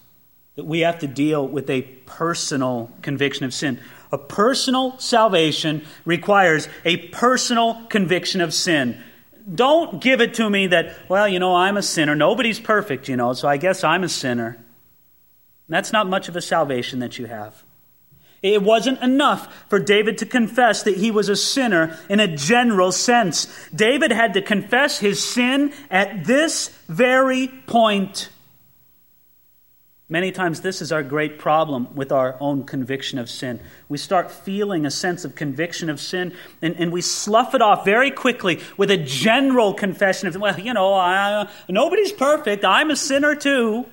That 0.56 0.66
we 0.66 0.80
have 0.82 1.00
to 1.00 1.08
deal 1.08 1.48
with 1.48 1.70
a 1.70 1.84
personal 2.06 2.92
conviction 3.02 3.46
of 3.46 3.54
sin. 3.54 3.80
A 4.12 4.18
personal 4.18 4.98
salvation 4.98 5.86
requires 6.06 6.68
a 6.84 6.98
personal 7.10 7.86
conviction 7.90 8.42
of 8.42 8.54
sin. 8.54 9.04
Don't 9.54 10.02
give 10.02 10.20
it 10.20 10.34
to 10.36 10.50
me 10.50 10.68
that, 10.68 10.98
well, 11.08 11.28
you 11.28 11.40
know, 11.40 11.56
I'm 11.56 11.78
a 11.78 11.82
sinner. 11.82 12.16
Nobody's 12.16 12.60
perfect, 12.60 13.08
you 13.08 13.16
know, 13.16 13.34
so 13.34 13.48
I 13.48 13.58
guess 13.58 13.84
I'm 13.84 14.04
a 14.04 14.10
sinner. 14.10 14.58
That's 15.70 15.94
not 15.94 16.08
much 16.08 16.28
of 16.30 16.36
a 16.36 16.42
salvation 16.42 17.00
that 17.00 17.18
you 17.18 17.26
have. 17.26 17.64
It 18.44 18.62
wasn't 18.62 19.02
enough 19.02 19.66
for 19.68 19.80
David 19.80 20.20
to 20.20 20.26
confess 20.26 20.84
that 20.84 20.98
he 20.98 21.12
was 21.12 21.28
a 21.28 21.36
sinner 21.36 21.98
in 22.08 22.20
a 22.20 22.28
general 22.28 22.92
sense. 22.92 23.48
David 23.74 24.12
had 24.12 24.34
to 24.36 24.42
confess 24.42 25.00
his 25.00 25.24
sin 25.24 25.74
at 25.90 26.26
this 26.26 26.70
very 26.88 27.48
point. 27.48 28.30
Many 30.10 30.32
times, 30.32 30.62
this 30.62 30.82
is 30.82 30.94
our 30.94 31.04
great 31.04 31.38
problem 31.38 31.94
with 31.94 32.14
our 32.14 32.38
own 32.40 32.64
conviction 32.64 33.20
of 33.20 33.30
sin. 33.30 33.60
We 33.90 33.98
start 33.98 34.32
feeling 34.32 34.86
a 34.86 34.92
sense 34.92 35.26
of 35.26 35.36
conviction 35.36 35.90
of 35.90 36.00
sin, 36.00 36.34
and, 36.62 36.78
and 36.78 36.94
we 36.94 37.02
slough 37.02 37.54
it 37.54 37.62
off 37.62 37.84
very 37.84 38.10
quickly 38.10 38.62
with 38.78 38.90
a 38.90 38.96
general 38.96 39.74
confession 39.74 40.30
of, 40.30 40.38
well, 40.38 40.58
you 40.58 40.74
know, 40.74 40.94
I, 40.94 41.50
nobody's 41.68 42.14
perfect. 42.14 42.64
I'm 42.64 42.90
a 42.90 42.96
sinner 42.96 43.36
too. 43.36 43.86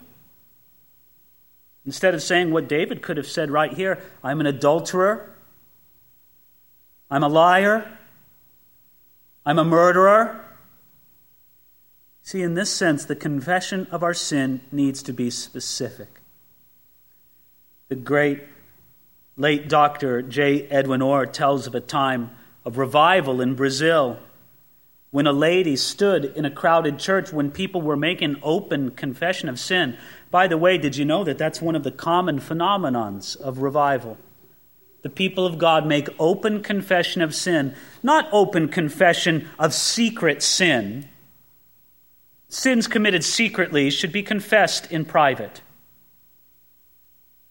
Instead 1.84 2.14
of 2.14 2.22
saying 2.22 2.52
what 2.52 2.68
David 2.68 3.02
could 3.02 3.16
have 3.16 3.26
said 3.26 3.50
right 3.50 3.72
here 3.72 4.00
I'm 4.22 4.40
an 4.40 4.46
adulterer, 4.46 5.30
I'm 7.10 7.24
a 7.24 7.28
liar, 7.28 7.98
I'm 9.44 9.58
a 9.58 9.64
murderer. 9.64 10.43
See, 12.26 12.40
in 12.40 12.54
this 12.54 12.70
sense, 12.70 13.04
the 13.04 13.14
confession 13.14 13.86
of 13.90 14.02
our 14.02 14.14
sin 14.14 14.62
needs 14.72 15.02
to 15.02 15.12
be 15.12 15.28
specific. 15.28 16.08
The 17.90 17.96
great 17.96 18.42
late 19.36 19.68
Dr. 19.68 20.22
J. 20.22 20.62
Edwin 20.68 21.02
Orr 21.02 21.26
tells 21.26 21.66
of 21.66 21.74
a 21.74 21.80
time 21.80 22.30
of 22.64 22.78
revival 22.78 23.42
in 23.42 23.54
Brazil 23.54 24.18
when 25.10 25.26
a 25.26 25.32
lady 25.34 25.76
stood 25.76 26.24
in 26.24 26.46
a 26.46 26.50
crowded 26.50 26.98
church 26.98 27.30
when 27.30 27.50
people 27.50 27.82
were 27.82 27.94
making 27.94 28.36
open 28.42 28.92
confession 28.92 29.50
of 29.50 29.60
sin. 29.60 29.98
By 30.30 30.46
the 30.46 30.56
way, 30.56 30.78
did 30.78 30.96
you 30.96 31.04
know 31.04 31.24
that 31.24 31.36
that's 31.36 31.60
one 31.60 31.76
of 31.76 31.84
the 31.84 31.90
common 31.90 32.40
phenomenons 32.40 33.36
of 33.36 33.58
revival? 33.58 34.16
The 35.02 35.10
people 35.10 35.44
of 35.44 35.58
God 35.58 35.86
make 35.86 36.08
open 36.18 36.62
confession 36.62 37.20
of 37.20 37.34
sin, 37.34 37.74
not 38.02 38.30
open 38.32 38.68
confession 38.68 39.46
of 39.58 39.74
secret 39.74 40.42
sin 40.42 41.10
Sins 42.48 42.86
committed 42.86 43.24
secretly 43.24 43.90
should 43.90 44.12
be 44.12 44.22
confessed 44.22 44.90
in 44.90 45.04
private. 45.04 45.62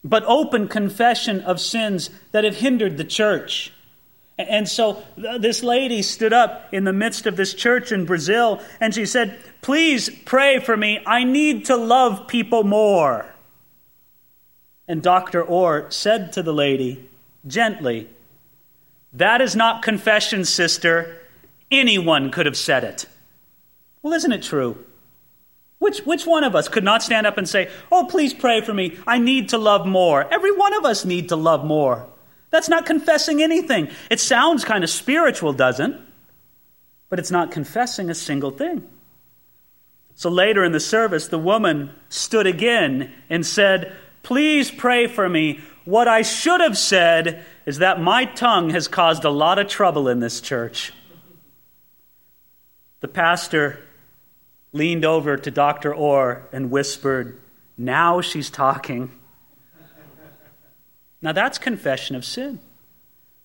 But 0.02 0.24
open 0.26 0.68
confession 0.68 1.40
of 1.40 1.60
sins 1.60 2.10
that 2.32 2.44
have 2.44 2.56
hindered 2.56 2.96
the 2.96 3.04
church. 3.04 3.72
And 4.36 4.68
so 4.68 5.02
this 5.16 5.62
lady 5.62 6.02
stood 6.02 6.32
up 6.32 6.72
in 6.72 6.84
the 6.84 6.92
midst 6.92 7.26
of 7.26 7.36
this 7.36 7.54
church 7.54 7.92
in 7.92 8.04
Brazil 8.04 8.60
and 8.80 8.94
she 8.94 9.06
said, 9.06 9.38
Please 9.62 10.10
pray 10.24 10.58
for 10.58 10.76
me. 10.76 11.00
I 11.06 11.24
need 11.24 11.66
to 11.66 11.76
love 11.76 12.26
people 12.26 12.64
more. 12.64 13.26
And 14.86 15.02
Dr. 15.02 15.42
Orr 15.42 15.90
said 15.90 16.32
to 16.32 16.42
the 16.42 16.52
lady, 16.52 17.08
gently, 17.46 18.08
That 19.12 19.40
is 19.40 19.56
not 19.56 19.82
confession, 19.82 20.44
sister. 20.44 21.20
Anyone 21.70 22.30
could 22.30 22.46
have 22.46 22.56
said 22.56 22.84
it. 22.84 23.06
Well, 24.04 24.12
isn't 24.12 24.32
it 24.32 24.42
true? 24.42 24.84
Which, 25.78 26.00
which 26.00 26.26
one 26.26 26.44
of 26.44 26.54
us 26.54 26.68
could 26.68 26.84
not 26.84 27.02
stand 27.02 27.26
up 27.26 27.38
and 27.38 27.48
say, 27.48 27.70
Oh, 27.90 28.06
please 28.08 28.34
pray 28.34 28.60
for 28.60 28.74
me. 28.74 28.98
I 29.06 29.18
need 29.18 29.48
to 29.48 29.58
love 29.58 29.86
more? 29.86 30.30
Every 30.32 30.52
one 30.52 30.74
of 30.74 30.84
us 30.84 31.06
need 31.06 31.30
to 31.30 31.36
love 31.36 31.64
more. 31.64 32.06
That's 32.50 32.68
not 32.68 32.84
confessing 32.84 33.42
anything. 33.42 33.88
It 34.10 34.20
sounds 34.20 34.62
kind 34.62 34.84
of 34.84 34.90
spiritual, 34.90 35.54
doesn't? 35.54 35.98
But 37.08 37.18
it's 37.18 37.30
not 37.30 37.50
confessing 37.50 38.10
a 38.10 38.14
single 38.14 38.50
thing. 38.50 38.86
So 40.16 40.28
later 40.28 40.62
in 40.62 40.72
the 40.72 40.80
service, 40.80 41.28
the 41.28 41.38
woman 41.38 41.90
stood 42.10 42.46
again 42.46 43.10
and 43.30 43.44
said, 43.44 43.96
Please 44.22 44.70
pray 44.70 45.06
for 45.06 45.30
me. 45.30 45.60
What 45.86 46.08
I 46.08 46.20
should 46.20 46.60
have 46.60 46.76
said 46.76 47.42
is 47.64 47.78
that 47.78 48.02
my 48.02 48.26
tongue 48.26 48.68
has 48.70 48.86
caused 48.86 49.24
a 49.24 49.30
lot 49.30 49.58
of 49.58 49.66
trouble 49.66 50.08
in 50.08 50.20
this 50.20 50.42
church. 50.42 50.92
The 53.00 53.08
pastor 53.08 53.80
leaned 54.74 55.04
over 55.04 55.38
to 55.38 55.50
Dr. 55.50 55.94
Orr 55.94 56.46
and 56.52 56.70
whispered, 56.70 57.40
Now 57.78 58.20
she's 58.20 58.50
talking. 58.50 59.10
Now 61.22 61.32
that's 61.32 61.56
confession 61.56 62.16
of 62.16 62.24
sin, 62.24 62.58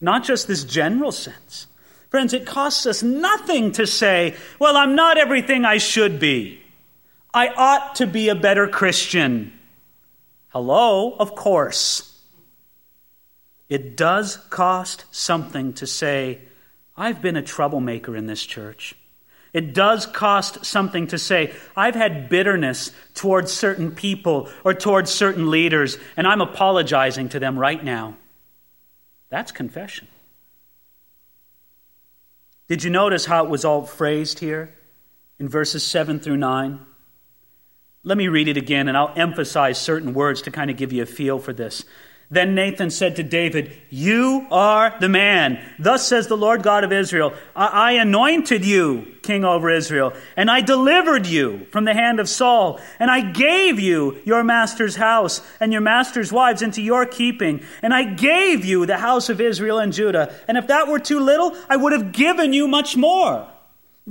not 0.01 0.25
just 0.25 0.47
this 0.49 0.65
general 0.65 1.13
sense. 1.13 1.67
Friends, 2.09 2.33
it 2.33 2.45
costs 2.45 2.85
us 2.85 3.01
nothing 3.01 3.71
to 3.73 3.87
say, 3.87 4.35
Well, 4.59 4.75
I'm 4.75 4.95
not 4.95 5.17
everything 5.17 5.63
I 5.63 5.77
should 5.77 6.19
be. 6.19 6.61
I 7.33 7.49
ought 7.49 7.95
to 7.95 8.07
be 8.07 8.27
a 8.27 8.35
better 8.35 8.67
Christian. 8.67 9.53
Hello, 10.49 11.13
of 11.13 11.35
course. 11.35 12.05
It 13.69 13.95
does 13.95 14.37
cost 14.49 15.05
something 15.11 15.73
to 15.73 15.85
say, 15.85 16.39
I've 16.97 17.21
been 17.21 17.37
a 17.37 17.43
troublemaker 17.43 18.17
in 18.17 18.25
this 18.25 18.43
church. 18.43 18.95
It 19.51 19.73
does 19.73 20.05
cost 20.05 20.65
something 20.65 21.07
to 21.07 21.17
say, 21.17 21.53
I've 21.75 21.95
had 21.95 22.29
bitterness 22.29 22.91
towards 23.15 23.51
certain 23.51 23.91
people 23.91 24.49
or 24.63 24.73
towards 24.73 25.11
certain 25.11 25.49
leaders, 25.49 25.97
and 26.15 26.27
I'm 26.27 26.41
apologizing 26.41 27.29
to 27.29 27.39
them 27.39 27.57
right 27.57 27.83
now. 27.83 28.15
That's 29.29 29.51
confession. 29.51 30.07
Did 32.67 32.83
you 32.83 32.91
notice 32.91 33.25
how 33.25 33.43
it 33.43 33.49
was 33.49 33.65
all 33.65 33.85
phrased 33.85 34.39
here 34.39 34.75
in 35.39 35.49
verses 35.49 35.83
7 35.83 36.19
through 36.19 36.37
9? 36.37 36.85
Let 38.03 38.17
me 38.17 38.27
read 38.27 38.47
it 38.47 38.57
again, 38.57 38.87
and 38.87 38.95
I'll 38.95 39.13
emphasize 39.15 39.79
certain 39.79 40.13
words 40.13 40.43
to 40.43 40.51
kind 40.51 40.69
of 40.69 40.77
give 40.77 40.93
you 40.93 41.01
a 41.01 41.07
feel 41.07 41.39
for 41.39 41.53
this. 41.53 41.83
Then 42.31 42.53
Nathan 42.53 42.91
said 42.91 43.15
to 43.15 43.23
David, 43.23 43.75
You 43.89 44.45
are 44.51 44.95
the 44.99 45.09
man. 45.09 45.59
Thus 45.79 46.07
says 46.07 46.27
the 46.27 46.37
Lord 46.37 46.61
God 46.61 46.83
of 46.83 46.91
Israel 46.91 47.33
I, 47.55 47.93
anointed 47.93 48.63
you 48.63 49.15
king 49.23 49.43
over 49.43 49.69
Israel, 49.69 50.13
and 50.37 50.49
I 50.49 50.61
delivered 50.61 51.25
you 51.25 51.65
from 51.71 51.85
the 51.85 51.93
hand 51.93 52.19
of 52.19 52.29
Saul, 52.29 52.79
and 52.99 53.09
I 53.09 53.21
gave 53.21 53.79
you 53.79 54.19
your 54.25 54.43
master's 54.43 54.95
house 54.95 55.41
and 55.59 55.71
your 55.71 55.81
master's 55.81 56.31
wives 56.31 56.61
into 56.61 56.81
your 56.81 57.05
keeping, 57.05 57.63
and 57.81 57.93
I 57.93 58.03
gave 58.03 58.63
you 58.63 58.85
the 58.85 58.97
house 58.97 59.29
of 59.29 59.41
Israel 59.41 59.79
and 59.79 59.91
Judah. 59.91 60.33
And 60.47 60.57
if 60.57 60.67
that 60.67 60.87
were 60.87 60.99
too 60.99 61.19
little, 61.19 61.55
I 61.67 61.77
would 61.77 61.93
have 61.93 62.11
given 62.11 62.53
you 62.53 62.67
much 62.67 62.95
more. 62.95 63.47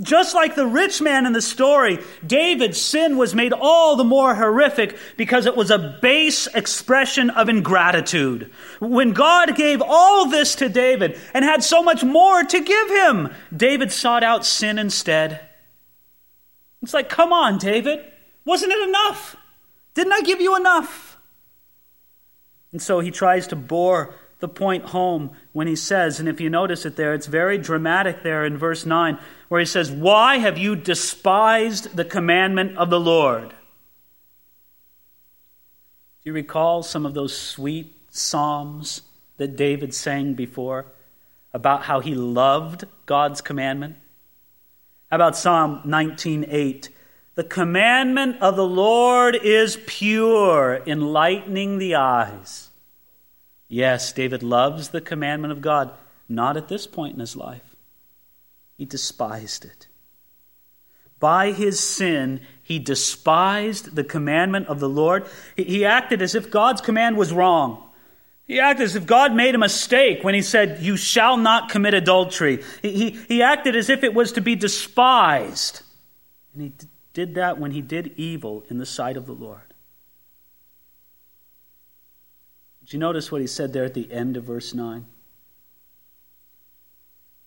Just 0.01 0.33
like 0.33 0.55
the 0.55 0.65
rich 0.65 1.01
man 1.01 1.25
in 1.25 1.33
the 1.33 1.41
story, 1.41 1.99
David's 2.25 2.81
sin 2.81 3.17
was 3.17 3.35
made 3.35 3.51
all 3.51 3.97
the 3.97 4.05
more 4.05 4.33
horrific 4.33 4.97
because 5.17 5.45
it 5.45 5.57
was 5.57 5.71
a 5.71 5.97
base 6.01 6.47
expression 6.47 7.29
of 7.29 7.49
ingratitude. 7.49 8.49
When 8.79 9.11
God 9.11 9.57
gave 9.57 9.81
all 9.81 10.27
this 10.27 10.55
to 10.55 10.69
David 10.69 11.19
and 11.33 11.43
had 11.43 11.63
so 11.63 11.83
much 11.83 12.03
more 12.03 12.43
to 12.43 12.61
give 12.61 12.89
him, 12.89 13.33
David 13.55 13.91
sought 13.91 14.23
out 14.23 14.45
sin 14.45 14.79
instead. 14.79 15.41
It's 16.81 16.93
like, 16.93 17.09
come 17.09 17.33
on, 17.33 17.57
David. 17.57 17.99
Wasn't 18.45 18.71
it 18.71 18.87
enough? 18.87 19.35
Didn't 19.95 20.13
I 20.13 20.21
give 20.21 20.39
you 20.39 20.55
enough? 20.55 21.17
And 22.71 22.81
so 22.81 23.01
he 23.01 23.11
tries 23.11 23.47
to 23.47 23.57
bore 23.57 24.15
the 24.39 24.47
point 24.47 24.85
home 24.85 25.31
when 25.51 25.67
he 25.67 25.75
says, 25.75 26.19
and 26.19 26.29
if 26.29 26.39
you 26.39 26.49
notice 26.49 26.85
it 26.85 26.95
there, 26.95 27.13
it's 27.13 27.27
very 27.27 27.57
dramatic 27.57 28.23
there 28.23 28.45
in 28.45 28.57
verse 28.57 28.85
9, 28.85 29.19
where 29.49 29.59
he 29.59 29.65
says, 29.65 29.91
Why 29.91 30.37
have 30.37 30.57
you 30.57 30.75
despised 30.75 31.95
the 31.95 32.05
commandment 32.05 32.77
of 32.77 32.89
the 32.89 32.99
Lord? 32.99 33.49
Do 33.49 33.55
you 36.23 36.33
recall 36.33 36.83
some 36.83 37.05
of 37.05 37.13
those 37.13 37.37
sweet 37.37 37.95
psalms 38.09 39.01
that 39.37 39.55
David 39.55 39.93
sang 39.93 40.33
before 40.33 40.85
about 41.53 41.83
how 41.83 41.99
he 41.99 42.15
loved 42.15 42.85
God's 43.05 43.41
commandment? 43.41 43.95
How 45.09 45.15
about 45.15 45.35
Psalm 45.35 45.81
19:8? 45.85 46.89
The 47.35 47.43
commandment 47.43 48.41
of 48.41 48.55
the 48.55 48.67
Lord 48.67 49.35
is 49.35 49.77
pure, 49.87 50.81
enlightening 50.85 51.77
the 51.77 51.95
eyes. 51.95 52.68
Yes, 53.69 54.11
David 54.11 54.41
loves 54.41 54.89
the 54.89 54.99
commandment 54.99 55.53
of 55.53 55.61
God, 55.61 55.91
not 56.27 56.57
at 56.57 56.67
this 56.67 56.87
point 56.87 57.13
in 57.13 57.19
his 57.19 57.35
life. 57.35 57.75
He 58.77 58.83
despised 58.83 59.63
it. 59.63 59.87
By 61.19 61.51
his 61.51 61.79
sin, 61.79 62.41
he 62.63 62.79
despised 62.79 63.95
the 63.95 64.03
commandment 64.03 64.67
of 64.67 64.79
the 64.79 64.89
Lord. 64.89 65.27
He 65.55 65.85
acted 65.85 66.21
as 66.21 66.33
if 66.33 66.49
God's 66.49 66.81
command 66.81 67.15
was 67.15 67.31
wrong. 67.31 67.89
He 68.47 68.59
acted 68.59 68.85
as 68.85 68.95
if 68.95 69.05
God 69.05 69.35
made 69.35 69.53
a 69.53 69.59
mistake 69.59 70.23
when 70.23 70.33
he 70.33 70.41
said, 70.41 70.81
You 70.81 70.97
shall 70.97 71.37
not 71.37 71.69
commit 71.69 71.93
adultery. 71.93 72.63
He, 72.81 72.91
he, 72.91 73.09
he 73.27 73.43
acted 73.43 73.75
as 73.75 73.89
if 73.89 74.03
it 74.03 74.15
was 74.15 74.31
to 74.31 74.41
be 74.41 74.55
despised. 74.55 75.81
And 76.53 76.63
he 76.63 76.73
did 77.13 77.35
that 77.35 77.59
when 77.59 77.71
he 77.71 77.81
did 77.81 78.13
evil 78.17 78.63
in 78.69 78.79
the 78.79 78.85
sight 78.87 79.17
of 79.17 79.27
the 79.27 79.33
Lord. 79.33 79.68
Did 82.89 82.93
you 82.93 82.99
notice 83.01 83.31
what 83.31 83.39
he 83.39 83.45
said 83.45 83.71
there 83.71 83.85
at 83.85 83.93
the 83.93 84.11
end 84.11 84.35
of 84.35 84.45
verse 84.45 84.73
9? 84.73 85.05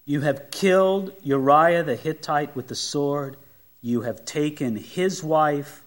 You 0.05 0.20
have 0.20 0.52
killed 0.52 1.14
Uriah 1.24 1.83
the 1.83 1.96
Hittite 1.96 2.55
with 2.55 2.68
the 2.68 2.76
sword. 2.76 3.37
You 3.81 4.02
have 4.02 4.24
taken 4.24 4.76
his 4.76 5.24
wife 5.24 5.83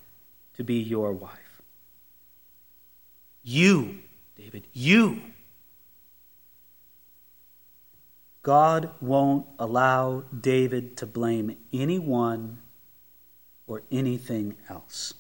to 0.56 0.66
be 0.66 0.76
your 0.82 1.14
wife. 1.14 1.62
You, 3.44 4.00
David, 4.36 4.68
you. 4.74 5.22
God 8.44 8.90
won't 9.00 9.48
allow 9.58 10.26
David 10.38 10.98
to 10.98 11.06
blame 11.06 11.56
anyone 11.72 12.58
or 13.68 13.84
anything 13.90 14.58
else. 14.68 15.14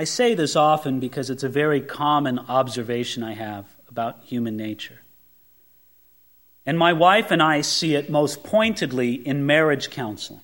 I 0.00 0.04
say 0.04 0.34
this 0.34 0.54
often 0.54 1.00
because 1.00 1.28
it's 1.28 1.42
a 1.42 1.48
very 1.48 1.80
common 1.80 2.38
observation 2.38 3.24
I 3.24 3.34
have 3.34 3.66
about 3.88 4.20
human 4.22 4.56
nature. 4.56 5.00
And 6.64 6.78
my 6.78 6.92
wife 6.92 7.32
and 7.32 7.42
I 7.42 7.62
see 7.62 7.96
it 7.96 8.08
most 8.08 8.44
pointedly 8.44 9.14
in 9.14 9.44
marriage 9.44 9.90
counseling. 9.90 10.42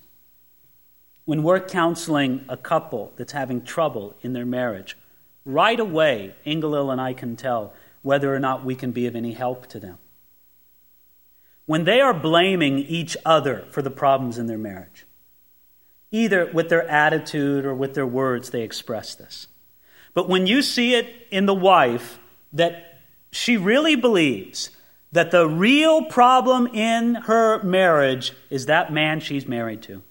When 1.23 1.41
we're 1.41 1.61
counseling 1.61 2.43
a 2.49 2.57
couple 2.57 3.13
that's 3.15 3.31
having 3.31 3.61
trouble 3.61 4.15
in 4.21 4.33
their 4.33 4.45
marriage, 4.45 4.97
right 5.45 5.79
away, 5.79 6.35
Inga-Lill 6.45 6.91
and 6.91 6.99
I 6.99 7.13
can 7.13 7.37
tell 7.37 7.73
whether 8.01 8.35
or 8.35 8.39
not 8.39 8.65
we 8.65 8.75
can 8.75 8.91
be 8.91 9.07
of 9.07 9.15
any 9.15 9.31
help 9.31 9.67
to 9.67 9.79
them. 9.79 9.99
When 11.65 11.85
they 11.85 12.01
are 12.01 12.13
blaming 12.13 12.79
each 12.79 13.15
other 13.25 13.65
for 13.69 13.81
the 13.81 13.89
problems 13.89 14.37
in 14.37 14.47
their 14.47 14.57
marriage, 14.57 15.05
Either 16.15 16.45
with 16.45 16.69
their 16.69 16.87
attitude 16.87 17.65
or 17.65 17.75
with 17.75 17.93
their 17.93 18.07
words, 18.07 18.51
they 18.51 18.61
express 18.61 19.15
this. 19.15 19.49
But 20.13 20.29
when 20.29 20.47
you 20.47 20.61
see 20.61 20.95
it 20.95 21.07
in 21.29 21.45
the 21.45 21.53
wife, 21.53 22.19
that 22.53 23.01
she 23.33 23.57
really 23.57 23.97
believes 23.97 24.69
that 25.11 25.31
the 25.31 25.45
real 25.45 26.05
problem 26.05 26.67
in 26.67 27.15
her 27.15 27.61
marriage 27.63 28.31
is 28.49 28.67
that 28.67 28.93
man 28.93 29.19
she's 29.19 29.45
married 29.45 29.81
to. 29.81 30.03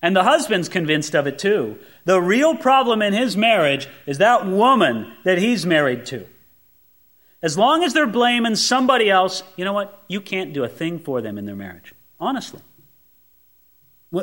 And 0.00 0.16
the 0.16 0.22
husband's 0.22 0.70
convinced 0.70 1.14
of 1.14 1.26
it 1.26 1.38
too. 1.38 1.78
The 2.06 2.18
real 2.18 2.56
problem 2.56 3.02
in 3.02 3.12
his 3.12 3.36
marriage 3.36 3.88
is 4.06 4.16
that 4.16 4.46
woman 4.46 5.12
that 5.24 5.36
he's 5.36 5.66
married 5.66 6.06
to. 6.06 6.26
As 7.42 7.58
long 7.58 7.84
as 7.84 7.92
they're 7.92 8.06
blaming 8.06 8.56
somebody 8.56 9.10
else, 9.10 9.42
you 9.54 9.66
know 9.66 9.74
what? 9.74 10.02
You 10.08 10.22
can't 10.22 10.54
do 10.54 10.64
a 10.64 10.68
thing 10.68 10.98
for 10.98 11.20
them 11.20 11.36
in 11.36 11.44
their 11.44 11.54
marriage. 11.54 11.92
Honestly. 12.18 12.62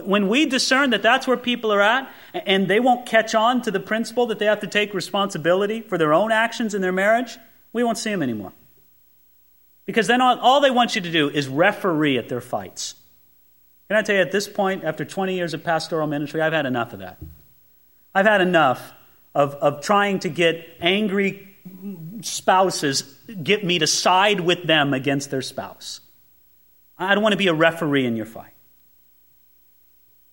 When 0.02 0.28
we 0.28 0.46
discern 0.46 0.90
that 0.90 1.04
that's 1.04 1.28
where 1.28 1.38
people 1.38 1.72
are 1.72 1.82
at, 1.82 2.12
and 2.34 2.68
they 2.68 2.80
won't 2.80 3.06
catch 3.06 3.36
on 3.36 3.62
to 3.64 3.72
the 3.72 3.80
principle 3.80 4.26
that 4.28 4.40
they 4.40 4.46
have 4.46 4.62
to 4.62 4.68
take 4.68 4.94
responsibility 4.94 5.82
for 5.82 5.98
their 5.98 6.14
own 6.14 6.32
actions 6.32 6.74
in 6.74 6.82
their 6.82 6.92
marriage, 6.92 7.38
we 7.74 7.84
won't 7.84 7.98
see 7.98 8.10
them 8.10 8.24
anymore. 8.24 8.54
Because 9.86 10.08
then 10.08 10.22
all, 10.22 10.62
they 10.62 10.72
want 10.72 10.96
you 10.96 11.02
to 11.02 11.12
do 11.12 11.30
is 11.30 11.48
referee 11.48 12.18
at 12.18 12.30
their 12.30 12.42
fights. 12.42 12.96
Can 13.88 13.98
I 13.98 14.02
tell 14.02 14.16
you, 14.16 14.22
at 14.22 14.32
this 14.32 14.48
point, 14.48 14.84
after 14.84 15.06
20 15.06 15.36
years 15.36 15.54
of 15.54 15.64
pastoral 15.64 16.08
ministry, 16.08 16.42
I've 16.42 16.54
had 16.54 16.66
enough 16.66 16.94
of 16.94 17.00
that. 17.00 17.18
I've 18.16 18.26
had 18.26 18.42
enough 18.42 18.94
of, 19.36 19.56
of 19.56 19.82
trying 19.82 20.20
to 20.20 20.30
get 20.30 20.66
angry 20.80 21.54
spouses 22.22 23.04
get 23.42 23.64
me 23.64 23.80
to 23.80 23.88
side 23.88 24.40
with 24.40 24.64
them 24.64 24.94
against 24.94 25.32
their 25.32 25.42
spouse. 25.42 26.02
I 26.98 27.14
don't 27.14 27.24
want 27.24 27.34
to 27.34 27.38
be 27.38 27.48
a 27.48 27.54
referee 27.54 28.06
in 28.06 28.16
your 28.16 28.26
fight. 28.26 28.53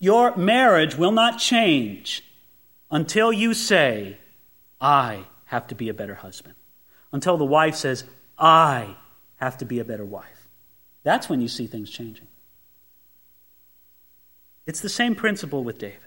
Your 0.00 0.34
marriage 0.34 0.96
will 0.96 1.12
not 1.12 1.38
change 1.38 2.24
until 2.90 3.32
you 3.32 3.54
say, 3.54 4.16
I 4.80 5.24
have 5.44 5.66
to 5.68 5.74
be 5.74 5.88
a 5.90 5.94
better 5.94 6.14
husband. 6.14 6.54
Until 7.12 7.36
the 7.36 7.44
wife 7.44 7.76
says, 7.76 8.04
I 8.38 8.96
have 9.36 9.58
to 9.58 9.64
be 9.64 9.78
a 9.78 9.84
better 9.84 10.04
wife. 10.04 10.48
That's 11.02 11.28
when 11.28 11.40
you 11.40 11.48
see 11.48 11.66
things 11.66 11.90
changing. 11.90 12.26
It's 14.66 14.80
the 14.80 14.88
same 14.88 15.14
principle 15.14 15.64
with 15.64 15.78
David. 15.78 15.98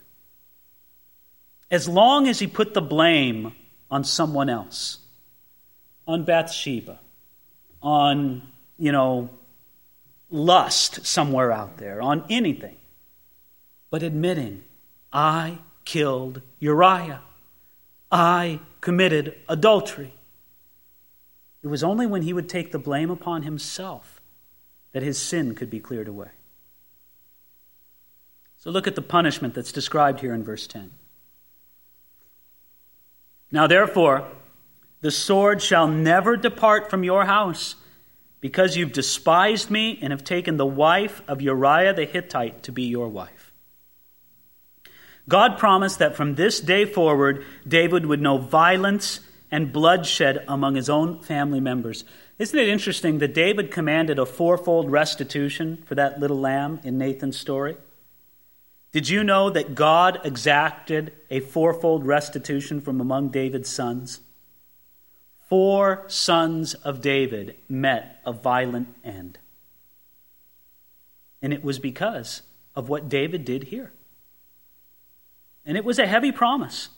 as 1.74 1.90
long 1.90 2.28
as 2.28 2.38
he 2.38 2.46
put 2.46 2.76
the 2.76 2.82
blame 2.82 3.52
on 3.90 4.04
someone 4.04 4.48
else, 4.48 5.00
on 6.08 6.24
Bathsheba, 6.24 7.00
on, 7.82 8.44
you 8.78 8.92
know, 8.92 9.32
lust 10.30 11.04
somewhere 11.04 11.52
out 11.52 11.78
there, 11.78 12.00
on 12.00 12.24
anything, 12.30 12.76
but 13.94 14.02
admitting, 14.02 14.64
I 15.14 15.60
killed 15.86 16.42
Uriah. 16.60 17.22
I 18.12 18.60
committed 18.82 19.36
adultery. 19.48 20.16
It 21.62 21.68
was 21.68 21.84
only 21.84 22.08
when 22.08 22.24
he 22.24 22.34
would 22.34 22.50
take 22.50 22.72
the 22.72 22.80
blame 22.80 23.12
upon 23.12 23.44
himself 23.44 24.20
that 24.94 25.04
his 25.04 25.20
sin 25.20 25.54
could 25.54 25.70
be 25.70 25.80
cleared 25.80 26.08
away. 26.08 26.30
So 28.58 28.72
look 28.72 28.88
at 28.88 28.96
the 28.96 29.04
punishment 29.04 29.54
that's 29.54 29.72
described 29.72 30.22
here 30.22 30.34
in 30.34 30.44
verse 30.44 30.66
10. 30.66 30.90
Now, 33.52 33.68
therefore, 33.68 34.28
the 35.02 35.12
sword 35.12 35.62
shall 35.62 35.88
never 35.88 36.36
depart 36.36 36.90
from 36.90 37.04
your 37.04 37.26
house, 37.26 37.76
because 38.42 38.76
you've 38.76 38.92
despised 38.92 39.70
me 39.70 40.00
and 40.02 40.12
have 40.12 40.24
taken 40.24 40.58
the 40.58 40.66
wife 40.66 41.22
of 41.28 41.44
Uriah 41.44 41.94
the 41.94 42.06
Hittite 42.06 42.64
to 42.64 42.72
be 42.72 42.86
your 42.86 43.08
wife. 43.08 43.43
God 45.28 45.58
promised 45.58 46.00
that 46.00 46.16
from 46.16 46.36
this 46.36 46.60
day 46.60 46.86
forward, 46.86 47.46
David 47.68 48.06
would 48.06 48.22
know 48.22 48.38
violence 48.38 49.22
and 49.50 49.72
bloodshed 49.72 50.44
among 50.48 50.76
his 50.76 50.90
own 50.90 51.20
family 51.22 51.60
members. 51.60 52.04
Isn't 52.40 52.60
it 52.60 52.68
interesting 52.68 53.20
that 53.20 53.34
David 53.34 53.72
commanded 53.72 54.20
a 54.20 54.26
fourfold 54.26 54.92
restitution 54.92 55.84
for 55.86 55.96
that 55.96 56.20
little 56.20 56.40
lamb 56.40 56.82
in 56.84 56.98
Nathan's 56.98 57.38
story? 57.38 57.78
Did 58.92 59.10
you 59.10 59.24
know 59.24 59.50
that 59.50 59.76
God 59.76 60.20
exacted 60.24 61.14
a 61.30 61.40
fourfold 61.40 62.06
restitution 62.06 62.82
from 62.82 63.00
among 63.00 63.30
David's 63.30 63.70
sons? 63.70 64.20
Four 65.48 66.04
sons 66.08 66.74
of 66.74 67.02
David 67.02 67.56
met 67.70 68.20
a 68.26 68.34
violent 68.34 68.96
end. 69.04 69.38
And 71.42 71.54
it 71.54 71.64
was 71.64 71.80
because 71.80 72.42
of 72.76 72.90
what 72.90 73.10
David 73.10 73.46
did 73.46 73.66
here. 73.66 73.94
And 75.66 75.78
it 75.78 75.86
was 75.86 76.00
a 76.00 76.08
heavy 76.08 76.32
promise. 76.32 76.90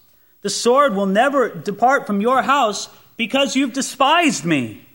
The 0.41 0.49
sword 0.49 0.95
will 0.95 1.05
never 1.05 1.49
depart 1.49 2.07
from 2.07 2.21
your 2.21 2.41
house 2.41 2.89
because 3.17 3.55
you've 3.55 3.73
despised 3.73 4.45
me. 4.45 4.85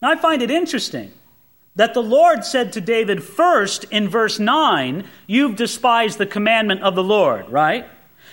Now, 0.00 0.10
I 0.10 0.16
find 0.16 0.42
it 0.42 0.50
interesting 0.50 1.12
that 1.74 1.94
the 1.94 2.02
Lord 2.02 2.44
said 2.44 2.72
to 2.72 2.80
David 2.80 3.22
first 3.22 3.84
in 3.84 4.08
verse 4.08 4.38
9, 4.38 5.04
You've 5.26 5.56
despised 5.56 6.18
the 6.18 6.26
commandment 6.26 6.82
of 6.82 6.94
the 6.94 7.04
Lord, 7.04 7.48
right? 7.48 7.86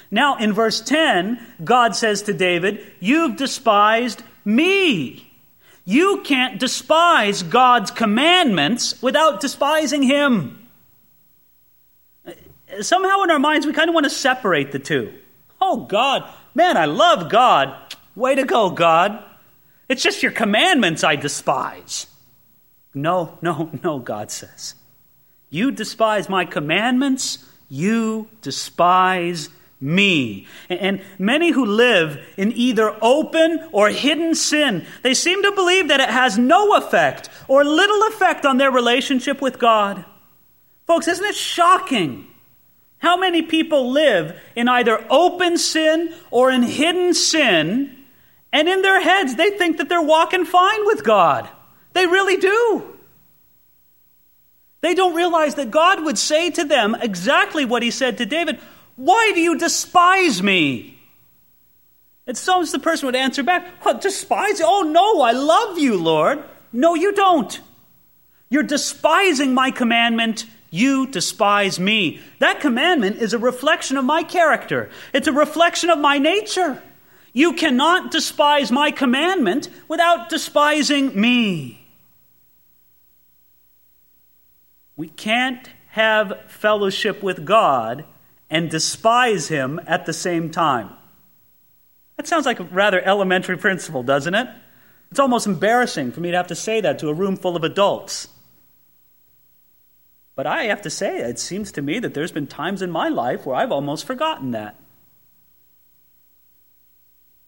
Now 0.10 0.38
in 0.38 0.54
verse 0.54 0.80
10, 0.80 1.40
God 1.64 1.96
says 1.96 2.24
to 2.24 2.34
David, 2.34 2.86
You've 3.00 3.36
despised 3.36 4.24
me. 4.46 5.30
You 5.86 6.22
can't 6.24 6.60
despise 6.60 7.44
God's 7.44 7.92
commandments 7.92 9.02
without 9.02 9.42
despising 9.42 10.04
Him. 10.04 10.63
Somehow 12.82 13.24
in 13.24 13.32
our 13.32 13.40
minds, 13.40 13.66
we 13.66 13.74
kind 13.74 13.90
of 13.90 13.94
want 13.94 14.06
to 14.06 14.10
separate 14.10 14.72
the 14.72 14.80
two. 14.80 15.14
Oh, 15.62 15.86
God, 15.86 16.30
man, 16.54 16.78
I 16.78 16.86
love 16.86 17.30
God. 17.30 17.96
Way 18.16 18.36
to 18.36 18.44
go, 18.44 18.70
God. 18.70 19.24
It's 19.90 20.04
just 20.04 20.24
your 20.24 20.32
commandments 20.32 21.04
I 21.04 21.16
despise. 21.16 22.08
No, 22.94 23.38
no, 23.42 23.70
no, 23.84 24.00
God 24.00 24.32
says. 24.32 24.76
You 25.50 25.72
despise 25.72 26.30
my 26.30 26.46
commandments, 26.46 27.46
you 27.70 28.28
despise 28.42 29.50
me. 29.80 30.48
And 30.70 31.02
many 31.20 31.52
who 31.52 31.66
live 31.66 32.20
in 32.38 32.52
either 32.54 32.96
open 33.02 33.68
or 33.72 33.90
hidden 33.90 34.36
sin, 34.36 34.86
they 35.02 35.14
seem 35.14 35.44
to 35.44 35.52
believe 35.52 35.90
that 35.90 36.00
it 36.00 36.10
has 36.10 36.38
no 36.38 36.76
effect 36.76 37.30
or 37.48 37.64
little 37.64 38.08
effect 38.08 38.46
on 38.46 38.58
their 38.58 38.72
relationship 38.72 39.42
with 39.42 39.60
God. 39.60 40.06
Folks, 40.88 41.08
isn't 41.08 41.26
it 41.26 41.36
shocking 41.36 42.28
how 43.04 43.18
many 43.18 43.42
people 43.42 43.92
live 43.92 44.40
in 44.56 44.70
either 44.70 45.06
open 45.10 45.58
sin 45.58 46.16
or 46.32 46.50
in 46.50 46.64
hidden 46.64 47.14
sin, 47.14 47.96
and 48.54 48.70
in 48.70 48.82
their 48.82 49.02
heads 49.02 49.36
they 49.36 49.52
think 49.52 49.78
that 49.78 49.90
they're 49.90 50.02
walking 50.02 50.46
fine 50.46 50.86
with 50.86 51.04
God? 51.04 51.50
They 51.92 52.08
really 52.08 52.38
do. 52.38 52.98
They 54.80 54.96
don't 54.96 55.16
realize 55.16 55.56
that 55.56 55.70
God 55.70 56.04
would 56.04 56.18
say 56.18 56.50
to 56.52 56.64
them 56.64 56.96
exactly 56.96 57.66
what 57.66 57.84
he 57.84 57.92
said 57.92 58.18
to 58.18 58.26
David 58.26 58.60
Why 58.96 59.32
do 59.36 59.42
you 59.42 59.58
despise 59.58 60.42
me? 60.42 60.98
And 62.26 62.38
so 62.38 62.64
the 62.64 62.80
person 62.80 63.08
would 63.08 63.18
answer 63.18 63.44
back, 63.44 63.84
What, 63.84 64.00
despise? 64.00 64.62
Oh, 64.64 64.84
no, 64.84 65.22
I 65.22 65.34
love 65.34 65.78
you, 65.78 65.98
Lord. 65.98 66.42
No, 66.72 66.96
you 66.96 67.12
don't. 67.12 67.60
You're 68.50 68.64
despising 68.64 69.54
my 69.54 69.72
commandment. 69.72 70.46
You 70.74 71.06
despise 71.06 71.80
me. 71.80 72.20
That 72.40 72.60
commandment 72.60 73.18
is 73.18 73.32
a 73.32 73.38
reflection 73.38 73.96
of 73.96 74.06
my 74.06 74.24
character, 74.24 74.90
it's 75.14 75.28
a 75.28 75.32
reflection 75.32 75.92
of 75.92 76.00
my 76.00 76.18
nature. 76.18 76.82
You 77.32 77.54
cannot 77.54 78.10
despise 78.10 78.72
my 78.72 78.90
commandment 78.90 79.70
without 79.88 80.30
despising 80.30 81.20
me. 81.20 81.86
We 84.96 85.10
can't 85.10 85.70
have 85.90 86.42
fellowship 86.48 87.22
with 87.22 87.46
God 87.46 88.06
and 88.50 88.68
despise 88.72 89.50
Him 89.50 89.80
at 89.86 90.08
the 90.08 90.14
same 90.14 90.50
time. 90.50 90.90
That 92.18 92.28
sounds 92.28 92.48
like 92.48 92.60
a 92.60 92.64
rather 92.64 93.00
elementary 93.00 93.58
principle, 93.58 94.02
doesn't 94.02 94.34
it? 94.34 94.48
It's 95.12 95.20
almost 95.20 95.46
embarrassing 95.46 96.14
for 96.14 96.20
me 96.20 96.32
to 96.32 96.38
have 96.38 96.48
to 96.48 96.56
say 96.56 96.82
that 96.82 96.98
to 97.00 97.10
a 97.10 97.14
room 97.14 97.38
full 97.38 97.56
of 97.56 97.64
adults. 97.64 98.30
But 100.36 100.48
I 100.48 100.64
have 100.64 100.82
to 100.84 100.90
say, 100.90 101.20
it 101.20 101.40
seems 101.40 101.72
to 101.74 101.82
me 101.82 102.00
that 102.00 102.14
there's 102.14 102.32
been 102.32 102.48
times 102.48 102.82
in 102.82 102.90
my 102.90 103.08
life 103.08 103.46
where 103.46 103.56
I've 103.56 103.72
almost 103.72 104.06
forgotten 104.06 104.52
that. 104.52 104.76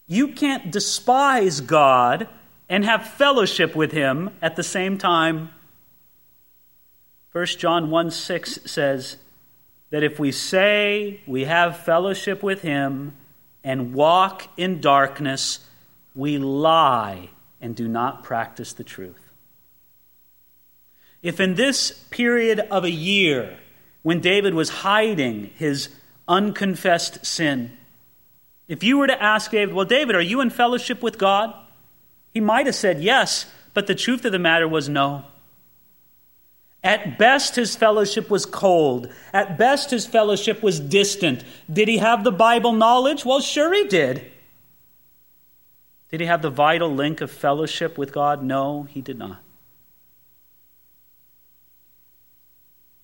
You 0.08 0.30
can't 0.30 0.72
despise 0.72 1.62
God 1.62 2.28
and 2.70 2.86
have 2.86 3.08
fellowship 3.08 3.76
with 3.76 3.92
Him 3.92 4.30
at 4.42 4.56
the 4.56 4.64
same 4.64 4.98
time 4.98 5.50
1 7.36 7.46
John 7.48 7.90
1 7.90 8.12
6 8.12 8.60
says 8.64 9.18
that 9.90 10.04
if 10.04 10.18
we 10.18 10.32
say 10.32 11.20
we 11.28 11.44
have 11.44 11.78
fellowship 11.78 12.42
with 12.42 12.62
him 12.62 13.14
and 13.62 13.94
walk 13.94 14.48
in 14.56 14.80
darkness, 14.80 15.60
we 16.16 16.38
lie 16.38 17.28
and 17.60 17.76
do 17.76 17.90
not 17.90 18.24
practice 18.24 18.72
the 18.72 18.86
truth. 18.86 19.25
If 21.26 21.40
in 21.40 21.56
this 21.56 21.90
period 22.12 22.60
of 22.70 22.84
a 22.84 22.92
year, 22.92 23.58
when 24.04 24.20
David 24.20 24.54
was 24.54 24.70
hiding 24.70 25.46
his 25.58 25.90
unconfessed 26.28 27.26
sin, 27.26 27.76
if 28.68 28.84
you 28.84 29.00
were 29.00 29.08
to 29.08 29.24
ask 29.24 29.50
David, 29.50 29.74
Well, 29.74 29.88
David, 29.88 30.16
are 30.16 30.22
you 30.22 30.40
in 30.40 30.52
fellowship 30.52 31.02
with 31.02 31.18
God? 31.18 31.52
He 32.32 32.40
might 32.40 32.68
have 32.68 32.76
said 32.76 33.02
yes, 33.02 33.48
but 33.74 33.88
the 33.88 33.96
truth 33.96 34.24
of 34.26 34.34
the 34.34 34.38
matter 34.38 34.68
was 34.68 34.88
no. 34.88 35.24
At 36.84 37.18
best, 37.18 37.56
his 37.56 37.76
fellowship 37.76 38.30
was 38.30 38.46
cold. 38.46 39.12
At 39.34 39.58
best, 39.58 39.90
his 39.90 40.06
fellowship 40.06 40.62
was 40.62 40.80
distant. 40.80 41.44
Did 41.74 41.88
he 41.88 41.98
have 41.98 42.24
the 42.24 42.32
Bible 42.32 42.74
knowledge? 42.74 43.26
Well, 43.26 43.40
sure 43.40 43.74
he 43.74 43.86
did. 43.86 44.32
Did 46.12 46.20
he 46.20 46.28
have 46.28 46.44
the 46.44 46.52
vital 46.52 46.94
link 46.94 47.20
of 47.20 47.32
fellowship 47.32 47.98
with 47.98 48.14
God? 48.14 48.44
No, 48.44 48.84
he 48.84 49.02
did 49.02 49.18
not. 49.18 49.40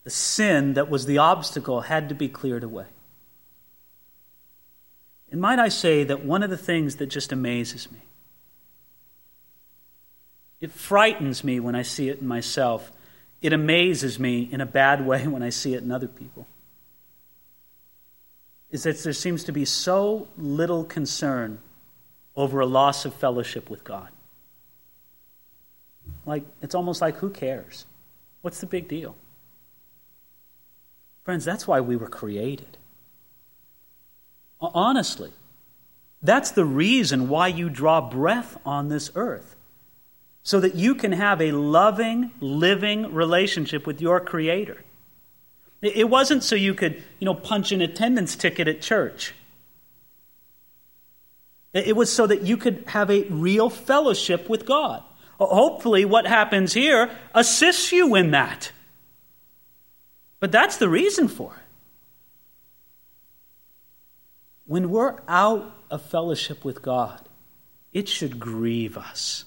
The 0.04 0.10
sin 0.10 0.74
that 0.74 0.90
was 0.90 1.06
the 1.06 1.20
obstacle 1.20 1.82
had 1.82 2.10
to 2.10 2.16
be 2.16 2.28
cleared 2.28 2.64
away. 2.64 2.88
And 5.32 5.40
might 5.40 5.60
I 5.60 5.70
say 5.70 6.04
that 6.04 6.26
one 6.26 6.44
of 6.44 6.50
the 6.50 6.58
things 6.58 6.98
that 6.98 7.08
just 7.08 7.32
amazes 7.32 7.92
me, 7.92 8.00
it 10.60 10.72
frightens 10.72 11.44
me 11.44 11.60
when 11.60 11.76
I 11.76 11.82
see 11.82 12.10
it 12.10 12.20
in 12.20 12.28
myself 12.28 12.92
it 13.42 13.54
amazes 13.54 14.20
me 14.20 14.48
in 14.52 14.62
a 14.62 14.66
bad 14.66 15.06
way 15.06 15.28
when 15.28 15.44
I 15.44 15.50
see 15.50 15.74
it 15.74 15.84
in 15.84 15.92
other 15.92 16.08
people. 16.08 16.48
Is 18.70 18.84
that 18.84 19.00
there 19.00 19.14
seems 19.14 19.44
to 19.46 19.52
be 19.52 19.66
so 19.66 20.28
little 20.38 20.86
concern 20.86 21.60
over 22.36 22.62
a 22.62 22.66
loss 22.66 23.04
of 23.04 23.14
fellowship 23.14 23.70
with 23.70 23.84
God. 23.84 24.08
Like, 26.26 26.46
it's 26.62 26.74
almost 26.74 27.02
like, 27.02 27.18
who 27.18 27.30
cares? 27.30 27.86
What's 28.42 28.62
the 28.62 28.66
big 28.66 28.88
deal? 28.88 29.16
Friends, 31.24 31.46
that's 31.46 31.68
why 31.68 31.82
we 31.82 31.96
were 31.96 32.08
created. 32.08 32.78
Honestly, 34.60 35.32
that's 36.22 36.52
the 36.52 36.66
reason 36.66 37.30
why 37.30 37.48
you 37.48 37.70
draw 37.70 38.02
breath 38.02 38.58
on 38.66 38.90
this 38.90 39.12
earth 39.16 39.56
so 40.44 40.60
that 40.60 40.76
you 40.76 40.96
can 40.96 41.12
have 41.12 41.42
a 41.42 41.52
loving, 41.52 42.32
living 42.40 43.14
relationship 43.14 43.86
with 43.86 44.02
your 44.02 44.20
Creator. 44.20 44.84
It 45.82 46.10
wasn't 46.10 46.44
so 46.44 46.56
you 46.56 46.76
could, 46.76 47.02
you 47.20 47.26
know, 47.26 47.34
punch 47.34 47.72
an 47.72 47.82
attendance 47.82 48.36
ticket 48.36 48.68
at 48.68 48.82
church. 48.82 49.34
It 51.74 51.96
was 51.96 52.12
so 52.12 52.28
that 52.28 52.42
you 52.42 52.58
could 52.58 52.84
have 52.88 53.10
a 53.10 53.24
real 53.24 53.70
fellowship 53.70 54.50
with 54.50 54.66
God. 54.66 55.02
Hopefully, 55.40 56.06
what 56.06 56.28
happens 56.28 56.74
here 56.74 57.10
assists 57.34 57.92
you 57.92 58.14
in 58.14 58.32
that. 58.32 58.72
But 60.42 60.52
that's 60.52 60.78
the 60.78 60.90
reason 60.90 61.30
for 61.30 61.54
it. 61.54 61.64
When 64.66 64.90
we're 64.90 65.20
out 65.28 65.74
of 65.90 66.02
fellowship 66.02 66.66
with 66.66 66.82
God, 66.82 67.22
it 67.94 68.10
should 68.10 68.40
grieve 68.40 68.98
us. 68.98 69.46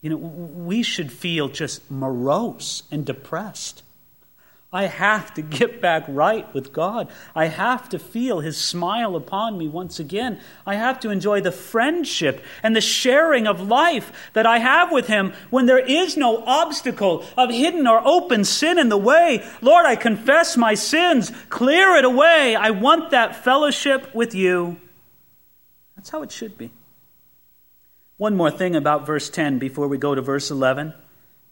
You 0.00 0.10
know, 0.10 0.16
we 0.16 0.82
should 0.82 1.12
feel 1.12 1.48
just 1.48 1.90
morose 1.90 2.82
and 2.90 3.06
depressed. 3.06 3.82
I 4.70 4.84
have 4.84 5.32
to 5.34 5.42
get 5.42 5.80
back 5.80 6.04
right 6.08 6.52
with 6.52 6.74
God. 6.74 7.08
I 7.34 7.46
have 7.46 7.88
to 7.88 7.98
feel 7.98 8.40
His 8.40 8.58
smile 8.58 9.16
upon 9.16 9.56
me 9.56 9.66
once 9.66 9.98
again. 9.98 10.40
I 10.66 10.74
have 10.74 11.00
to 11.00 11.10
enjoy 11.10 11.40
the 11.40 11.52
friendship 11.52 12.44
and 12.62 12.76
the 12.76 12.82
sharing 12.82 13.46
of 13.46 13.66
life 13.66 14.30
that 14.34 14.44
I 14.44 14.58
have 14.58 14.92
with 14.92 15.06
Him 15.06 15.32
when 15.48 15.64
there 15.64 15.78
is 15.78 16.18
no 16.18 16.44
obstacle 16.44 17.24
of 17.38 17.48
hidden 17.48 17.86
or 17.86 18.06
open 18.06 18.44
sin 18.44 18.78
in 18.78 18.90
the 18.90 18.98
way. 18.98 19.42
Lord, 19.62 19.86
I 19.86 19.96
confess 19.96 20.54
my 20.54 20.74
sins. 20.74 21.32
Clear 21.48 21.96
it 21.96 22.04
away. 22.04 22.54
I 22.54 22.70
want 22.70 23.10
that 23.12 23.42
fellowship 23.42 24.14
with 24.14 24.34
you. 24.34 24.76
That's 25.96 26.10
how 26.10 26.22
it 26.22 26.30
should 26.30 26.58
be. 26.58 26.70
One 28.18 28.36
more 28.36 28.50
thing 28.50 28.76
about 28.76 29.06
verse 29.06 29.30
10 29.30 29.58
before 29.58 29.88
we 29.88 29.96
go 29.96 30.14
to 30.14 30.20
verse 30.20 30.50
11. 30.50 30.92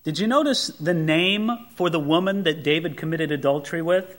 Did 0.07 0.21
you 0.21 0.29
notice 0.29 0.69
the 0.69 0.95
name 0.95 1.51
for 1.75 1.91
the 1.91 1.99
woman 1.99 2.45
that 2.45 2.63
David 2.63 2.97
committed 2.97 3.33
adultery 3.33 3.83
with? 3.83 4.17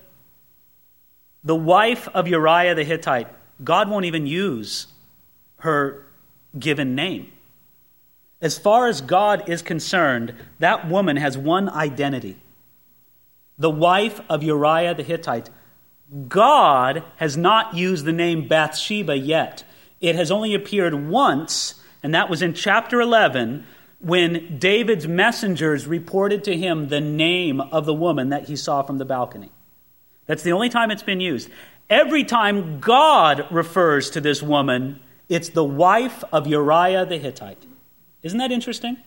The 1.45 1.55
wife 1.55 2.09
of 2.09 2.27
Uriah 2.27 2.75
the 2.75 2.83
Hittite. 2.83 3.29
God 3.63 3.89
won't 3.89 4.03
even 4.03 4.27
use 4.27 4.87
her 5.59 6.03
given 6.59 6.93
name. 6.93 7.31
As 8.41 8.57
far 8.57 8.87
as 8.87 8.99
God 8.99 9.47
is 9.47 9.61
concerned, 9.61 10.33
that 10.59 10.89
woman 10.89 11.15
has 11.15 11.37
one 11.37 11.69
identity 11.69 12.35
the 13.57 13.69
wife 13.69 14.19
of 14.29 14.43
Uriah 14.43 14.93
the 14.93 15.03
Hittite. 15.03 15.49
God 16.27 17.01
has 17.15 17.37
not 17.37 17.75
used 17.75 18.03
the 18.03 18.11
name 18.11 18.49
Bathsheba 18.49 19.15
yet. 19.15 19.63
It 20.01 20.17
has 20.17 20.31
only 20.31 20.53
appeared 20.53 21.07
once, 21.07 21.81
and 22.03 22.13
that 22.13 22.29
was 22.29 22.41
in 22.41 22.53
chapter 22.53 22.99
11 22.99 23.65
when 23.99 24.59
David's 24.59 25.07
messengers 25.07 25.87
reported 25.87 26.43
to 26.43 26.55
him 26.55 26.89
the 26.89 27.01
name 27.01 27.59
of 27.59 27.85
the 27.85 27.93
woman 27.93 28.29
that 28.29 28.47
he 28.47 28.55
saw 28.55 28.83
from 28.83 28.97
the 28.97 29.05
balcony. 29.05 29.51
That's 30.27 30.43
the 30.43 30.51
only 30.51 30.69
time 30.69 30.91
it's 30.91 31.03
been 31.03 31.21
used. 31.21 31.49
Every 31.89 32.23
time 32.23 32.79
God 32.79 33.47
refers 33.49 34.09
to 34.11 34.21
this 34.21 34.43
woman, 34.43 34.99
it's 35.29 35.49
the 35.49 35.63
wife 35.63 36.23
of 36.31 36.45
Uriah 36.45 37.05
the 37.05 37.17
Hittite. 37.17 37.65
Isn't 38.21 38.39
that 38.39 38.51
interesting? 38.51 38.97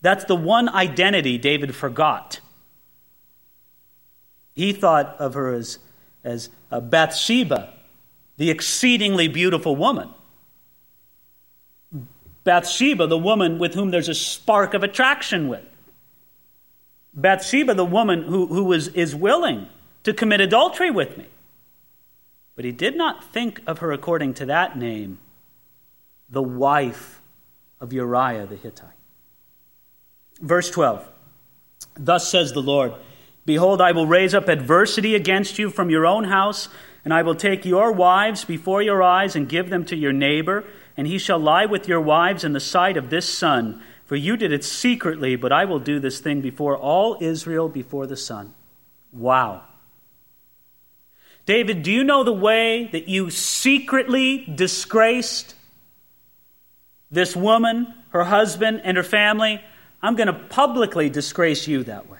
That's 0.00 0.24
the 0.24 0.36
one 0.36 0.68
identity 0.68 1.38
David 1.38 1.74
forgot. 1.74 2.40
He 4.54 4.72
thought 4.72 5.16
of 5.18 5.34
her 5.34 5.52
as, 5.52 5.78
as 6.24 6.48
uh, 6.70 6.80
Bathsheba, 6.80 7.74
the 8.38 8.50
exceedingly 8.50 9.28
beautiful 9.28 9.76
woman. 9.76 10.10
Bathsheba, 12.46 13.08
the 13.08 13.18
woman 13.18 13.58
with 13.58 13.74
whom 13.74 13.90
there's 13.90 14.08
a 14.08 14.14
spark 14.14 14.72
of 14.72 14.84
attraction 14.84 15.48
with. 15.48 15.64
Bathsheba, 17.12 17.74
the 17.74 17.84
woman 17.84 18.22
who, 18.22 18.46
who 18.46 18.72
is, 18.72 18.86
is 18.88 19.16
willing 19.16 19.66
to 20.04 20.14
commit 20.14 20.40
adultery 20.40 20.92
with 20.92 21.18
me. 21.18 21.26
But 22.54 22.64
he 22.64 22.70
did 22.70 22.96
not 22.96 23.24
think 23.24 23.60
of 23.66 23.78
her 23.78 23.90
according 23.90 24.34
to 24.34 24.46
that 24.46 24.78
name, 24.78 25.18
the 26.30 26.42
wife 26.42 27.20
of 27.80 27.92
Uriah 27.92 28.46
the 28.46 28.54
Hittite. 28.54 28.90
Verse 30.40 30.70
12 30.70 31.04
Thus 31.98 32.30
says 32.30 32.52
the 32.52 32.62
Lord 32.62 32.92
Behold, 33.44 33.80
I 33.80 33.90
will 33.90 34.06
raise 34.06 34.36
up 34.36 34.46
adversity 34.46 35.16
against 35.16 35.58
you 35.58 35.68
from 35.68 35.90
your 35.90 36.06
own 36.06 36.24
house, 36.24 36.68
and 37.04 37.12
I 37.12 37.22
will 37.22 37.34
take 37.34 37.64
your 37.64 37.90
wives 37.90 38.44
before 38.44 38.82
your 38.82 39.02
eyes 39.02 39.34
and 39.34 39.48
give 39.48 39.68
them 39.68 39.84
to 39.86 39.96
your 39.96 40.12
neighbor 40.12 40.64
and 40.96 41.06
he 41.06 41.18
shall 41.18 41.38
lie 41.38 41.66
with 41.66 41.88
your 41.88 42.00
wives 42.00 42.44
in 42.44 42.52
the 42.52 42.60
sight 42.60 42.96
of 42.96 43.10
this 43.10 43.28
sun. 43.28 43.82
For 44.06 44.16
you 44.16 44.36
did 44.36 44.52
it 44.52 44.64
secretly, 44.64 45.36
but 45.36 45.52
I 45.52 45.64
will 45.64 45.80
do 45.80 45.98
this 45.98 46.20
thing 46.20 46.40
before 46.40 46.76
all 46.76 47.18
Israel, 47.20 47.68
before 47.68 48.06
the 48.06 48.16
sun. 48.16 48.54
Wow. 49.12 49.62
David, 51.44 51.82
do 51.82 51.92
you 51.92 52.04
know 52.04 52.24
the 52.24 52.32
way 52.32 52.88
that 52.92 53.08
you 53.08 53.30
secretly 53.30 54.38
disgraced 54.38 55.54
this 57.10 57.36
woman, 57.36 57.94
her 58.10 58.24
husband, 58.24 58.82
and 58.84 58.96
her 58.96 59.02
family? 59.02 59.60
I'm 60.02 60.16
going 60.16 60.26
to 60.28 60.32
publicly 60.32 61.08
disgrace 61.08 61.66
you 61.68 61.84
that 61.84 62.08
way. 62.08 62.18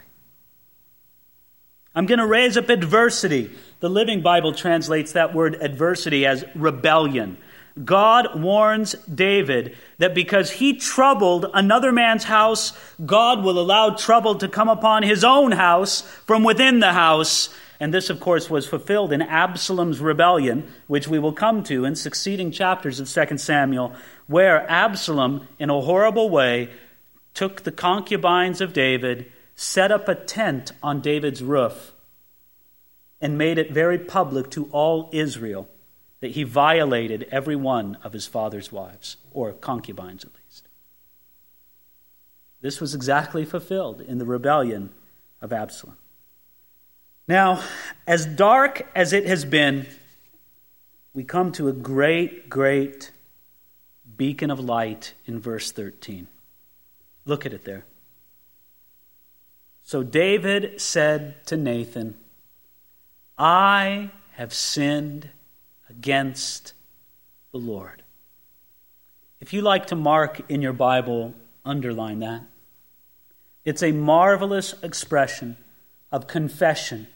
I'm 1.93 2.05
going 2.05 2.19
to 2.19 2.27
raise 2.27 2.57
up 2.57 2.69
adversity. 2.69 3.49
The 3.79 3.89
Living 3.89 4.21
Bible 4.21 4.53
translates 4.53 5.13
that 5.13 5.33
word 5.33 5.55
adversity 5.55 6.25
as 6.25 6.45
rebellion. 6.53 7.37
God 7.85 8.39
warns 8.39 8.93
David 9.13 9.75
that 9.97 10.15
because 10.15 10.51
he 10.51 10.73
troubled 10.73 11.45
another 11.53 11.91
man's 11.91 12.25
house, 12.25 12.77
God 13.05 13.43
will 13.43 13.59
allow 13.59 13.91
trouble 13.91 14.35
to 14.35 14.47
come 14.47 14.69
upon 14.69 15.03
his 15.03 15.23
own 15.23 15.51
house 15.51 16.01
from 16.01 16.43
within 16.43 16.79
the 16.79 16.93
house. 16.93 17.53
And 17.79 17.93
this, 17.93 18.09
of 18.09 18.19
course, 18.19 18.49
was 18.49 18.67
fulfilled 18.67 19.13
in 19.13 19.21
Absalom's 19.21 19.99
rebellion, 19.99 20.71
which 20.87 21.07
we 21.07 21.19
will 21.19 21.33
come 21.33 21.63
to 21.63 21.85
in 21.85 21.95
succeeding 21.95 22.51
chapters 22.51 22.99
of 22.99 23.09
2 23.09 23.37
Samuel, 23.37 23.93
where 24.25 24.69
Absalom, 24.69 25.47
in 25.59 25.69
a 25.69 25.81
horrible 25.81 26.29
way, 26.29 26.69
took 27.33 27.63
the 27.63 27.71
concubines 27.71 28.61
of 28.61 28.73
David, 28.73 29.31
set 29.55 29.91
up 29.91 30.07
a 30.07 30.15
tent 30.15 30.71
on 30.81 31.01
David's 31.01 31.43
roof, 31.43 31.93
and 33.21 33.37
made 33.37 33.59
it 33.59 33.71
very 33.71 33.99
public 33.99 34.49
to 34.51 34.65
all 34.71 35.09
Israel 35.11 35.67
that 36.19 36.31
he 36.31 36.43
violated 36.43 37.27
every 37.31 37.55
one 37.55 37.97
of 38.03 38.13
his 38.13 38.25
father's 38.25 38.71
wives, 38.71 39.17
or 39.31 39.53
concubines 39.53 40.23
at 40.23 40.31
least. 40.33 40.67
This 42.61 42.81
was 42.81 42.95
exactly 42.95 43.45
fulfilled 43.45 44.01
in 44.01 44.17
the 44.17 44.25
rebellion 44.25 44.89
of 45.41 45.53
Absalom. 45.53 45.97
Now, 47.27 47.61
as 48.07 48.25
dark 48.25 48.87
as 48.95 49.13
it 49.13 49.25
has 49.25 49.45
been, 49.45 49.85
we 51.13 51.23
come 51.23 51.51
to 51.53 51.67
a 51.67 51.73
great, 51.73 52.49
great 52.49 53.11
beacon 54.17 54.49
of 54.49 54.59
light 54.59 55.13
in 55.25 55.39
verse 55.39 55.71
13. 55.71 56.27
Look 57.25 57.45
at 57.45 57.53
it 57.53 57.65
there. 57.65 57.85
So 59.83 60.03
David 60.03 60.81
said 60.81 61.45
to 61.47 61.57
Nathan, 61.57 62.15
I 63.37 64.11
have 64.33 64.53
sinned 64.53 65.29
against 65.97 66.73
the 67.51 67.57
Lord. 67.57 68.03
If 69.39 69.53
you 69.53 69.61
like 69.61 69.87
to 69.87 69.95
mark 69.95 70.41
in 70.49 70.61
your 70.61 70.73
Bible, 70.73 71.33
underline 71.65 72.19
that. 72.19 72.43
It's 73.65 73.83
a 73.83 73.91
marvelous 73.91 74.73
expression 74.83 75.57
of 76.11 76.27
confession 76.27 77.07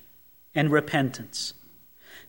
and 0.54 0.72
repentance. 0.72 1.54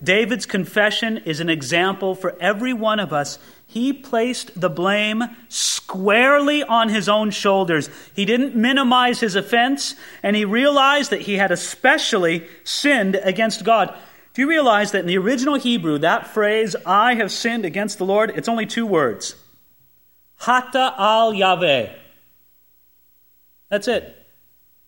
David's 0.03 0.47
confession 0.47 1.19
is 1.19 1.41
an 1.41 1.49
example 1.49 2.15
for 2.15 2.37
every 2.41 2.73
one 2.73 3.01
of 3.01 3.13
us. 3.13 3.39
He 3.67 3.93
placed 3.93 4.61
the 4.61 4.71
blame 4.71 5.23
squarely 5.49 6.63
on 6.63 6.89
his 6.89 7.09
own 7.09 7.31
shoulders. 7.31 7.89
He 8.15 8.25
didn't 8.25 8.57
minimize 8.57 9.21
his 9.21 9.37
offense, 9.37 9.95
and 10.23 10.35
he 10.37 10.45
realized 10.45 11.11
that 11.11 11.23
he 11.23 11.35
had 11.35 11.51
especially 11.51 12.47
sinned 12.65 13.15
against 13.23 13.65
God. 13.65 13.97
Do 14.35 14.43
you 14.43 14.49
realize 14.49 14.93
that 14.93 15.01
in 15.01 15.07
the 15.07 15.19
original 15.19 15.57
Hebrew, 15.57 15.99
that 15.99 16.27
phrase, 16.29 16.75
I 16.87 17.15
have 17.15 17.31
sinned 17.31 17.65
against 17.65 17.99
the 17.99 18.07
Lord, 18.07 18.33
it's 18.35 18.49
only 18.49 18.67
two 18.67 18.87
words. 18.87 19.37
Hata 20.37 20.95
al 20.99 21.35
Yahweh. 21.35 21.93
That's 23.69 23.89
it. 23.89 24.27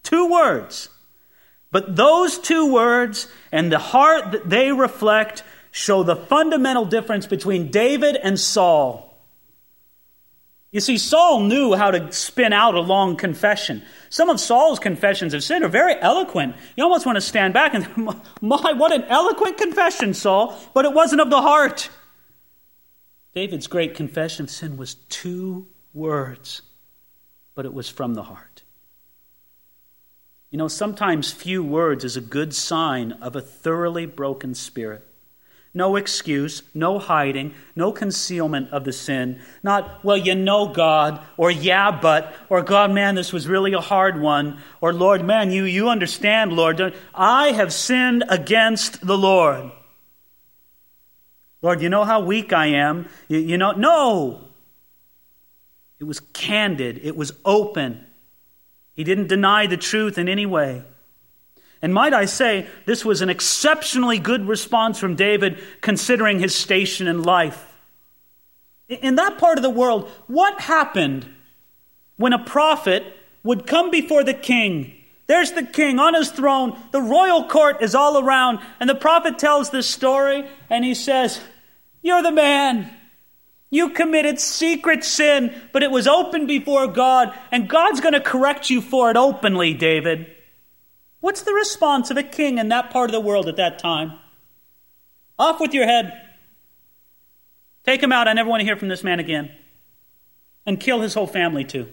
Two 0.03 0.30
words. 0.30 0.88
But 1.70 1.97
those 1.97 2.38
two 2.38 2.72
words 2.72 3.28
and 3.51 3.70
the 3.70 3.78
heart 3.78 4.32
that 4.32 4.49
they 4.49 4.72
reflect 4.72 5.42
show 5.70 6.03
the 6.03 6.16
fundamental 6.16 6.84
difference 6.84 7.26
between 7.26 7.70
David 7.70 8.16
and 8.16 8.38
Saul. 8.38 9.13
You 10.75 10.81
see, 10.81 10.99
Saul 10.99 11.39
knew 11.39 11.75
how 11.75 11.93
to 11.93 12.11
spin 12.11 12.53
out 12.53 12.75
a 12.75 12.81
long 12.81 13.14
confession. 13.14 13.85
Some 14.11 14.29
of 14.29 14.41
Saul's 14.41 14.81
confessions 14.81 15.33
of 15.33 15.45
sin 15.45 15.62
are 15.62 15.68
very 15.68 15.95
eloquent. 16.01 16.57
You 16.77 16.83
almost 16.83 17.07
want 17.07 17.14
to 17.14 17.20
stand 17.20 17.55
back 17.55 17.75
and, 17.75 17.87
my, 18.41 18.72
what 18.72 18.91
an 18.91 19.05
eloquent 19.05 19.57
confession, 19.57 20.14
Saul, 20.14 20.59
but 20.75 20.85
it 20.85 20.93
wasn't 20.93 21.20
of 21.20 21.31
the 21.31 21.41
heart. 21.41 21.91
David's 23.37 23.68
great 23.68 23.95
confession 23.95 24.47
of 24.47 24.51
sin 24.51 24.77
was 24.77 24.97
two 25.09 25.68
words, 25.93 26.62
but 27.55 27.66
it 27.66 27.72
was 27.72 27.89
from 27.89 28.14
the 28.14 28.25
heart. 28.25 28.64
You 30.51 30.59
know, 30.59 30.66
sometimes 30.66 31.31
few 31.31 31.62
words 31.62 32.03
is 32.03 32.16
a 32.16 32.20
good 32.20 32.53
sign 32.53 33.12
of 33.12 33.37
a 33.37 33.41
thoroughly 33.41 34.07
broken 34.07 34.57
spirit. 34.57 35.07
No 35.75 35.97
excuse, 35.97 36.62
no 36.72 37.01
hiding, 37.01 37.53
no 37.75 37.91
concealment 37.91 38.70
of 38.70 38.85
the 38.85 38.93
sin. 38.93 39.41
Not, 39.62 40.05
well, 40.05 40.16
you 40.16 40.37
know 40.37 40.68
God, 40.68 41.20
or 41.37 41.51
yeah, 41.51 41.91
but, 41.91 42.33
or 42.49 42.62
God, 42.62 42.93
man, 42.93 43.16
this 43.16 43.33
was 43.33 43.49
really 43.49 43.72
a 43.72 43.81
hard 43.81 44.20
one, 44.20 44.59
or 44.81 44.93
Lord, 44.93 45.25
man, 45.25 45.51
you, 45.51 45.64
you 45.64 45.89
understand, 45.89 46.53
Lord. 46.53 46.95
I 47.12 47.49
have 47.49 47.72
sinned 47.72 48.25
against 48.29 49.05
the 49.05 49.18
Lord. 49.18 49.72
Lord, 51.61 51.83
you 51.83 51.89
know 51.89 52.05
how 52.05 52.20
weak 52.20 52.53
I 52.53 52.66
am. 52.66 53.09
You, 53.27 53.39
you 53.39 53.59
know, 53.59 53.72
no. 53.72 54.41
It 55.99 56.05
was 56.05 56.20
candid, 56.20 57.01
it 57.03 57.16
was 57.16 57.33
open. 57.45 58.07
He 58.95 59.03
didn't 59.03 59.27
deny 59.27 59.66
the 59.66 59.77
truth 59.77 60.18
in 60.18 60.29
any 60.29 60.47
way. 60.47 60.85
And 61.85 61.93
might 61.93 62.14
I 62.14 62.24
say, 62.24 62.66
this 62.87 63.05
was 63.05 63.20
an 63.20 63.28
exceptionally 63.28 64.18
good 64.18 64.49
response 64.49 64.99
from 64.99 65.16
David 65.16 65.62
considering 65.82 66.39
his 66.39 66.55
station 66.55 67.07
in 67.07 67.22
life. 67.22 67.76
In 68.89 69.16
that 69.16 69.37
part 69.37 69.59
of 69.59 69.62
the 69.62 69.68
world, 69.68 70.11
what 70.26 70.62
happened 70.62 71.26
when 72.16 72.32
a 72.32 72.43
prophet 72.43 73.05
would 73.43 73.66
come 73.66 73.91
before 73.91 74.24
the 74.24 74.32
king? 74.32 74.95
There's 75.26 75.53
the 75.53 75.62
king 75.62 75.99
on 75.99 76.14
his 76.14 76.30
throne, 76.30 76.74
the 76.91 77.03
royal 77.03 77.49
court 77.49 77.82
is 77.82 77.95
all 77.95 78.18
around, 78.18 78.61
and 78.80 78.89
the 78.89 78.95
prophet 78.95 79.39
tells 79.39 79.68
this 79.68 79.87
story, 79.87 80.49
and 80.70 80.87
he 80.87 80.95
says, 80.95 81.39
You're 82.01 82.22
the 82.22 82.32
man. 82.32 82.91
You 83.68 83.91
committed 83.91 84.41
secret 84.41 85.05
sin, 85.05 85.55
but 85.70 85.82
it 85.82 85.91
was 85.91 86.07
open 86.07 86.47
before 86.47 86.87
God, 86.87 87.39
and 87.53 87.68
God's 87.68 88.01
going 88.01 88.14
to 88.14 88.20
correct 88.20 88.70
you 88.70 88.80
for 88.80 89.11
it 89.11 89.18
openly, 89.18 89.74
David. 89.74 90.34
What's 91.25 91.41
the 91.41 91.55
response 91.55 92.11
of 92.11 92.18
a 92.18 92.22
king 92.22 92.59
in 92.59 92.68
that 92.68 92.91
part 92.91 93.09
of 93.09 93.12
the 93.12 93.20
world 93.20 93.49
at 93.49 93.57
that 93.57 93.79
time? 93.79 94.18
Off 95.39 95.59
with 95.59 95.72
your 95.72 95.87
head. 95.87 96.12
Take 97.83 98.03
him 98.03 98.12
out. 98.12 98.29
I 98.29 98.35
never 98.35 98.51
want 98.51 98.61
to 98.61 98.66
hear 98.66 98.77
from 98.77 98.89
this 98.89 99.03
man 99.03 99.20
again. 99.20 99.51
And 100.66 100.79
kill 100.79 101.01
his 101.01 101.14
whole 101.14 101.27
family, 101.27 101.64
too. 101.64 101.89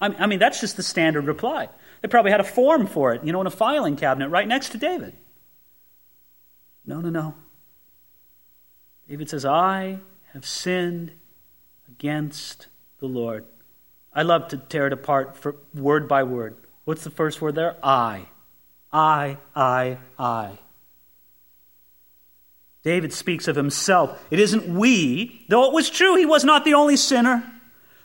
I 0.00 0.28
mean, 0.28 0.38
that's 0.38 0.60
just 0.60 0.76
the 0.76 0.84
standard 0.84 1.26
reply. 1.26 1.68
They 2.00 2.06
probably 2.06 2.30
had 2.30 2.38
a 2.38 2.44
form 2.44 2.86
for 2.86 3.12
it, 3.12 3.24
you 3.24 3.32
know, 3.32 3.40
in 3.40 3.46
a 3.48 3.50
filing 3.50 3.96
cabinet 3.96 4.28
right 4.28 4.46
next 4.46 4.68
to 4.68 4.78
David. 4.78 5.16
No, 6.86 7.00
no, 7.00 7.10
no. 7.10 7.34
David 9.08 9.28
says, 9.28 9.44
I 9.44 9.98
have 10.32 10.46
sinned 10.46 11.10
against 11.88 12.68
the 13.00 13.06
Lord. 13.06 13.44
I 14.12 14.22
love 14.22 14.46
to 14.50 14.58
tear 14.58 14.86
it 14.86 14.92
apart 14.92 15.36
for 15.36 15.56
word 15.74 16.06
by 16.06 16.22
word. 16.22 16.54
What's 16.84 17.04
the 17.04 17.10
first 17.10 17.40
word 17.40 17.54
there? 17.54 17.76
I. 17.82 18.26
I, 18.92 19.38
I, 19.56 19.98
I. 20.18 20.58
David 22.82 23.12
speaks 23.12 23.48
of 23.48 23.56
himself. 23.56 24.22
It 24.30 24.38
isn't 24.38 24.68
we, 24.68 25.44
though 25.48 25.66
it 25.66 25.72
was 25.72 25.88
true 25.88 26.16
he 26.16 26.26
was 26.26 26.44
not 26.44 26.64
the 26.64 26.74
only 26.74 26.96
sinner. 26.96 27.42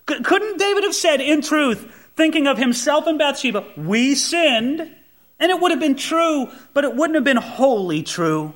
C- 0.10 0.22
couldn't 0.22 0.58
David 0.58 0.86
have 0.86 0.96
said, 0.96 1.20
in 1.20 1.42
truth, 1.42 2.12
thinking 2.16 2.48
of 2.48 2.58
himself 2.58 3.06
and 3.06 3.20
Bathsheba, 3.20 3.66
we 3.76 4.16
sinned? 4.16 4.96
And 5.40 5.52
it 5.52 5.60
would 5.60 5.72
have 5.72 5.80
been 5.80 5.96
true, 5.96 6.50
but 6.74 6.86
it 6.86 6.96
wouldn't 6.96 7.16
have 7.16 7.24
been 7.24 7.38
wholly 7.38 8.04
true. 8.04 8.54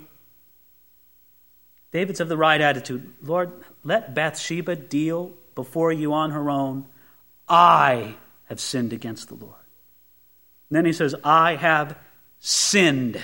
David's 1.92 2.20
of 2.20 2.30
the 2.30 2.38
right 2.38 2.60
attitude. 2.60 3.14
Lord, 3.22 3.52
let 3.84 4.16
Bathsheba 4.16 4.76
deal 4.76 5.34
before 5.56 5.92
you 5.92 6.14
on 6.14 6.32
her 6.32 6.50
own. 6.50 6.86
I 7.48 8.16
have 8.46 8.60
sinned 8.60 8.94
against 8.94 9.28
the 9.28 9.36
Lord. 9.36 9.63
And 10.74 10.78
then 10.80 10.86
he 10.86 10.94
says, 10.94 11.14
I 11.24 11.56
have 11.56 11.96
sinned. 12.40 13.24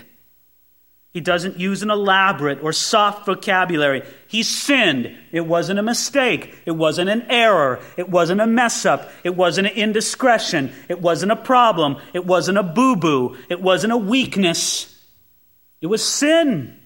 He 1.10 1.20
doesn't 1.20 1.58
use 1.58 1.82
an 1.82 1.90
elaborate 1.90 2.62
or 2.62 2.72
soft 2.72 3.26
vocabulary. 3.26 4.04
He 4.28 4.44
sinned. 4.44 5.18
It 5.32 5.48
wasn't 5.48 5.80
a 5.80 5.82
mistake. 5.82 6.54
It 6.68 6.74
wasn't 6.74 7.10
an 7.10 7.24
error. 7.28 7.80
It 7.98 8.08
wasn't 8.08 8.42
a 8.42 8.46
mess 8.46 8.86
up. 8.86 9.10
It 9.24 9.36
wasn't 9.36 9.66
an 9.66 9.74
indiscretion. 9.74 10.72
It 10.90 11.02
wasn't 11.02 11.32
a 11.32 11.36
problem. 11.36 11.98
It 12.14 12.24
wasn't 12.24 12.60
a 12.60 12.64
boo 12.64 12.96
boo. 12.96 13.36
It 13.50 13.60
wasn't 13.60 13.94
a 13.94 13.98
weakness. 13.98 14.96
It 15.82 15.88
was 15.88 16.06
sin. 16.06 16.80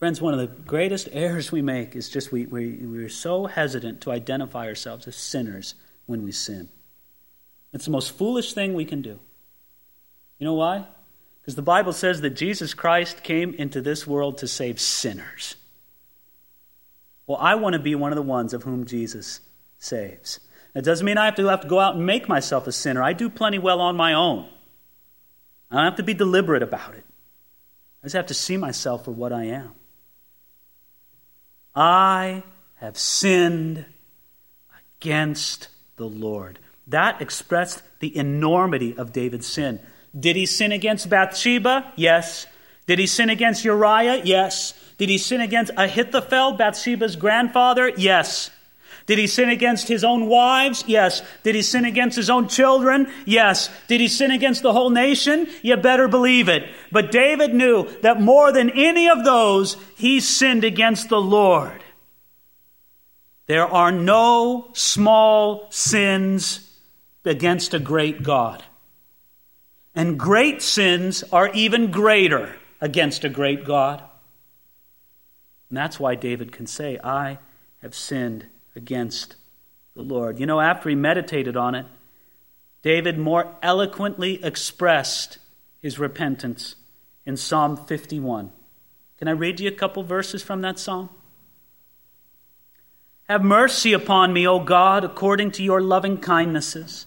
Friends, 0.00 0.20
one 0.20 0.34
of 0.34 0.40
the 0.40 0.48
greatest 0.48 1.08
errors 1.12 1.50
we 1.50 1.62
make 1.62 1.96
is 1.96 2.10
just 2.10 2.30
we, 2.30 2.44
we, 2.44 2.72
we're 2.72 3.08
so 3.08 3.46
hesitant 3.46 4.02
to 4.02 4.10
identify 4.10 4.66
ourselves 4.66 5.08
as 5.08 5.16
sinners 5.16 5.76
when 6.04 6.24
we 6.24 6.30
sin. 6.30 6.68
It's 7.72 7.86
the 7.86 7.90
most 7.90 8.18
foolish 8.18 8.52
thing 8.52 8.74
we 8.74 8.84
can 8.84 9.00
do. 9.00 9.18
You 10.40 10.46
know 10.46 10.54
why? 10.54 10.84
Because 11.40 11.54
the 11.54 11.62
Bible 11.62 11.92
says 11.92 12.22
that 12.22 12.30
Jesus 12.30 12.74
Christ 12.74 13.22
came 13.22 13.54
into 13.54 13.80
this 13.80 14.06
world 14.06 14.38
to 14.38 14.48
save 14.48 14.80
sinners. 14.80 15.54
Well, 17.26 17.38
I 17.40 17.54
want 17.54 17.74
to 17.74 17.78
be 17.78 17.94
one 17.94 18.10
of 18.10 18.16
the 18.16 18.22
ones 18.22 18.52
of 18.52 18.64
whom 18.64 18.86
Jesus 18.86 19.40
saves. 19.78 20.40
It 20.74 20.82
doesn't 20.82 21.04
mean 21.04 21.18
I 21.18 21.26
have 21.26 21.36
to 21.36 21.46
have 21.46 21.60
to 21.60 21.68
go 21.68 21.78
out 21.78 21.94
and 21.94 22.06
make 22.06 22.28
myself 22.28 22.66
a 22.66 22.72
sinner. 22.72 23.02
I 23.02 23.12
do 23.12 23.28
plenty 23.28 23.58
well 23.58 23.80
on 23.80 23.96
my 23.96 24.14
own. 24.14 24.48
I 25.70 25.76
don't 25.76 25.84
have 25.84 25.96
to 25.96 26.02
be 26.02 26.14
deliberate 26.14 26.62
about 26.62 26.94
it. 26.94 27.04
I 28.02 28.06
just 28.06 28.16
have 28.16 28.26
to 28.26 28.34
see 28.34 28.56
myself 28.56 29.04
for 29.04 29.12
what 29.12 29.32
I 29.32 29.44
am. 29.44 29.72
I 31.74 32.42
have 32.76 32.96
sinned 32.98 33.84
against 34.98 35.68
the 35.96 36.08
Lord. 36.08 36.58
That 36.86 37.20
expressed 37.20 37.82
the 38.00 38.16
enormity 38.16 38.96
of 38.96 39.12
David's 39.12 39.46
sin. 39.46 39.80
Did 40.18 40.36
he 40.36 40.46
sin 40.46 40.72
against 40.72 41.08
Bathsheba? 41.08 41.92
Yes. 41.96 42.46
Did 42.86 42.98
he 42.98 43.06
sin 43.06 43.30
against 43.30 43.64
Uriah? 43.64 44.22
Yes. 44.24 44.74
Did 44.98 45.08
he 45.08 45.18
sin 45.18 45.40
against 45.40 45.72
Ahithophel, 45.76 46.52
Bathsheba's 46.52 47.16
grandfather? 47.16 47.92
Yes. 47.96 48.50
Did 49.06 49.18
he 49.18 49.26
sin 49.26 49.48
against 49.48 49.88
his 49.88 50.04
own 50.04 50.26
wives? 50.26 50.84
Yes. 50.86 51.22
Did 51.42 51.54
he 51.54 51.62
sin 51.62 51.84
against 51.84 52.16
his 52.16 52.30
own 52.30 52.48
children? 52.48 53.10
Yes. 53.24 53.70
Did 53.88 54.00
he 54.00 54.08
sin 54.08 54.30
against 54.30 54.62
the 54.62 54.72
whole 54.72 54.90
nation? 54.90 55.48
You 55.62 55.76
better 55.76 56.06
believe 56.06 56.48
it. 56.48 56.68
But 56.92 57.10
David 57.10 57.54
knew 57.54 57.88
that 58.02 58.20
more 58.20 58.52
than 58.52 58.70
any 58.70 59.08
of 59.08 59.24
those, 59.24 59.76
he 59.96 60.20
sinned 60.20 60.64
against 60.64 61.08
the 61.08 61.20
Lord. 61.20 61.82
There 63.46 63.66
are 63.66 63.90
no 63.90 64.68
small 64.74 65.66
sins 65.70 66.70
against 67.24 67.74
a 67.74 67.80
great 67.80 68.22
God. 68.22 68.62
And 69.94 70.18
great 70.18 70.62
sins 70.62 71.24
are 71.32 71.50
even 71.52 71.90
greater 71.90 72.56
against 72.80 73.24
a 73.24 73.28
great 73.28 73.64
God. 73.64 74.02
And 75.68 75.76
that's 75.76 76.00
why 76.00 76.14
David 76.14 76.52
can 76.52 76.66
say, 76.66 76.98
I 77.02 77.38
have 77.82 77.94
sinned 77.94 78.46
against 78.76 79.36
the 79.94 80.02
Lord. 80.02 80.38
You 80.38 80.46
know, 80.46 80.60
after 80.60 80.88
he 80.88 80.94
meditated 80.94 81.56
on 81.56 81.74
it, 81.74 81.86
David 82.82 83.18
more 83.18 83.54
eloquently 83.62 84.42
expressed 84.42 85.38
his 85.80 85.98
repentance 85.98 86.76
in 87.26 87.36
Psalm 87.36 87.76
51. 87.76 88.52
Can 89.18 89.28
I 89.28 89.32
read 89.32 89.60
you 89.60 89.68
a 89.68 89.72
couple 89.72 90.02
verses 90.02 90.42
from 90.42 90.62
that 90.62 90.78
psalm? 90.78 91.10
Have 93.24 93.44
mercy 93.44 93.92
upon 93.92 94.32
me, 94.32 94.46
O 94.46 94.60
God, 94.60 95.04
according 95.04 95.52
to 95.52 95.62
your 95.62 95.80
loving 95.80 96.18
kindnesses 96.18 97.06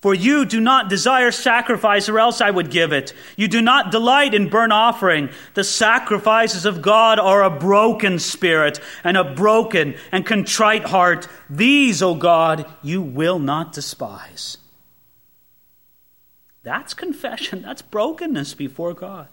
For 0.00 0.14
you 0.14 0.46
do 0.46 0.60
not 0.60 0.88
desire 0.88 1.30
sacrifice, 1.30 2.08
or 2.08 2.18
else 2.18 2.40
I 2.40 2.50
would 2.50 2.70
give 2.70 2.92
it. 2.92 3.12
You 3.36 3.48
do 3.48 3.60
not 3.60 3.90
delight 3.90 4.32
in 4.32 4.48
burnt 4.48 4.72
offering. 4.72 5.28
The 5.52 5.64
sacrifices 5.64 6.64
of 6.64 6.80
God 6.80 7.18
are 7.18 7.42
a 7.42 7.50
broken 7.50 8.18
spirit, 8.18 8.80
and 9.04 9.18
a 9.18 9.34
broken 9.34 9.94
and 10.10 10.24
contrite 10.24 10.84
heart. 10.84 11.28
These, 11.50 12.02
O 12.02 12.14
God, 12.14 12.64
you 12.82 13.02
will 13.02 13.38
not 13.38 13.72
despise. 13.72 14.56
That's 16.62 16.94
confession. 16.94 17.60
That's 17.66 17.82
brokenness 17.82 18.54
before 18.54 18.94
God. 18.94 19.28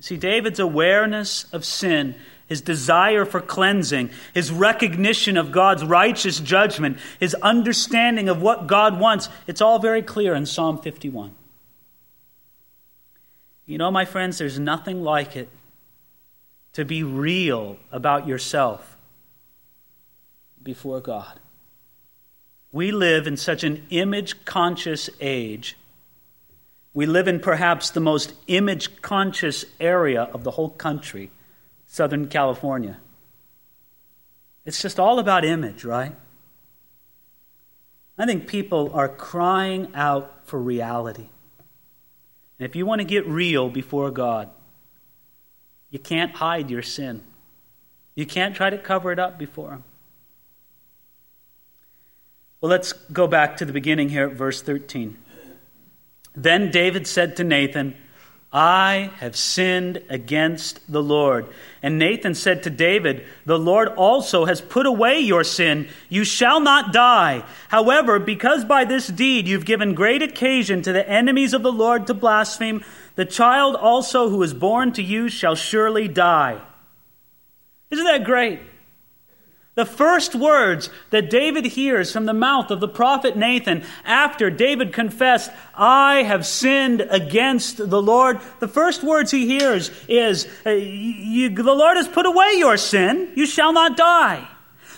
See, 0.00 0.16
David's 0.16 0.60
awareness 0.60 1.52
of 1.52 1.64
sin 1.64 2.14
his 2.48 2.60
desire 2.60 3.24
for 3.24 3.40
cleansing, 3.40 4.10
his 4.34 4.50
recognition 4.50 5.36
of 5.36 5.52
God's 5.52 5.84
righteous 5.84 6.40
judgment, 6.40 6.98
his 7.20 7.34
understanding 7.34 8.28
of 8.28 8.42
what 8.42 8.66
God 8.66 8.98
wants. 8.98 9.28
It's 9.46 9.60
all 9.60 9.78
very 9.78 10.02
clear 10.02 10.34
in 10.34 10.46
Psalm 10.46 10.78
51. 10.78 11.34
You 13.66 13.78
know, 13.78 13.90
my 13.90 14.06
friends, 14.06 14.38
there's 14.38 14.58
nothing 14.58 15.02
like 15.02 15.36
it 15.36 15.48
to 16.72 16.84
be 16.84 17.02
real 17.02 17.76
about 17.92 18.26
yourself. 18.26 18.96
before 20.62 21.00
God. 21.00 21.38
We 22.72 22.92
live 22.92 23.26
in 23.26 23.36
such 23.38 23.64
an 23.64 23.86
image 23.90 24.44
conscious 24.44 25.08
age. 25.20 25.76
We 26.92 27.06
live 27.06 27.26
in 27.26 27.40
perhaps 27.40 27.90
the 27.90 28.00
most 28.00 28.34
image 28.48 29.00
conscious 29.00 29.64
area 29.80 30.24
of 30.24 30.44
the 30.44 30.50
whole 30.52 30.70
country, 30.70 31.30
Southern 31.88 32.28
California. 32.28 32.98
It's 34.64 34.80
just 34.80 35.00
all 35.00 35.18
about 35.18 35.44
image, 35.44 35.84
right? 35.84 36.14
I 38.18 38.26
think 38.26 38.46
people 38.46 38.92
are 38.92 39.08
crying 39.08 39.88
out 39.94 40.40
for 40.44 40.60
reality. 40.60 41.28
And 42.58 42.68
if 42.68 42.76
you 42.76 42.84
want 42.84 43.00
to 43.00 43.04
get 43.04 43.26
real 43.26 43.70
before 43.70 44.10
God, 44.10 44.50
you 45.90 45.98
can't 45.98 46.32
hide 46.36 46.70
your 46.70 46.82
sin. 46.82 47.22
You 48.14 48.26
can't 48.26 48.54
try 48.54 48.68
to 48.68 48.78
cover 48.78 49.10
it 49.10 49.18
up 49.18 49.38
before 49.38 49.70
Him. 49.70 49.84
Well, 52.60 52.70
let's 52.70 52.92
go 52.92 53.26
back 53.26 53.56
to 53.58 53.64
the 53.64 53.72
beginning 53.72 54.10
here 54.10 54.26
at 54.26 54.32
verse 54.32 54.60
13. 54.60 55.16
Then 56.34 56.70
David 56.70 57.06
said 57.06 57.36
to 57.36 57.44
Nathan, 57.44 57.96
I 58.52 59.10
have 59.18 59.36
sinned 59.36 60.02
against 60.08 60.80
the 60.90 61.02
Lord. 61.02 61.46
And 61.82 61.98
Nathan 61.98 62.34
said 62.34 62.62
to 62.62 62.70
David, 62.70 63.26
The 63.44 63.58
Lord 63.58 63.88
also 63.88 64.46
has 64.46 64.62
put 64.62 64.86
away 64.86 65.20
your 65.20 65.44
sin. 65.44 65.88
You 66.08 66.24
shall 66.24 66.58
not 66.58 66.92
die. 66.92 67.44
However, 67.68 68.18
because 68.18 68.64
by 68.64 68.84
this 68.86 69.06
deed 69.06 69.46
you've 69.46 69.66
given 69.66 69.94
great 69.94 70.22
occasion 70.22 70.80
to 70.82 70.92
the 70.92 71.06
enemies 71.08 71.52
of 71.52 71.62
the 71.62 71.72
Lord 71.72 72.06
to 72.06 72.14
blaspheme, 72.14 72.82
the 73.16 73.26
child 73.26 73.76
also 73.76 74.30
who 74.30 74.42
is 74.42 74.54
born 74.54 74.92
to 74.92 75.02
you 75.02 75.28
shall 75.28 75.54
surely 75.54 76.08
die. 76.08 76.58
Isn't 77.90 78.06
that 78.06 78.24
great? 78.24 78.60
The 79.78 79.86
first 79.86 80.34
words 80.34 80.90
that 81.10 81.30
David 81.30 81.64
hears 81.64 82.12
from 82.12 82.26
the 82.26 82.34
mouth 82.34 82.72
of 82.72 82.80
the 82.80 82.88
prophet 82.88 83.36
Nathan 83.36 83.84
after 84.04 84.50
David 84.50 84.92
confessed, 84.92 85.52
I 85.72 86.24
have 86.24 86.44
sinned 86.44 87.06
against 87.08 87.76
the 87.76 88.02
Lord, 88.02 88.40
the 88.58 88.66
first 88.66 89.04
words 89.04 89.30
he 89.30 89.46
hears 89.46 89.92
is, 90.08 90.46
uh, 90.66 90.70
The 90.70 91.62
Lord 91.64 91.96
has 91.96 92.08
put 92.08 92.26
away 92.26 92.54
your 92.56 92.76
sin. 92.76 93.30
You 93.36 93.46
shall 93.46 93.72
not 93.72 93.96
die. 93.96 94.48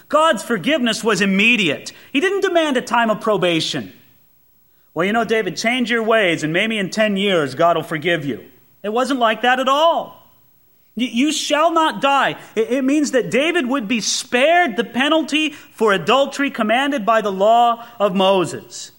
God's 0.08 0.42
forgiveness 0.42 1.04
was 1.04 1.20
immediate. 1.20 1.92
He 2.10 2.20
didn't 2.20 2.40
demand 2.40 2.78
a 2.78 2.80
time 2.80 3.10
of 3.10 3.20
probation. 3.20 3.92
Well, 4.94 5.04
you 5.04 5.12
know, 5.12 5.24
David, 5.24 5.58
change 5.58 5.90
your 5.90 6.04
ways, 6.04 6.42
and 6.42 6.54
maybe 6.54 6.78
in 6.78 6.88
10 6.88 7.18
years 7.18 7.54
God 7.54 7.76
will 7.76 7.82
forgive 7.82 8.24
you. 8.24 8.46
It 8.82 8.94
wasn't 8.94 9.20
like 9.20 9.42
that 9.42 9.60
at 9.60 9.68
all. 9.68 10.19
You 10.96 11.32
shall 11.32 11.72
not 11.72 12.02
die. 12.02 12.36
It 12.54 12.84
means 12.84 13.12
that 13.12 13.30
David 13.30 13.66
would 13.66 13.88
be 13.88 14.00
spared 14.00 14.76
the 14.76 14.84
penalty 14.84 15.50
for 15.50 15.92
adultery 15.92 16.50
commanded 16.50 17.06
by 17.06 17.20
the 17.20 17.32
law 17.32 17.86
of 17.98 18.14
Moses. 18.14 18.92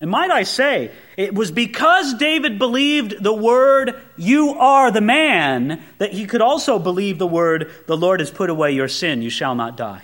And 0.00 0.10
might 0.10 0.30
I 0.30 0.44
say, 0.44 0.92
it 1.16 1.34
was 1.34 1.50
because 1.50 2.14
David 2.14 2.58
believed 2.58 3.22
the 3.22 3.32
word, 3.32 4.00
you 4.16 4.50
are 4.50 4.92
the 4.92 5.00
man, 5.00 5.82
that 5.98 6.12
he 6.12 6.24
could 6.24 6.40
also 6.40 6.78
believe 6.78 7.18
the 7.18 7.26
word, 7.26 7.72
the 7.88 7.96
Lord 7.96 8.20
has 8.20 8.30
put 8.30 8.48
away 8.48 8.70
your 8.72 8.86
sin, 8.86 9.22
you 9.22 9.30
shall 9.30 9.56
not 9.56 9.76
die. 9.76 10.02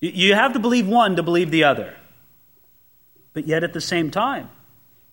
You 0.00 0.34
have 0.34 0.54
to 0.54 0.58
believe 0.58 0.88
one 0.88 1.16
to 1.16 1.22
believe 1.22 1.50
the 1.50 1.64
other. 1.64 1.94
But 3.34 3.46
yet 3.46 3.62
at 3.62 3.74
the 3.74 3.80
same 3.80 4.10
time, 4.10 4.48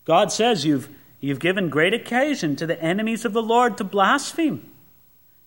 God 0.04 0.32
says 0.32 0.64
you've 0.64 0.88
You've 1.20 1.40
given 1.40 1.68
great 1.68 1.94
occasion 1.94 2.56
to 2.56 2.66
the 2.66 2.80
enemies 2.82 3.24
of 3.24 3.32
the 3.32 3.42
Lord 3.42 3.78
to 3.78 3.84
blaspheme. 3.84 4.70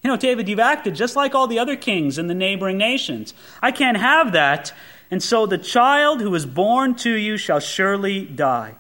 You 0.02 0.10
know, 0.10 0.18
David, 0.18 0.48
you've 0.48 0.60
acted 0.60 0.96
just 0.96 1.16
like 1.16 1.36
all 1.36 1.48
the 1.48 1.60
other 1.60 1.76
kings 1.76 2.18
in 2.18 2.28
the 2.28 2.34
neighboring 2.34 2.78
nations. 2.78 3.34
I 3.62 3.72
can't 3.72 3.98
have 3.98 4.32
that. 4.32 4.74
And 5.12 5.22
so 5.22 5.46
the 5.46 5.58
child 5.58 6.22
who 6.22 6.34
is 6.36 6.46
born 6.46 6.96
to 6.96 7.14
you 7.14 7.38
shall 7.38 7.60
surely 7.60 8.26
die. 8.26 8.76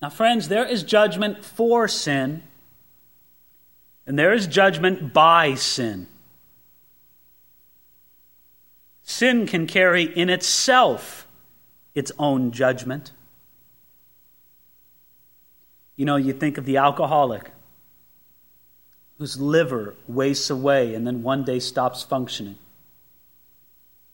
Now, 0.00 0.10
friends, 0.10 0.48
there 0.48 0.66
is 0.66 0.82
judgment 0.82 1.44
for 1.44 1.88
sin, 1.88 2.42
and 4.06 4.18
there 4.18 4.32
is 4.32 4.46
judgment 4.46 5.12
by 5.12 5.54
sin. 5.54 6.06
Sin 9.02 9.46
can 9.46 9.66
carry 9.66 10.04
in 10.04 10.30
itself 10.30 11.26
its 11.94 12.12
own 12.18 12.52
judgment. 12.52 13.12
You 15.98 16.04
know, 16.04 16.14
you 16.14 16.32
think 16.32 16.58
of 16.58 16.64
the 16.64 16.76
alcoholic 16.76 17.50
whose 19.18 19.40
liver 19.40 19.96
wastes 20.06 20.48
away 20.48 20.94
and 20.94 21.04
then 21.04 21.24
one 21.24 21.42
day 21.42 21.58
stops 21.58 22.04
functioning. 22.04 22.56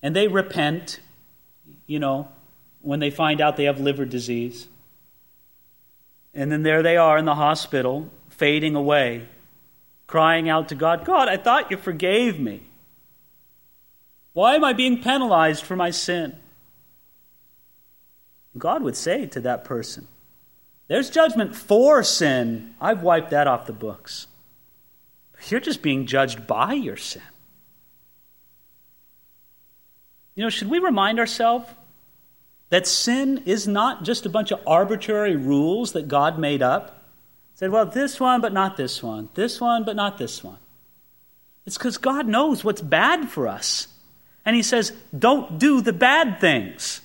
And 0.02 0.16
they 0.16 0.26
repent, 0.26 1.00
you 1.86 1.98
know, 1.98 2.28
when 2.80 3.00
they 3.00 3.10
find 3.10 3.38
out 3.42 3.58
they 3.58 3.64
have 3.64 3.80
liver 3.80 4.06
disease. 4.06 4.66
And 6.32 6.50
then 6.50 6.62
there 6.62 6.82
they 6.82 6.96
are 6.96 7.18
in 7.18 7.26
the 7.26 7.34
hospital, 7.34 8.08
fading 8.30 8.74
away, 8.74 9.26
crying 10.06 10.48
out 10.48 10.70
to 10.70 10.74
God, 10.74 11.04
God, 11.04 11.28
I 11.28 11.36
thought 11.36 11.70
you 11.70 11.76
forgave 11.76 12.40
me. 12.40 12.62
Why 14.32 14.54
am 14.54 14.64
I 14.64 14.72
being 14.72 15.02
penalized 15.02 15.64
for 15.64 15.76
my 15.76 15.90
sin? 15.90 16.34
God 18.56 18.82
would 18.82 18.96
say 18.96 19.26
to 19.26 19.40
that 19.42 19.64
person, 19.64 20.08
there's 20.88 21.10
judgment 21.10 21.56
for 21.56 22.02
sin. 22.02 22.74
I've 22.80 23.02
wiped 23.02 23.30
that 23.30 23.46
off 23.46 23.66
the 23.66 23.72
books. 23.72 24.26
You're 25.48 25.60
just 25.60 25.82
being 25.82 26.06
judged 26.06 26.46
by 26.46 26.72
your 26.72 26.96
sin. 26.96 27.22
You 30.34 30.42
know, 30.42 30.50
should 30.50 30.70
we 30.70 30.78
remind 30.78 31.18
ourselves 31.18 31.68
that 32.70 32.86
sin 32.86 33.42
is 33.46 33.68
not 33.68 34.04
just 34.04 34.26
a 34.26 34.30
bunch 34.30 34.50
of 34.50 34.60
arbitrary 34.66 35.36
rules 35.36 35.92
that 35.92 36.08
God 36.08 36.38
made 36.38 36.62
up? 36.62 37.02
Said, 37.54 37.70
well, 37.70 37.86
this 37.86 38.18
one, 38.18 38.40
but 38.40 38.52
not 38.52 38.76
this 38.76 39.02
one. 39.02 39.28
This 39.34 39.60
one, 39.60 39.84
but 39.84 39.96
not 39.96 40.18
this 40.18 40.42
one. 40.42 40.58
It's 41.66 41.78
because 41.78 41.98
God 41.98 42.26
knows 42.26 42.64
what's 42.64 42.80
bad 42.80 43.28
for 43.28 43.46
us. 43.46 43.88
And 44.44 44.56
He 44.56 44.62
says, 44.62 44.92
don't 45.16 45.58
do 45.58 45.80
the 45.80 45.92
bad 45.92 46.40
things. 46.40 47.00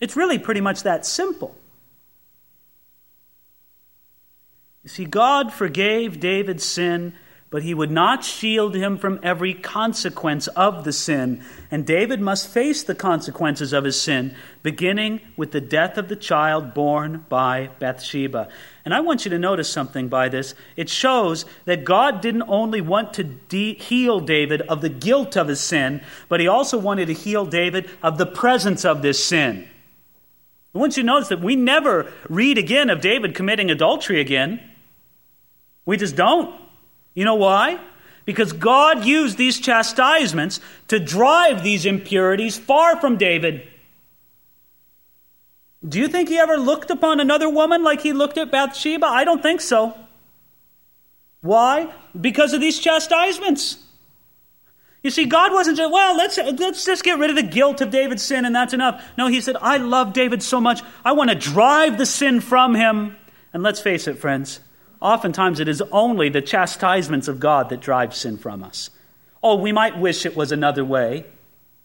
It's 0.00 0.16
really 0.16 0.38
pretty 0.38 0.60
much 0.60 0.82
that 0.82 1.06
simple. 1.06 1.56
You 4.84 4.90
see, 4.90 5.06
God 5.06 5.50
forgave 5.50 6.20
David's 6.20 6.64
sin, 6.64 7.14
but 7.48 7.62
he 7.62 7.72
would 7.72 7.90
not 7.90 8.22
shield 8.22 8.74
him 8.74 8.98
from 8.98 9.18
every 9.22 9.54
consequence 9.54 10.46
of 10.48 10.84
the 10.84 10.92
sin. 10.92 11.42
And 11.70 11.86
David 11.86 12.20
must 12.20 12.48
face 12.48 12.82
the 12.82 12.94
consequences 12.94 13.72
of 13.72 13.84
his 13.84 13.98
sin, 13.98 14.34
beginning 14.62 15.22
with 15.36 15.52
the 15.52 15.60
death 15.60 15.96
of 15.96 16.08
the 16.08 16.16
child 16.16 16.74
born 16.74 17.24
by 17.30 17.70
Bathsheba. 17.78 18.48
And 18.84 18.92
I 18.92 19.00
want 19.00 19.24
you 19.24 19.30
to 19.30 19.38
notice 19.38 19.70
something 19.70 20.08
by 20.08 20.28
this. 20.28 20.54
It 20.76 20.90
shows 20.90 21.46
that 21.64 21.84
God 21.84 22.20
didn't 22.20 22.42
only 22.42 22.82
want 22.82 23.14
to 23.14 23.24
de- 23.24 23.78
heal 23.78 24.20
David 24.20 24.60
of 24.62 24.82
the 24.82 24.90
guilt 24.90 25.34
of 25.34 25.48
his 25.48 25.60
sin, 25.60 26.02
but 26.28 26.40
he 26.40 26.48
also 26.48 26.76
wanted 26.76 27.06
to 27.06 27.14
heal 27.14 27.46
David 27.46 27.88
of 28.02 28.18
the 28.18 28.26
presence 28.26 28.84
of 28.84 29.00
this 29.00 29.24
sin. 29.24 29.66
I 30.74 30.78
want 30.78 30.98
you 30.98 31.04
to 31.04 31.06
notice 31.06 31.28
that 31.28 31.40
we 31.40 31.56
never 31.56 32.12
read 32.28 32.58
again 32.58 32.90
of 32.90 33.00
David 33.00 33.34
committing 33.34 33.70
adultery 33.70 34.20
again. 34.20 34.72
We 35.86 35.96
just 35.96 36.16
don't. 36.16 36.54
You 37.14 37.24
know 37.24 37.34
why? 37.34 37.78
Because 38.24 38.52
God 38.52 39.04
used 39.04 39.36
these 39.36 39.60
chastisements 39.60 40.60
to 40.88 40.98
drive 40.98 41.62
these 41.62 41.86
impurities 41.86 42.56
far 42.56 42.98
from 42.98 43.16
David. 43.16 43.68
Do 45.86 45.98
you 45.98 46.08
think 46.08 46.30
he 46.30 46.38
ever 46.38 46.56
looked 46.56 46.90
upon 46.90 47.20
another 47.20 47.48
woman 47.48 47.84
like 47.84 48.00
he 48.00 48.12
looked 48.12 48.38
at 48.38 48.50
Bathsheba? 48.50 49.06
I 49.06 49.24
don't 49.24 49.42
think 49.42 49.60
so. 49.60 49.94
Why? 51.42 51.92
Because 52.18 52.54
of 52.54 52.60
these 52.62 52.80
chastisements. 52.80 53.76
You 55.02 55.10
see, 55.10 55.26
God 55.26 55.52
wasn't 55.52 55.76
just, 55.76 55.92
well, 55.92 56.16
let's, 56.16 56.38
let's 56.38 56.86
just 56.86 57.04
get 57.04 57.18
rid 57.18 57.28
of 57.28 57.36
the 57.36 57.42
guilt 57.42 57.82
of 57.82 57.90
David's 57.90 58.22
sin 58.22 58.46
and 58.46 58.56
that's 58.56 58.72
enough. 58.72 59.04
No, 59.18 59.26
he 59.26 59.42
said, 59.42 59.56
I 59.60 59.76
love 59.76 60.14
David 60.14 60.42
so 60.42 60.58
much. 60.58 60.80
I 61.04 61.12
want 61.12 61.28
to 61.28 61.36
drive 61.36 61.98
the 61.98 62.06
sin 62.06 62.40
from 62.40 62.74
him. 62.74 63.14
And 63.52 63.62
let's 63.62 63.80
face 63.80 64.08
it, 64.08 64.16
friends, 64.16 64.60
Oftentimes, 65.04 65.60
it 65.60 65.68
is 65.68 65.82
only 65.92 66.30
the 66.30 66.40
chastisements 66.40 67.28
of 67.28 67.38
God 67.38 67.68
that 67.68 67.80
drive 67.80 68.14
sin 68.14 68.38
from 68.38 68.64
us. 68.64 68.88
Oh, 69.42 69.56
we 69.56 69.70
might 69.70 69.98
wish 69.98 70.24
it 70.24 70.34
was 70.34 70.50
another 70.50 70.82
way, 70.82 71.26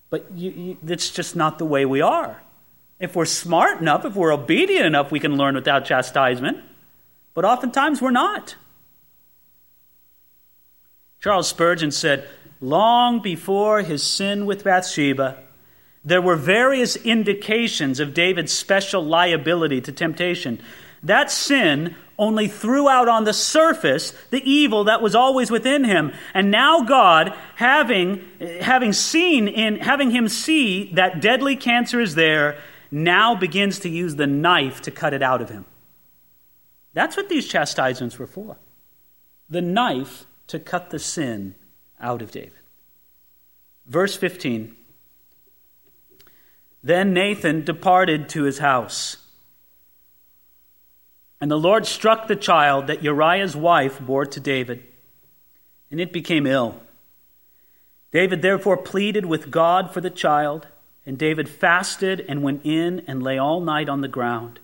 but 0.09 0.32
you, 0.34 0.51
you, 0.51 0.78
it's 0.88 1.09
just 1.09 1.36
not 1.36 1.59
the 1.59 1.65
way 1.65 1.86
we 1.86 1.99
are. 1.99 2.41
If 2.97 3.17
we're 3.17 3.26
smart 3.26 3.82
enough, 3.82 4.05
if 4.05 4.15
we're 4.15 4.34
obedient 4.34 4.86
enough, 4.86 5.11
we 5.11 5.20
can 5.20 5.36
learn 5.36 5.55
without 5.55 5.84
chastisement. 5.84 6.59
But 7.34 7.43
oftentimes, 7.43 8.01
we're 8.01 8.11
not. 8.11 8.55
Charles 11.22 11.49
Spurgeon 11.49 11.91
said, 11.91 12.26
Long 12.61 13.22
before 13.22 13.82
his 13.82 14.01
sin 14.01 14.45
with 14.45 14.63
Bathsheba, 14.63 15.39
there 16.05 16.22
were 16.22 16.38
various 16.38 16.95
indications 16.95 17.99
of 17.99 18.13
David's 18.13 18.53
special 18.53 19.03
liability 19.03 19.82
to 19.82 19.91
temptation. 19.91 20.61
that 21.03 21.30
sin 21.30 21.97
only 22.20 22.47
threw 22.47 22.88
out 22.88 23.07
on 23.07 23.24
the 23.24 23.34
surface 23.34 24.11
the 24.30 24.47
evil 24.47 24.84
that 24.84 25.01
was 25.01 25.15
always 25.15 25.49
within 25.49 25.86
him. 25.86 26.11
And 26.36 26.51
now 26.51 26.84
God, 26.84 27.34
having, 27.55 28.24
having 28.61 28.93
seen 28.93 29.47
in, 29.47 29.78
having 29.78 30.11
him 30.11 30.28
see 30.28 30.93
that 30.93 31.22
deadly 31.22 31.55
cancer 31.55 31.99
is 31.99 32.13
there, 32.13 32.61
now 32.91 33.34
begins 33.34 33.80
to 33.80 33.89
use 33.89 34.15
the 34.15 34.28
knife 34.28 34.82
to 34.82 34.91
cut 34.91 35.13
it 35.13 35.24
out 35.24 35.41
of 35.41 35.49
him. 35.49 35.65
That's 36.93 37.15
what 37.15 37.30
these 37.30 37.47
chastisements 37.47 38.20
were 38.20 38.28
for. 38.28 38.57
The 39.49 39.61
knife 39.61 40.26
to 40.47 40.59
cut 40.59 40.89
the 40.89 40.99
sin 40.99 41.55
out 41.99 42.22
of 42.22 42.32
David. 42.32 42.53
Verse 43.86 44.15
15. 44.15 44.76
Then 46.84 47.13
Nathan 47.13 47.63
departed 47.63 48.30
to 48.30 48.43
his 48.43 48.59
house. 48.59 49.17
And 51.41 51.49
the 51.49 51.57
Lord 51.57 51.85
struck 51.85 52.27
the 52.27 52.35
child 52.35 52.87
that 52.87 53.03
Uriah's 53.03 53.55
wife 53.55 53.99
bore 53.99 54.25
to 54.25 54.39
David, 54.39 54.83
and 55.89 55.99
it 55.99 56.11
became 56.11 56.45
ill. 56.45 56.81
David 58.11 58.41
therefore 58.41 58.77
pleaded 58.77 59.25
with 59.25 59.51
God 59.51 59.93
for 59.93 60.01
the 60.01 60.09
child, 60.09 60.67
and 61.05 61.17
David 61.17 61.47
fasted 61.47 62.25
and 62.27 62.43
went 62.43 62.65
in 62.65 63.03
and 63.07 63.23
lay 63.23 63.37
all 63.37 63.61
night 63.61 63.87
on 63.87 64.01
the 64.01 64.07
ground. 64.07 64.59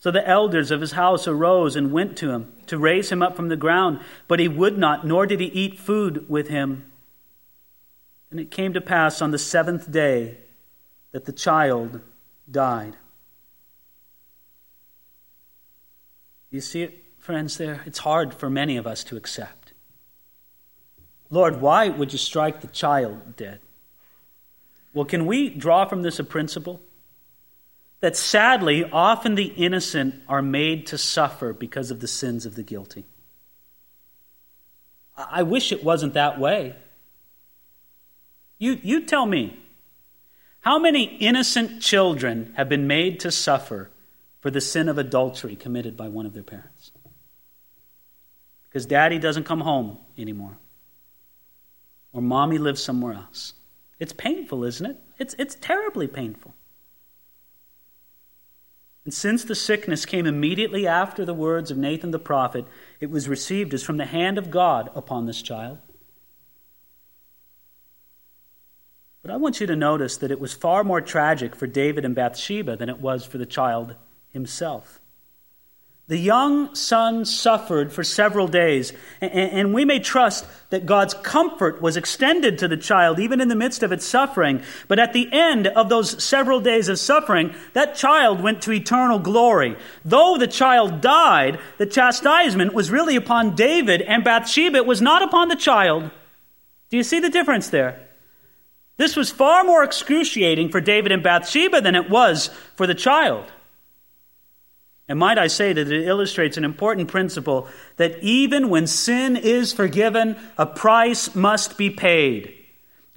So 0.00 0.10
the 0.12 0.26
elders 0.26 0.70
of 0.70 0.80
his 0.80 0.92
house 0.92 1.26
arose 1.26 1.74
and 1.74 1.90
went 1.90 2.16
to 2.18 2.30
him 2.30 2.52
to 2.66 2.78
raise 2.78 3.10
him 3.10 3.22
up 3.22 3.34
from 3.34 3.48
the 3.48 3.56
ground, 3.56 4.00
but 4.28 4.38
he 4.38 4.46
would 4.46 4.78
not, 4.78 5.04
nor 5.04 5.26
did 5.26 5.40
he 5.40 5.46
eat 5.46 5.78
food 5.78 6.28
with 6.28 6.48
him. 6.48 6.90
And 8.30 8.38
it 8.38 8.50
came 8.50 8.72
to 8.74 8.80
pass 8.80 9.20
on 9.20 9.32
the 9.32 9.38
seventh 9.38 9.90
day 9.90 10.36
that 11.10 11.24
the 11.24 11.32
child 11.32 12.00
died. 12.48 12.94
You 16.50 16.60
see 16.60 16.82
it, 16.82 17.04
friends, 17.18 17.58
there? 17.58 17.82
It's 17.84 17.98
hard 17.98 18.32
for 18.32 18.48
many 18.48 18.76
of 18.76 18.86
us 18.86 19.04
to 19.04 19.16
accept. 19.16 19.72
Lord, 21.30 21.60
why 21.60 21.88
would 21.88 22.12
you 22.12 22.18
strike 22.18 22.60
the 22.60 22.68
child 22.68 23.36
dead? 23.36 23.60
Well, 24.94 25.04
can 25.04 25.26
we 25.26 25.50
draw 25.50 25.84
from 25.84 26.02
this 26.02 26.18
a 26.18 26.24
principle? 26.24 26.80
That 28.00 28.16
sadly, 28.16 28.84
often 28.90 29.34
the 29.34 29.52
innocent 29.56 30.22
are 30.28 30.40
made 30.40 30.86
to 30.86 30.98
suffer 30.98 31.52
because 31.52 31.90
of 31.90 32.00
the 32.00 32.08
sins 32.08 32.46
of 32.46 32.54
the 32.54 32.62
guilty. 32.62 33.04
I 35.16 35.42
wish 35.42 35.72
it 35.72 35.82
wasn't 35.82 36.14
that 36.14 36.38
way. 36.38 36.76
You, 38.58 38.78
you 38.82 39.04
tell 39.04 39.26
me, 39.26 39.58
how 40.60 40.78
many 40.78 41.04
innocent 41.04 41.82
children 41.82 42.52
have 42.56 42.68
been 42.68 42.86
made 42.86 43.20
to 43.20 43.30
suffer 43.30 43.90
for 44.40 44.50
the 44.50 44.60
sin 44.60 44.88
of 44.88 44.98
adultery 44.98 45.56
committed 45.56 45.96
by 45.96 46.08
one 46.08 46.26
of 46.26 46.34
their 46.34 46.42
parents. 46.42 46.92
Because 48.68 48.86
daddy 48.86 49.18
doesn't 49.18 49.44
come 49.44 49.60
home 49.60 49.98
anymore, 50.16 50.58
or 52.12 52.22
mommy 52.22 52.58
lives 52.58 52.82
somewhere 52.82 53.14
else. 53.14 53.54
It's 53.98 54.12
painful, 54.12 54.64
isn't 54.64 54.86
it? 54.86 54.96
It's, 55.18 55.34
it's 55.38 55.56
terribly 55.60 56.06
painful. 56.06 56.54
And 59.04 59.14
since 59.14 59.42
the 59.42 59.54
sickness 59.54 60.04
came 60.04 60.26
immediately 60.26 60.86
after 60.86 61.24
the 61.24 61.34
words 61.34 61.70
of 61.70 61.78
Nathan 61.78 62.10
the 62.10 62.18
prophet, 62.18 62.66
it 63.00 63.10
was 63.10 63.28
received 63.28 63.72
as 63.72 63.82
from 63.82 63.96
the 63.96 64.04
hand 64.04 64.36
of 64.36 64.50
God 64.50 64.90
upon 64.94 65.24
this 65.24 65.40
child. 65.40 65.78
But 69.22 69.30
I 69.30 69.36
want 69.36 69.60
you 69.60 69.66
to 69.66 69.76
notice 69.76 70.18
that 70.18 70.30
it 70.30 70.40
was 70.40 70.52
far 70.52 70.84
more 70.84 71.00
tragic 71.00 71.56
for 71.56 71.66
David 71.66 72.04
and 72.04 72.14
Bathsheba 72.14 72.76
than 72.76 72.88
it 72.88 73.00
was 73.00 73.24
for 73.24 73.38
the 73.38 73.46
child 73.46 73.94
himself. 74.30 75.00
The 76.08 76.16
young 76.16 76.74
son 76.74 77.26
suffered 77.26 77.92
for 77.92 78.02
several 78.02 78.48
days, 78.48 78.94
and 79.20 79.74
we 79.74 79.84
may 79.84 79.98
trust 79.98 80.46
that 80.70 80.86
God's 80.86 81.12
comfort 81.12 81.82
was 81.82 81.98
extended 81.98 82.58
to 82.58 82.68
the 82.68 82.78
child 82.78 83.20
even 83.20 83.42
in 83.42 83.48
the 83.48 83.54
midst 83.54 83.82
of 83.82 83.92
its 83.92 84.06
suffering. 84.06 84.62
But 84.88 84.98
at 84.98 85.12
the 85.12 85.28
end 85.30 85.66
of 85.66 85.90
those 85.90 86.24
several 86.24 86.60
days 86.60 86.88
of 86.88 86.98
suffering, 86.98 87.54
that 87.74 87.94
child 87.94 88.40
went 88.40 88.62
to 88.62 88.72
eternal 88.72 89.18
glory. 89.18 89.76
Though 90.02 90.38
the 90.38 90.46
child 90.46 91.02
died, 91.02 91.60
the 91.76 91.84
chastisement 91.84 92.72
was 92.72 92.90
really 92.90 93.14
upon 93.14 93.54
David 93.54 94.00
and 94.00 94.24
Bathsheba. 94.24 94.78
It 94.78 94.86
was 94.86 95.02
not 95.02 95.20
upon 95.20 95.48
the 95.48 95.56
child. 95.56 96.10
Do 96.88 96.96
you 96.96 97.02
see 97.02 97.20
the 97.20 97.28
difference 97.28 97.68
there? 97.68 98.00
This 98.96 99.14
was 99.14 99.30
far 99.30 99.62
more 99.62 99.84
excruciating 99.84 100.70
for 100.70 100.80
David 100.80 101.12
and 101.12 101.22
Bathsheba 101.22 101.82
than 101.82 101.94
it 101.94 102.08
was 102.08 102.48
for 102.76 102.86
the 102.86 102.94
child. 102.94 103.44
And 105.08 105.18
might 105.18 105.38
I 105.38 105.46
say 105.46 105.72
that 105.72 105.90
it 105.90 106.06
illustrates 106.06 106.58
an 106.58 106.64
important 106.64 107.08
principle 107.08 107.66
that 107.96 108.22
even 108.22 108.68
when 108.68 108.86
sin 108.86 109.36
is 109.36 109.72
forgiven, 109.72 110.36
a 110.58 110.66
price 110.66 111.34
must 111.34 111.78
be 111.78 111.88
paid. 111.88 112.54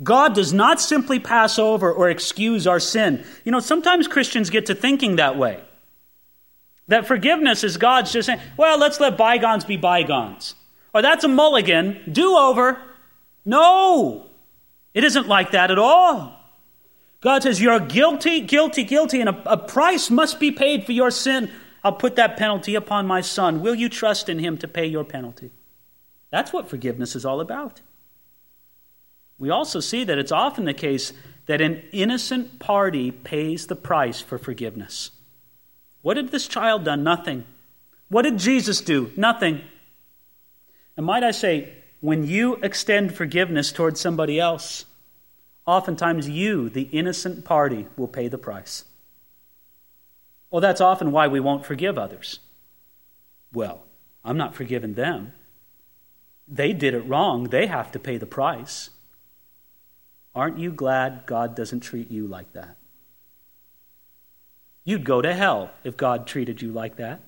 God 0.02 0.34
does 0.34 0.54
not 0.54 0.80
simply 0.82 1.20
pass 1.20 1.60
over 1.60 1.92
or 1.92 2.10
excuse 2.10 2.66
our 2.66 2.80
sin. 2.80 3.24
You 3.44 3.52
know, 3.52 3.60
sometimes 3.60 4.08
Christians 4.08 4.50
get 4.50 4.68
to 4.68 4.76
thinking 4.76 5.18
that 5.18 5.38
way. 5.38 5.60
That 6.88 7.08
forgiveness 7.08 7.64
is 7.64 7.78
God's 7.78 8.12
just 8.12 8.26
saying, 8.26 8.40
well, 8.58 8.78
let's 8.80 9.00
let 9.00 9.18
bygones 9.18 9.66
be 9.66 9.78
bygones. 9.78 10.56
Or 10.94 11.02
that's 11.02 11.24
a 11.24 11.28
mulligan, 11.28 12.02
do 12.12 12.36
over. 12.36 12.82
No, 13.46 14.30
it 14.94 15.04
isn't 15.04 15.28
like 15.28 15.52
that 15.52 15.72
at 15.72 15.80
all. 15.80 16.38
God 17.22 17.44
says, 17.44 17.62
You're 17.62 17.80
guilty, 17.80 18.42
guilty, 18.42 18.84
guilty, 18.84 19.22
and 19.22 19.30
a, 19.30 19.52
a 19.54 19.58
price 19.58 20.10
must 20.10 20.40
be 20.40 20.52
paid 20.52 20.86
for 20.86 20.92
your 20.92 21.12
sin. 21.12 21.50
I'll 21.84 21.94
put 21.94 22.16
that 22.16 22.38
penalty 22.38 22.76
upon 22.76 23.08
my 23.08 23.22
son. 23.22 23.62
Will 23.62 23.76
you 23.76 23.90
trust 23.90 24.30
in 24.30 24.40
him 24.40 24.58
to 24.60 24.68
pay 24.68 24.86
your 24.86 25.04
penalty? 25.04 25.52
That's 26.30 26.54
what 26.54 26.70
forgiveness 26.70 27.16
is 27.16 27.26
all 27.26 27.42
about. 27.42 27.82
We 29.40 29.50
also 29.50 29.80
see 29.80 30.04
that 30.04 30.20
it's 30.20 30.32
often 30.32 30.66
the 30.66 30.74
case 30.74 31.14
that 31.48 31.62
an 31.62 31.84
innocent 31.92 32.60
party 32.60 33.12
pays 33.12 33.68
the 33.68 33.76
price 33.76 34.22
for 34.22 34.38
forgiveness. 34.38 35.12
What 36.04 36.14
did 36.14 36.30
this 36.30 36.48
child 36.48 36.86
do? 36.86 36.96
Nothing. 36.96 37.46
What 38.10 38.22
did 38.22 38.38
Jesus 38.38 38.82
do? 38.82 39.12
Nothing. 39.18 39.62
And 40.96 41.06
might 41.06 41.24
I 41.24 41.32
say, 41.32 41.74
when 42.00 42.26
you 42.26 42.56
extend 42.58 43.16
forgiveness 43.16 43.72
towards 43.72 44.00
somebody 44.00 44.40
else, 44.40 44.86
oftentimes 45.66 46.30
you, 46.30 46.70
the 46.70 46.84
innocent 46.92 47.46
party, 47.46 47.88
will 47.98 48.08
pay 48.08 48.28
the 48.28 48.38
price. 48.38 48.86
Well, 50.52 50.62
that's 50.62 50.82
often 50.82 51.12
why 51.12 51.28
we 51.28 51.40
won't 51.40 51.66
forgive 51.66 51.98
others. 51.98 52.40
Well, 53.54 53.84
I'm 54.24 54.38
not 54.38 54.54
forgiving 54.54 54.94
them. 54.94 55.34
They 56.48 56.74
did 56.74 56.94
it 56.94 57.08
wrong. 57.08 57.46
They 57.46 57.68
have 57.68 57.92
to 57.94 58.00
pay 58.00 58.18
the 58.18 58.26
price. 58.26 58.90
Aren't 60.36 60.60
you 60.60 60.72
glad 60.72 61.26
God 61.26 61.56
doesn't 61.56 61.80
treat 61.80 62.12
you 62.12 62.28
like 62.28 62.52
that? 62.54 62.76
You'd 64.84 65.06
go 65.06 65.22
to 65.22 65.34
hell 65.34 65.72
if 65.84 65.96
God 65.96 66.28
treated 66.28 66.62
you 66.62 66.72
like 66.72 66.98
that. 66.98 67.22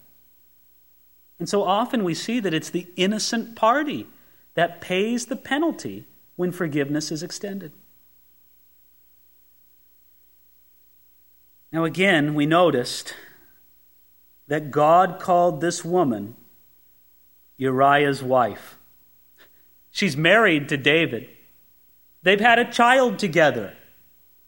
And 1.40 1.48
so 1.48 1.64
often 1.64 2.04
we 2.04 2.14
see 2.14 2.40
that 2.40 2.54
it's 2.54 2.70
the 2.70 2.88
innocent 2.96 3.56
party 3.56 4.08
that 4.56 4.82
pays 4.82 5.28
the 5.28 5.36
penalty 5.36 6.06
when 6.36 6.52
forgiveness 6.52 7.12
is 7.12 7.24
extended. 7.24 7.72
Now, 11.74 11.86
again, 11.86 12.36
we 12.36 12.46
noticed 12.46 13.16
that 14.48 14.70
God 14.70 15.20
called 15.20 15.60
this 15.60 15.84
woman 15.84 16.36
Uriah's 17.58 18.22
wife. 18.22 18.78
She's 19.90 20.16
married 20.16 20.70
to 20.70 20.78
David, 20.78 21.28
they've 22.22 22.40
had 22.40 22.60
a 22.60 22.72
child 22.72 23.18
together. 23.18 23.74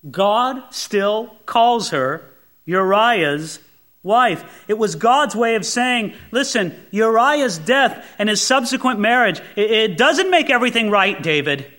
God 0.09 0.71
still 0.71 1.35
calls 1.47 1.89
her 1.89 2.29
Uriah's 2.63 3.59
wife. 4.03 4.63
It 4.67 4.77
was 4.77 4.93
God's 4.93 5.35
way 5.35 5.55
of 5.55 5.65
saying, 5.65 6.13
listen, 6.29 6.79
Uriah's 6.91 7.57
death 7.57 8.05
and 8.19 8.29
his 8.29 8.39
subsequent 8.39 8.99
marriage, 8.99 9.41
it, 9.55 9.97
doesn't 9.97 10.29
make 10.29 10.51
everything 10.51 10.91
right, 10.91 11.19
David. 11.23 11.73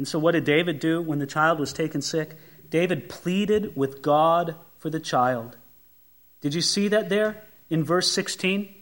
And 0.00 0.08
so, 0.08 0.18
what 0.18 0.32
did 0.32 0.44
David 0.44 0.80
do 0.80 1.02
when 1.02 1.18
the 1.18 1.26
child 1.26 1.60
was 1.60 1.74
taken 1.74 2.00
sick? 2.00 2.30
David 2.70 3.10
pleaded 3.10 3.76
with 3.76 4.00
God 4.00 4.54
for 4.78 4.88
the 4.88 4.98
child. 4.98 5.58
Did 6.40 6.54
you 6.54 6.62
see 6.62 6.88
that 6.88 7.10
there 7.10 7.42
in 7.68 7.84
verse 7.84 8.10
16? 8.10 8.74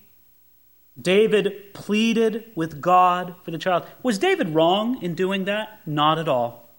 David 1.03 1.75
pleaded 1.75 2.45
with 2.55 2.81
God 2.81 3.35
for 3.43 3.51
the 3.51 3.59
child. 3.59 3.85
Was 4.01 4.21
David 4.21 4.51
wrong 4.51 5.03
in 5.03 5.17
doing 5.17 5.47
that? 5.47 5.81
Not 5.87 6.21
at 6.21 6.29
all. 6.29 6.71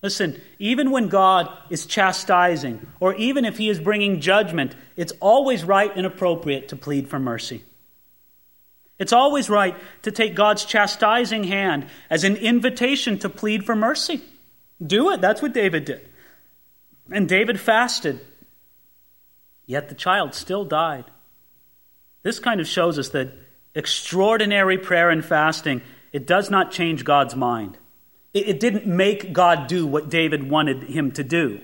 Listen, 0.00 0.40
even 0.58 0.90
when 0.90 1.08
God 1.08 1.54
is 1.68 1.84
chastising, 1.84 2.86
or 2.98 3.14
even 3.16 3.44
if 3.44 3.58
he 3.58 3.68
is 3.68 3.78
bringing 3.78 4.22
judgment, 4.22 4.74
it's 4.96 5.12
always 5.20 5.64
right 5.64 5.94
and 5.94 6.06
appropriate 6.06 6.68
to 6.68 6.76
plead 6.76 7.10
for 7.10 7.18
mercy. 7.18 7.62
It's 9.02 9.12
always 9.12 9.50
right 9.50 9.76
to 10.02 10.10
take 10.10 10.34
God's 10.34 10.64
chastising 10.64 11.44
hand 11.44 11.86
as 12.08 12.24
an 12.24 12.36
invitation 12.36 13.18
to 13.18 13.28
plead 13.28 13.66
for 13.66 13.76
mercy. 13.76 14.22
Do 14.84 15.10
it. 15.10 15.20
That's 15.20 15.42
what 15.42 15.52
David 15.52 15.84
did. 15.84 16.08
And 17.10 17.28
David 17.28 17.60
fasted 17.60 18.20
Yet 19.66 19.88
the 19.88 19.94
child 19.94 20.34
still 20.34 20.64
died. 20.64 21.04
This 22.22 22.38
kind 22.38 22.60
of 22.60 22.66
shows 22.66 22.98
us 22.98 23.10
that 23.10 23.32
extraordinary 23.74 24.78
prayer 24.78 25.10
and 25.10 25.24
fasting, 25.24 25.82
it 26.12 26.26
does 26.26 26.50
not 26.50 26.72
change 26.72 27.04
God's 27.04 27.34
mind. 27.34 27.78
It, 28.34 28.60
didn't 28.60 28.86
make 28.86 29.32
God 29.32 29.66
do 29.66 29.86
what 29.86 30.08
David 30.08 30.48
wanted 30.48 30.84
him 30.84 31.12
to 31.12 31.24
do. 31.24 31.60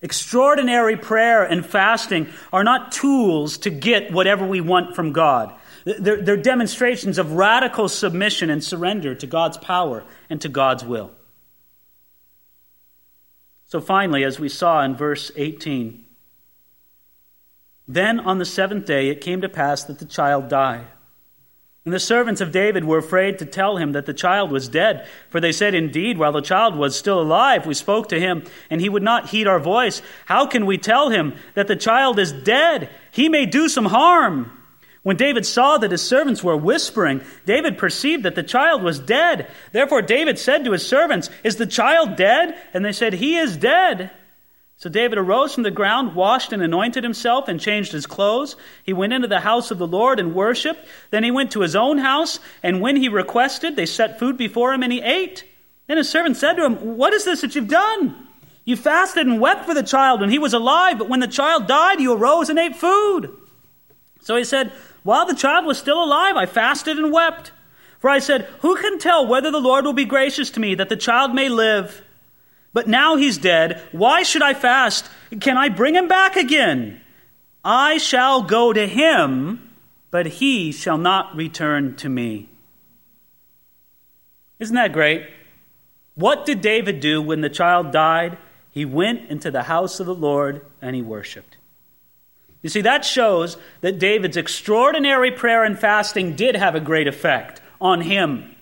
Extraordinary 0.00 0.96
prayer 0.96 1.44
and 1.44 1.64
fasting 1.64 2.28
are 2.52 2.64
not 2.64 2.92
tools 2.92 3.58
to 3.58 3.70
get 3.70 4.12
whatever 4.12 4.46
we 4.46 4.62
want 4.62 4.96
from 4.96 5.12
God. 5.12 5.54
They're, 5.84 6.20
they're, 6.20 6.36
demonstrations 6.36 7.18
of 7.18 7.32
radical 7.32 7.88
submission 7.88 8.50
and 8.50 8.62
surrender 8.62 9.14
to 9.14 9.26
God's 9.26 9.56
power 9.56 10.04
and 10.28 10.40
to 10.40 10.48
God's 10.48 10.84
will. 10.84 11.10
So 13.66 13.80
finally, 13.80 14.24
as 14.24 14.40
we 14.40 14.48
saw 14.48 14.82
in 14.82 14.96
verse 14.96 15.30
18, 15.36 16.04
then 17.86 18.20
on 18.20 18.38
the 18.38 18.44
seventh 18.44 18.84
day 18.84 19.08
it 19.08 19.20
came 19.20 19.40
to 19.40 19.48
pass 19.48 19.84
that 19.84 19.98
the 19.98 20.04
child 20.04 20.48
died. 20.48 20.86
And 21.84 21.94
the 21.94 21.98
servants 21.98 22.42
of 22.42 22.52
David 22.52 22.84
were 22.84 22.98
afraid 22.98 23.38
to 23.38 23.46
tell 23.46 23.78
him 23.78 23.92
that 23.92 24.04
the 24.04 24.12
child 24.12 24.52
was 24.52 24.68
dead, 24.68 25.08
for 25.30 25.40
they 25.40 25.50
said, 25.50 25.74
Indeed, 25.74 26.18
while 26.18 26.32
the 26.32 26.42
child 26.42 26.76
was 26.76 26.94
still 26.94 27.20
alive, 27.20 27.64
we 27.64 27.72
spoke 27.72 28.10
to 28.10 28.20
him, 28.20 28.44
and 28.68 28.82
he 28.82 28.90
would 28.90 29.02
not 29.02 29.30
heed 29.30 29.46
our 29.46 29.58
voice. 29.58 30.02
How 30.26 30.46
can 30.46 30.66
we 30.66 30.76
tell 30.76 31.08
him 31.08 31.34
that 31.54 31.68
the 31.68 31.76
child 31.76 32.18
is 32.18 32.32
dead? 32.32 32.90
He 33.10 33.30
may 33.30 33.46
do 33.46 33.68
some 33.68 33.86
harm. 33.86 34.59
When 35.02 35.16
David 35.16 35.46
saw 35.46 35.78
that 35.78 35.90
his 35.90 36.02
servants 36.02 36.44
were 36.44 36.56
whispering, 36.56 37.22
David 37.46 37.78
perceived 37.78 38.24
that 38.24 38.34
the 38.34 38.42
child 38.42 38.82
was 38.82 38.98
dead. 38.98 39.46
Therefore, 39.72 40.02
David 40.02 40.38
said 40.38 40.64
to 40.64 40.72
his 40.72 40.86
servants, 40.86 41.30
Is 41.42 41.56
the 41.56 41.66
child 41.66 42.16
dead? 42.16 42.58
And 42.74 42.84
they 42.84 42.92
said, 42.92 43.14
He 43.14 43.36
is 43.36 43.56
dead. 43.56 44.10
So 44.76 44.88
David 44.88 45.18
arose 45.18 45.54
from 45.54 45.62
the 45.62 45.70
ground, 45.70 46.14
washed 46.14 46.52
and 46.52 46.62
anointed 46.62 47.04
himself, 47.04 47.48
and 47.48 47.60
changed 47.60 47.92
his 47.92 48.06
clothes. 48.06 48.56
He 48.82 48.94
went 48.94 49.12
into 49.12 49.28
the 49.28 49.40
house 49.40 49.70
of 49.70 49.78
the 49.78 49.86
Lord 49.86 50.18
and 50.18 50.34
worshiped. 50.34 50.86
Then 51.10 51.22
he 51.22 51.30
went 51.30 51.52
to 51.52 51.60
his 51.60 51.76
own 51.76 51.98
house, 51.98 52.40
and 52.62 52.80
when 52.80 52.96
he 52.96 53.08
requested, 53.08 53.76
they 53.76 53.86
set 53.86 54.18
food 54.18 54.36
before 54.38 54.72
him, 54.72 54.82
and 54.82 54.92
he 54.92 55.02
ate. 55.02 55.44
Then 55.86 55.98
his 55.98 56.08
servant 56.08 56.36
said 56.36 56.54
to 56.54 56.64
him, 56.64 56.96
What 56.96 57.12
is 57.14 57.24
this 57.24 57.42
that 57.42 57.54
you've 57.54 57.68
done? 57.68 58.26
You 58.64 58.76
fasted 58.76 59.26
and 59.26 59.40
wept 59.40 59.66
for 59.66 59.74
the 59.74 59.82
child 59.82 60.20
when 60.20 60.30
he 60.30 60.38
was 60.38 60.54
alive, 60.54 60.98
but 60.98 61.08
when 61.08 61.20
the 61.20 61.26
child 61.26 61.66
died, 61.66 62.00
you 62.00 62.14
arose 62.14 62.48
and 62.48 62.58
ate 62.58 62.76
food. 62.76 63.36
So 64.22 64.36
he 64.36 64.44
said, 64.44 64.72
While 65.02 65.26
the 65.26 65.34
child 65.34 65.66
was 65.66 65.78
still 65.78 66.02
alive, 66.02 66.36
I 66.36 66.46
fasted 66.46 66.98
and 66.98 67.12
wept. 67.12 67.52
For 67.98 68.08
I 68.08 68.18
said, 68.18 68.48
Who 68.60 68.76
can 68.76 68.98
tell 68.98 69.26
whether 69.26 69.50
the 69.50 69.60
Lord 69.60 69.84
will 69.84 69.92
be 69.92 70.04
gracious 70.04 70.50
to 70.50 70.60
me 70.60 70.74
that 70.74 70.88
the 70.88 70.96
child 70.96 71.34
may 71.34 71.48
live? 71.48 72.02
But 72.72 72.88
now 72.88 73.16
he's 73.16 73.38
dead. 73.38 73.82
Why 73.92 74.22
should 74.22 74.42
I 74.42 74.54
fast? 74.54 75.08
Can 75.40 75.56
I 75.56 75.68
bring 75.68 75.94
him 75.94 76.08
back 76.08 76.36
again? 76.36 77.00
I 77.64 77.98
shall 77.98 78.42
go 78.42 78.72
to 78.72 78.86
him, 78.86 79.70
but 80.10 80.26
he 80.26 80.72
shall 80.72 80.98
not 80.98 81.36
return 81.36 81.96
to 81.96 82.08
me. 82.08 82.48
Isn't 84.58 84.76
that 84.76 84.92
great? 84.92 85.26
What 86.14 86.46
did 86.46 86.60
David 86.60 87.00
do 87.00 87.20
when 87.20 87.40
the 87.40 87.50
child 87.50 87.92
died? 87.92 88.38
He 88.70 88.84
went 88.84 89.30
into 89.30 89.50
the 89.50 89.64
house 89.64 90.00
of 90.00 90.06
the 90.06 90.14
Lord 90.14 90.64
and 90.80 90.94
he 90.94 91.02
worshiped. 91.02 91.56
You 92.62 92.68
see, 92.68 92.82
that 92.82 93.04
shows 93.04 93.56
that 93.80 93.98
David's 93.98 94.36
extraordinary 94.36 95.30
prayer 95.30 95.64
and 95.64 95.78
fasting 95.78 96.36
did 96.36 96.56
have 96.56 96.74
a 96.74 96.80
great 96.80 97.08
effect 97.08 97.60
on 97.80 98.02
him. 98.02 98.54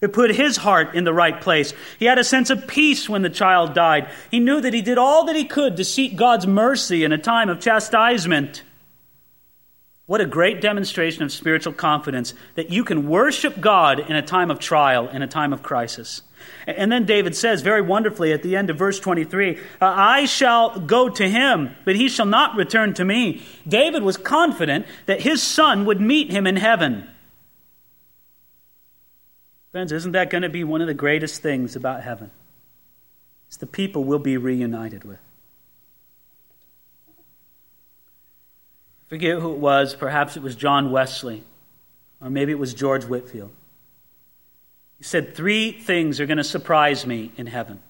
It 0.00 0.12
put 0.12 0.34
his 0.34 0.58
heart 0.58 0.94
in 0.94 1.04
the 1.04 1.14
right 1.14 1.40
place. 1.40 1.72
He 1.98 2.04
had 2.04 2.18
a 2.18 2.24
sense 2.24 2.50
of 2.50 2.66
peace 2.66 3.08
when 3.08 3.22
the 3.22 3.30
child 3.30 3.74
died. 3.74 4.10
He 4.30 4.38
knew 4.38 4.60
that 4.60 4.74
he 4.74 4.82
did 4.82 4.98
all 4.98 5.24
that 5.24 5.36
he 5.36 5.44
could 5.44 5.76
to 5.76 5.84
seek 5.84 6.16
God's 6.16 6.46
mercy 6.46 7.04
in 7.04 7.12
a 7.12 7.18
time 7.18 7.48
of 7.48 7.60
chastisement. 7.60 8.62
What 10.06 10.20
a 10.20 10.26
great 10.26 10.60
demonstration 10.60 11.22
of 11.22 11.32
spiritual 11.32 11.72
confidence 11.72 12.34
that 12.54 12.68
you 12.68 12.84
can 12.84 13.08
worship 13.08 13.60
God 13.60 13.98
in 13.98 14.16
a 14.16 14.20
time 14.20 14.50
of 14.50 14.58
trial, 14.58 15.08
in 15.08 15.22
a 15.22 15.26
time 15.26 15.54
of 15.54 15.62
crisis. 15.62 16.20
And 16.66 16.90
then 16.90 17.04
David 17.04 17.36
says 17.36 17.62
very 17.62 17.82
wonderfully 17.82 18.32
at 18.32 18.42
the 18.42 18.56
end 18.56 18.70
of 18.70 18.78
verse 18.78 18.98
23 18.98 19.56
uh, 19.56 19.58
I 19.80 20.24
shall 20.24 20.78
go 20.80 21.08
to 21.08 21.28
him, 21.28 21.74
but 21.84 21.96
he 21.96 22.08
shall 22.08 22.26
not 22.26 22.56
return 22.56 22.94
to 22.94 23.04
me. 23.04 23.42
David 23.66 24.02
was 24.02 24.16
confident 24.16 24.86
that 25.06 25.20
his 25.20 25.42
son 25.42 25.84
would 25.84 26.00
meet 26.00 26.30
him 26.30 26.46
in 26.46 26.56
heaven. 26.56 27.08
Friends, 29.72 29.90
isn't 29.90 30.12
that 30.12 30.30
going 30.30 30.42
to 30.42 30.48
be 30.48 30.62
one 30.62 30.80
of 30.80 30.86
the 30.86 30.94
greatest 30.94 31.42
things 31.42 31.74
about 31.74 32.02
heaven? 32.02 32.30
It's 33.48 33.56
the 33.56 33.66
people 33.66 34.04
we'll 34.04 34.18
be 34.18 34.36
reunited 34.36 35.04
with. 35.04 35.18
I 37.08 37.12
forget 39.08 39.38
who 39.38 39.52
it 39.52 39.58
was. 39.58 39.94
Perhaps 39.94 40.36
it 40.36 40.42
was 40.42 40.56
John 40.56 40.90
Wesley, 40.90 41.42
or 42.20 42.30
maybe 42.30 42.52
it 42.52 42.58
was 42.58 42.72
George 42.72 43.04
Whitefield. 43.04 43.50
He 45.04 45.08
said, 45.08 45.34
Three 45.34 45.70
things 45.70 46.18
are 46.18 46.24
going 46.24 46.38
to 46.38 46.44
surprise 46.44 47.06
me 47.06 47.30
in 47.36 47.46
heaven. 47.46 47.80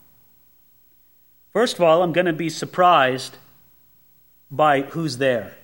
First 1.53 1.77
of 1.77 1.83
all, 1.83 2.03
I'm 2.03 2.13
going 2.13 2.27
to 2.27 2.33
be 2.33 2.51
surprised 2.51 3.37
by 4.51 4.81
who's 4.81 5.19
there. 5.19 5.55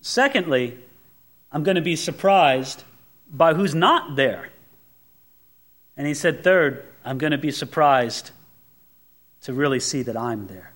Secondly, 0.00 0.78
I'm 1.50 1.64
going 1.64 1.74
to 1.74 1.80
be 1.80 1.96
surprised 1.96 2.84
by 3.28 3.54
who's 3.54 3.74
not 3.74 4.14
there. 4.14 4.50
And 5.96 6.06
he 6.06 6.14
said, 6.14 6.44
Third, 6.44 6.86
I'm 7.04 7.18
going 7.18 7.32
to 7.32 7.36
be 7.36 7.50
surprised 7.50 8.30
to 9.40 9.52
really 9.52 9.80
see 9.80 10.02
that 10.02 10.16
I'm 10.16 10.46
there. 10.46 10.70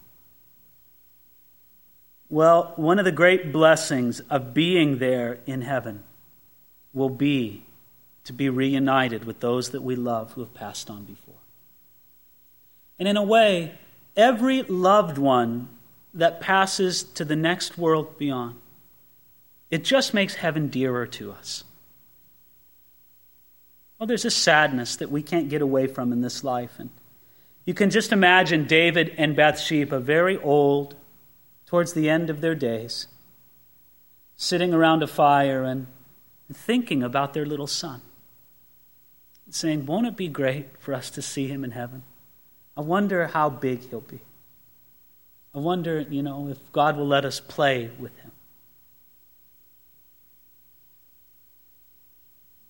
Well, 2.28 2.72
one 2.74 2.98
of 2.98 3.04
the 3.04 3.12
great 3.12 3.52
blessings 3.52 4.18
of 4.28 4.52
being 4.52 4.98
there 4.98 5.38
in 5.46 5.62
heaven 5.62 6.02
will 6.92 7.08
be 7.08 7.62
to 8.24 8.32
be 8.32 8.48
reunited 8.48 9.24
with 9.24 9.40
those 9.40 9.70
that 9.70 9.82
we 9.82 9.96
love 9.96 10.32
who 10.32 10.40
have 10.40 10.54
passed 10.54 10.90
on 10.90 11.04
before. 11.04 11.34
And 12.98 13.08
in 13.08 13.16
a 13.16 13.22
way, 13.22 13.72
every 14.16 14.62
loved 14.62 15.18
one 15.18 15.68
that 16.12 16.40
passes 16.40 17.02
to 17.02 17.24
the 17.24 17.36
next 17.36 17.78
world 17.78 18.18
beyond, 18.18 18.56
it 19.70 19.84
just 19.84 20.12
makes 20.12 20.34
heaven 20.34 20.68
dearer 20.68 21.06
to 21.06 21.32
us. 21.32 21.64
Well, 23.98 24.06
there's 24.06 24.24
a 24.24 24.30
sadness 24.30 24.96
that 24.96 25.10
we 25.10 25.22
can't 25.22 25.48
get 25.48 25.62
away 25.62 25.86
from 25.86 26.12
in 26.12 26.22
this 26.22 26.42
life. 26.42 26.78
And 26.78 26.90
you 27.64 27.74
can 27.74 27.90
just 27.90 28.12
imagine 28.12 28.64
David 28.64 29.14
and 29.16 29.36
Bathsheba, 29.36 30.00
very 30.00 30.38
old, 30.38 30.94
towards 31.66 31.92
the 31.92 32.08
end 32.10 32.30
of 32.30 32.40
their 32.40 32.54
days, 32.54 33.06
sitting 34.36 34.74
around 34.74 35.02
a 35.02 35.06
fire 35.06 35.62
and 35.62 35.86
thinking 36.52 37.02
about 37.02 37.32
their 37.32 37.46
little 37.46 37.66
son, 37.66 38.00
saying, 39.54 39.86
Won't 39.86 40.06
it 40.06 40.16
be 40.16 40.28
great 40.28 40.66
for 40.78 40.94
us 40.94 41.10
to 41.10 41.22
see 41.22 41.48
him 41.48 41.64
in 41.64 41.72
heaven? 41.72 42.02
I 42.76 42.82
wonder 42.82 43.26
how 43.26 43.50
big 43.50 43.88
he'll 43.88 44.00
be. 44.00 44.20
I 45.54 45.58
wonder, 45.58 46.00
you 46.00 46.22
know, 46.22 46.48
if 46.48 46.58
God 46.72 46.96
will 46.96 47.06
let 47.06 47.24
us 47.24 47.40
play 47.40 47.90
with 47.98 48.16
him. 48.18 48.30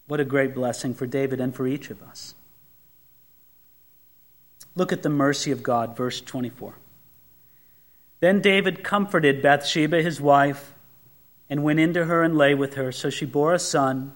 What 0.06 0.18
a 0.18 0.24
great 0.24 0.54
blessing 0.54 0.94
for 0.94 1.06
David 1.06 1.40
and 1.40 1.54
for 1.54 1.68
each 1.68 1.90
of 1.90 2.02
us. 2.02 2.34
Look 4.74 4.92
at 4.92 5.02
the 5.02 5.08
mercy 5.08 5.50
of 5.50 5.62
God, 5.62 5.96
verse 5.96 6.20
24. 6.20 6.74
Then 8.20 8.40
David 8.40 8.82
comforted 8.82 9.42
Bathsheba, 9.42 10.02
his 10.02 10.20
wife, 10.20 10.74
and 11.48 11.62
went 11.62 11.80
into 11.80 12.06
her 12.06 12.22
and 12.22 12.36
lay 12.36 12.54
with 12.54 12.74
her. 12.74 12.92
So 12.92 13.10
she 13.10 13.24
bore 13.24 13.54
a 13.54 13.58
son, 13.58 14.12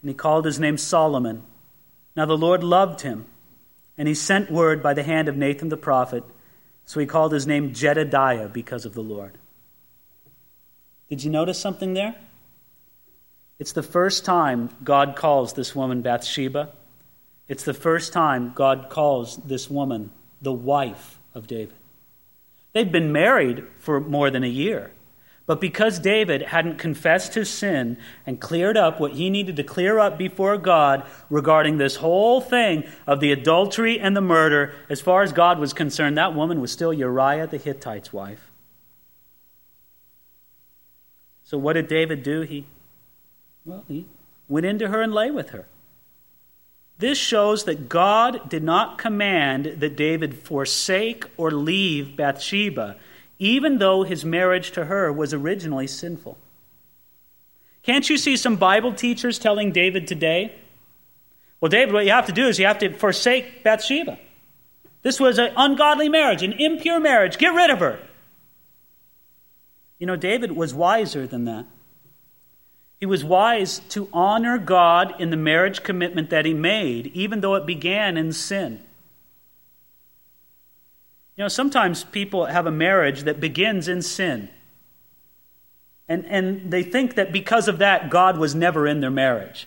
and 0.00 0.10
he 0.10 0.14
called 0.14 0.44
his 0.44 0.60
name 0.60 0.78
Solomon. 0.78 1.42
Now 2.16 2.24
the 2.24 2.36
Lord 2.36 2.64
loved 2.64 3.02
him, 3.02 3.26
and 3.98 4.08
he 4.08 4.14
sent 4.14 4.50
word 4.50 4.82
by 4.82 4.94
the 4.94 5.02
hand 5.02 5.28
of 5.28 5.36
Nathan 5.36 5.68
the 5.68 5.76
prophet. 5.76 6.24
So 6.86 6.98
he 6.98 7.06
called 7.06 7.32
his 7.32 7.46
name 7.46 7.74
Jedediah 7.74 8.48
because 8.48 8.86
of 8.86 8.94
the 8.94 9.02
Lord. 9.02 9.36
Did 11.10 11.22
you 11.22 11.30
notice 11.30 11.58
something 11.58 11.94
there? 11.94 12.16
It's 13.58 13.72
the 13.72 13.82
first 13.82 14.24
time 14.24 14.70
God 14.82 15.16
calls 15.16 15.52
this 15.52 15.74
woman 15.74 16.02
Bathsheba. 16.02 16.70
It's 17.48 17.64
the 17.64 17.74
first 17.74 18.12
time 18.12 18.52
God 18.54 18.88
calls 18.90 19.36
this 19.36 19.70
woman 19.70 20.10
the 20.42 20.52
wife 20.52 21.18
of 21.34 21.46
David. 21.46 21.74
They've 22.72 22.90
been 22.90 23.12
married 23.12 23.64
for 23.78 24.00
more 24.00 24.30
than 24.30 24.44
a 24.44 24.48
year. 24.48 24.90
But 25.46 25.60
because 25.60 26.00
David 26.00 26.42
hadn't 26.42 26.78
confessed 26.78 27.34
his 27.34 27.48
sin 27.48 27.96
and 28.26 28.40
cleared 28.40 28.76
up 28.76 28.98
what 28.98 29.12
he 29.12 29.30
needed 29.30 29.54
to 29.56 29.62
clear 29.62 29.98
up 29.98 30.18
before 30.18 30.58
God 30.58 31.06
regarding 31.30 31.78
this 31.78 31.96
whole 31.96 32.40
thing 32.40 32.82
of 33.06 33.20
the 33.20 33.30
adultery 33.30 34.00
and 34.00 34.16
the 34.16 34.20
murder, 34.20 34.74
as 34.90 35.00
far 35.00 35.22
as 35.22 35.32
God 35.32 35.60
was 35.60 35.72
concerned, 35.72 36.18
that 36.18 36.34
woman 36.34 36.60
was 36.60 36.72
still 36.72 36.92
Uriah 36.92 37.46
the 37.46 37.58
Hittite's 37.58 38.12
wife. 38.12 38.50
So 41.44 41.56
what 41.56 41.74
did 41.74 41.86
David 41.86 42.24
do? 42.24 42.42
He 42.42 42.66
well, 43.64 43.84
he 43.86 44.06
went 44.48 44.66
into 44.66 44.88
her 44.88 45.00
and 45.00 45.12
lay 45.12 45.30
with 45.30 45.50
her. 45.50 45.66
This 46.98 47.18
shows 47.18 47.64
that 47.64 47.88
God 47.88 48.48
did 48.48 48.62
not 48.62 48.96
command 48.96 49.76
that 49.78 49.96
David 49.96 50.38
forsake 50.38 51.24
or 51.36 51.50
leave 51.50 52.16
Bathsheba. 52.16 52.96
Even 53.38 53.78
though 53.78 54.02
his 54.02 54.24
marriage 54.24 54.70
to 54.72 54.86
her 54.86 55.12
was 55.12 55.34
originally 55.34 55.86
sinful. 55.86 56.38
Can't 57.82 58.08
you 58.08 58.16
see 58.16 58.36
some 58.36 58.56
Bible 58.56 58.92
teachers 58.92 59.38
telling 59.38 59.72
David 59.72 60.06
today? 60.06 60.54
Well, 61.60 61.68
David, 61.68 61.94
what 61.94 62.04
you 62.04 62.10
have 62.10 62.26
to 62.26 62.32
do 62.32 62.48
is 62.48 62.58
you 62.58 62.66
have 62.66 62.78
to 62.80 62.92
forsake 62.92 63.62
Bathsheba. 63.62 64.18
This 65.02 65.20
was 65.20 65.38
an 65.38 65.52
ungodly 65.56 66.08
marriage, 66.08 66.42
an 66.42 66.52
impure 66.52 66.98
marriage. 66.98 67.38
Get 67.38 67.54
rid 67.54 67.70
of 67.70 67.78
her. 67.78 68.00
You 69.98 70.06
know, 70.06 70.16
David 70.16 70.52
was 70.52 70.74
wiser 70.74 71.26
than 71.26 71.44
that. 71.44 71.66
He 72.98 73.06
was 73.06 73.22
wise 73.22 73.80
to 73.90 74.08
honor 74.12 74.58
God 74.58 75.14
in 75.20 75.30
the 75.30 75.36
marriage 75.36 75.82
commitment 75.82 76.30
that 76.30 76.44
he 76.44 76.54
made, 76.54 77.08
even 77.08 77.40
though 77.40 77.54
it 77.54 77.66
began 77.66 78.16
in 78.16 78.32
sin. 78.32 78.82
You 81.36 81.44
know, 81.44 81.48
sometimes 81.48 82.04
people 82.04 82.46
have 82.46 82.66
a 82.66 82.70
marriage 82.70 83.22
that 83.22 83.40
begins 83.40 83.88
in 83.88 84.02
sin. 84.02 84.48
And, 86.08 86.24
and 86.26 86.70
they 86.70 86.82
think 86.82 87.14
that 87.16 87.32
because 87.32 87.68
of 87.68 87.78
that, 87.78 88.10
God 88.10 88.38
was 88.38 88.54
never 88.54 88.86
in 88.86 89.00
their 89.00 89.10
marriage. 89.10 89.66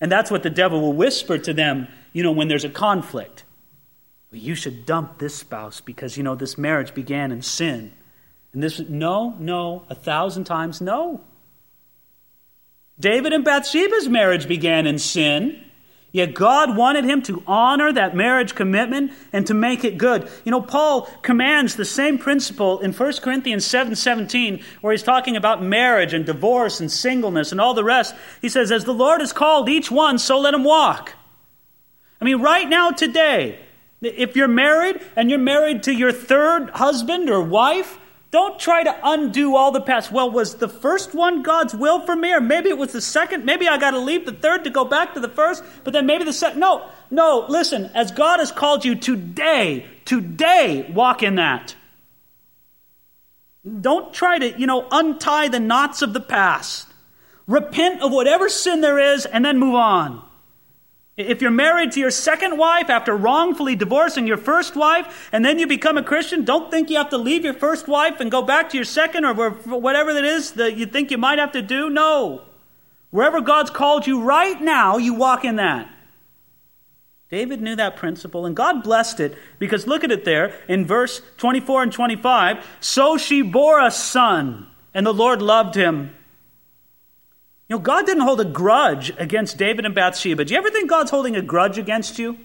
And 0.00 0.12
that's 0.12 0.30
what 0.30 0.42
the 0.42 0.50
devil 0.50 0.80
will 0.80 0.92
whisper 0.92 1.38
to 1.38 1.52
them, 1.52 1.88
you 2.12 2.22
know, 2.22 2.32
when 2.32 2.48
there's 2.48 2.64
a 2.64 2.68
conflict. 2.68 3.44
You 4.30 4.54
should 4.54 4.84
dump 4.84 5.18
this 5.18 5.34
spouse 5.34 5.80
because, 5.80 6.16
you 6.16 6.22
know, 6.22 6.34
this 6.34 6.58
marriage 6.58 6.94
began 6.94 7.32
in 7.32 7.42
sin. 7.42 7.92
And 8.52 8.62
this, 8.62 8.80
no, 8.80 9.34
no, 9.38 9.84
a 9.88 9.94
thousand 9.94 10.44
times 10.44 10.80
no. 10.80 11.20
David 12.98 13.32
and 13.32 13.44
Bathsheba's 13.44 14.08
marriage 14.08 14.46
began 14.46 14.86
in 14.86 14.98
sin. 14.98 15.64
Yet 16.14 16.32
God 16.32 16.76
wanted 16.76 17.04
him 17.04 17.22
to 17.22 17.42
honor 17.44 17.92
that 17.92 18.14
marriage 18.14 18.54
commitment 18.54 19.10
and 19.32 19.44
to 19.48 19.52
make 19.52 19.82
it 19.82 19.98
good. 19.98 20.30
You 20.44 20.52
know, 20.52 20.62
Paul 20.62 21.10
commands 21.22 21.74
the 21.74 21.84
same 21.84 22.18
principle 22.18 22.78
in 22.78 22.92
1 22.92 23.12
Corinthians 23.14 23.64
7 23.64 23.96
17, 23.96 24.62
where 24.80 24.92
he's 24.92 25.02
talking 25.02 25.34
about 25.34 25.60
marriage 25.60 26.14
and 26.14 26.24
divorce 26.24 26.78
and 26.78 26.88
singleness 26.88 27.50
and 27.50 27.60
all 27.60 27.74
the 27.74 27.82
rest. 27.82 28.14
He 28.40 28.48
says, 28.48 28.70
As 28.70 28.84
the 28.84 28.94
Lord 28.94 29.22
has 29.22 29.32
called 29.32 29.68
each 29.68 29.90
one, 29.90 30.20
so 30.20 30.38
let 30.38 30.54
him 30.54 30.62
walk. 30.62 31.14
I 32.20 32.24
mean, 32.24 32.40
right 32.40 32.68
now, 32.68 32.92
today, 32.92 33.58
if 34.00 34.36
you're 34.36 34.46
married 34.46 35.00
and 35.16 35.30
you're 35.30 35.40
married 35.40 35.82
to 35.82 35.92
your 35.92 36.12
third 36.12 36.70
husband 36.70 37.28
or 37.28 37.42
wife, 37.42 37.98
don't 38.34 38.58
try 38.58 38.82
to 38.82 38.98
undo 39.04 39.54
all 39.54 39.70
the 39.70 39.80
past. 39.80 40.10
Well, 40.10 40.28
was 40.28 40.56
the 40.56 40.66
first 40.68 41.14
one 41.14 41.44
God's 41.44 41.72
will 41.72 42.00
for 42.00 42.16
me? 42.16 42.32
Or 42.32 42.40
maybe 42.40 42.68
it 42.68 42.76
was 42.76 42.90
the 42.90 43.00
second? 43.00 43.44
Maybe 43.44 43.68
I 43.68 43.78
got 43.78 43.92
to 43.92 44.00
leave 44.00 44.26
the 44.26 44.32
third 44.32 44.64
to 44.64 44.70
go 44.70 44.84
back 44.84 45.14
to 45.14 45.20
the 45.20 45.28
first, 45.28 45.62
but 45.84 45.92
then 45.92 46.04
maybe 46.04 46.24
the 46.24 46.32
second. 46.32 46.58
No, 46.58 46.84
no, 47.12 47.46
listen. 47.48 47.92
As 47.94 48.10
God 48.10 48.40
has 48.40 48.50
called 48.50 48.84
you 48.84 48.96
today, 48.96 49.86
today, 50.04 50.90
walk 50.92 51.22
in 51.22 51.36
that. 51.36 51.76
Don't 53.80 54.12
try 54.12 54.40
to, 54.40 54.58
you 54.58 54.66
know, 54.66 54.88
untie 54.90 55.46
the 55.46 55.60
knots 55.60 56.02
of 56.02 56.12
the 56.12 56.20
past. 56.20 56.88
Repent 57.46 58.02
of 58.02 58.10
whatever 58.10 58.48
sin 58.48 58.80
there 58.80 58.98
is 58.98 59.26
and 59.26 59.44
then 59.44 59.60
move 59.60 59.76
on. 59.76 60.24
If 61.16 61.40
you're 61.40 61.52
married 61.52 61.92
to 61.92 62.00
your 62.00 62.10
second 62.10 62.58
wife 62.58 62.90
after 62.90 63.16
wrongfully 63.16 63.76
divorcing 63.76 64.26
your 64.26 64.36
first 64.36 64.74
wife, 64.74 65.28
and 65.30 65.44
then 65.44 65.60
you 65.60 65.66
become 65.66 65.96
a 65.96 66.02
Christian, 66.02 66.44
don't 66.44 66.72
think 66.72 66.90
you 66.90 66.96
have 66.96 67.10
to 67.10 67.18
leave 67.18 67.44
your 67.44 67.54
first 67.54 67.86
wife 67.86 68.18
and 68.18 68.32
go 68.32 68.42
back 68.42 68.70
to 68.70 68.76
your 68.76 68.84
second 68.84 69.24
or 69.24 69.32
whatever 69.34 70.10
it 70.10 70.24
is 70.24 70.52
that 70.52 70.76
you 70.76 70.86
think 70.86 71.12
you 71.12 71.18
might 71.18 71.38
have 71.38 71.52
to 71.52 71.62
do. 71.62 71.88
No. 71.88 72.42
Wherever 73.10 73.40
God's 73.40 73.70
called 73.70 74.08
you 74.08 74.22
right 74.22 74.60
now, 74.60 74.96
you 74.96 75.14
walk 75.14 75.44
in 75.44 75.54
that. 75.56 75.88
David 77.30 77.62
knew 77.62 77.76
that 77.76 77.96
principle, 77.96 78.44
and 78.44 78.56
God 78.56 78.82
blessed 78.82 79.20
it 79.20 79.38
because 79.60 79.86
look 79.86 80.02
at 80.02 80.10
it 80.10 80.24
there 80.24 80.60
in 80.68 80.84
verse 80.84 81.22
24 81.36 81.84
and 81.84 81.92
25. 81.92 82.66
So 82.80 83.16
she 83.16 83.40
bore 83.40 83.80
a 83.80 83.90
son, 83.92 84.66
and 84.92 85.06
the 85.06 85.14
Lord 85.14 85.40
loved 85.40 85.76
him. 85.76 86.14
You 87.68 87.76
know, 87.76 87.82
God 87.82 88.06
didn't 88.06 88.24
hold 88.24 88.40
a 88.40 88.44
grudge 88.44 89.12
against 89.18 89.56
David 89.56 89.86
and 89.86 89.94
Bathsheba. 89.94 90.44
Do 90.44 90.52
you 90.52 90.58
ever 90.58 90.70
think 90.70 90.90
God's 90.90 91.10
holding 91.10 91.34
a 91.34 91.42
grudge 91.42 91.78
against 91.78 92.18
you? 92.18 92.38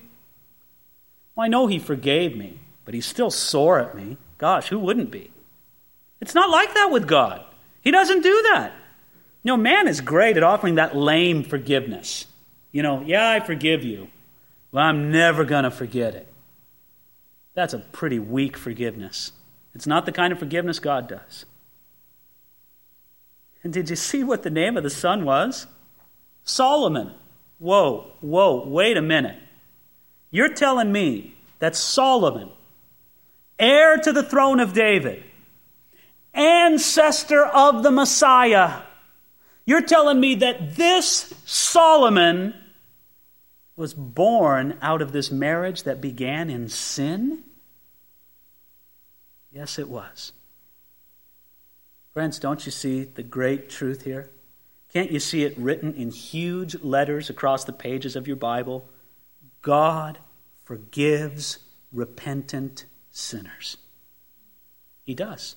Well, 1.35 1.45
I 1.45 1.47
know 1.47 1.67
He 1.67 1.79
forgave 1.79 2.37
me, 2.37 2.59
but 2.85 2.93
He's 2.93 3.05
still 3.05 3.29
sore 3.29 3.79
at 3.79 3.95
me. 3.95 4.17
Gosh, 4.37 4.69
who 4.69 4.79
wouldn't 4.79 5.11
be? 5.11 5.31
It's 6.21 6.35
not 6.35 6.49
like 6.49 6.73
that 6.73 6.91
with 6.91 7.07
God. 7.07 7.43
He 7.81 7.91
doesn't 7.91 8.21
do 8.21 8.41
that. 8.53 8.73
You 9.43 9.51
know, 9.51 9.57
man 9.57 9.87
is 9.87 10.01
great 10.01 10.37
at 10.37 10.43
offering 10.43 10.75
that 10.75 10.95
lame 10.95 11.43
forgiveness. 11.43 12.25
You 12.71 12.83
know, 12.83 13.01
yeah, 13.05 13.29
I 13.29 13.39
forgive 13.39 13.83
you, 13.83 14.09
but 14.71 14.81
I'm 14.81 15.11
never 15.11 15.43
going 15.43 15.63
to 15.63 15.71
forget 15.71 16.13
it. 16.13 16.27
That's 17.53 17.73
a 17.73 17.79
pretty 17.79 18.19
weak 18.19 18.57
forgiveness. 18.57 19.31
It's 19.73 19.87
not 19.87 20.05
the 20.05 20.11
kind 20.11 20.31
of 20.31 20.39
forgiveness 20.39 20.79
God 20.79 21.07
does. 21.07 21.45
And 23.63 23.73
did 23.73 23.89
you 23.89 23.95
see 23.95 24.23
what 24.23 24.43
the 24.43 24.49
name 24.49 24.77
of 24.77 24.83
the 24.83 24.89
son 24.89 25.25
was? 25.25 25.67
Solomon. 26.43 27.13
Whoa, 27.57 28.11
whoa, 28.21 28.65
wait 28.67 28.95
a 28.95 29.01
minute. 29.01 29.37
You're 30.31 30.53
telling 30.53 30.91
me 30.91 31.35
that 31.59 31.75
Solomon, 31.75 32.49
heir 33.57 33.97
to 33.97 34.13
the 34.13 34.23
throne 34.23 34.59
of 34.59 34.73
David, 34.73 35.23
ancestor 36.33 37.45
of 37.45 37.83
the 37.83 37.91
Messiah, 37.91 38.81
you're 39.65 39.81
telling 39.81 40.19
me 40.19 40.35
that 40.35 40.75
this 40.75 41.33
Solomon 41.45 42.53
was 43.75 43.93
born 43.93 44.77
out 44.81 45.01
of 45.01 45.11
this 45.11 45.31
marriage 45.31 45.83
that 45.83 46.01
began 46.01 46.49
in 46.49 46.69
sin? 46.69 47.43
Yes, 49.51 49.79
it 49.79 49.89
was. 49.89 50.31
Friends, 52.13 52.39
don't 52.39 52.65
you 52.65 52.71
see 52.71 53.03
the 53.03 53.23
great 53.23 53.69
truth 53.69 54.03
here? 54.03 54.29
Can't 54.91 55.11
you 55.11 55.19
see 55.19 55.43
it 55.43 55.57
written 55.57 55.93
in 55.93 56.09
huge 56.09 56.81
letters 56.81 57.29
across 57.29 57.63
the 57.63 57.73
pages 57.73 58.15
of 58.15 58.27
your 58.27 58.35
Bible? 58.35 58.89
God 59.61 60.17
forgives 60.63 61.59
repentant 61.91 62.85
sinners. 63.11 63.77
He 65.03 65.13
does. 65.13 65.55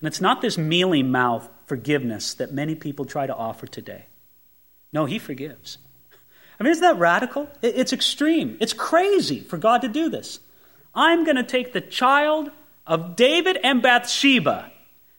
And 0.00 0.06
it's 0.06 0.20
not 0.20 0.42
this 0.42 0.58
mealy 0.58 1.02
mouth 1.02 1.48
forgiveness 1.66 2.34
that 2.34 2.52
many 2.52 2.74
people 2.74 3.06
try 3.06 3.26
to 3.26 3.34
offer 3.34 3.66
today. 3.66 4.06
No, 4.92 5.06
He 5.06 5.18
forgives. 5.18 5.78
I 6.60 6.62
mean, 6.62 6.72
isn't 6.72 6.82
that 6.82 6.98
radical? 6.98 7.48
It's 7.62 7.92
extreme. 7.92 8.56
It's 8.60 8.72
crazy 8.72 9.40
for 9.40 9.56
God 9.56 9.82
to 9.82 9.88
do 9.88 10.10
this. 10.10 10.40
I'm 10.94 11.24
going 11.24 11.36
to 11.36 11.42
take 11.42 11.72
the 11.72 11.80
child 11.80 12.50
of 12.86 13.16
David 13.16 13.58
and 13.62 13.82
Bathsheba 13.82 14.72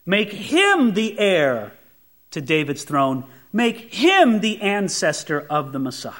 Make 0.08 0.32
him 0.32 0.94
the 0.94 1.18
heir 1.18 1.74
to 2.30 2.40
David's 2.40 2.82
throne. 2.82 3.24
Make 3.52 3.92
him 3.92 4.40
the 4.40 4.62
ancestor 4.62 5.38
of 5.38 5.72
the 5.72 5.78
Messiah. 5.78 6.14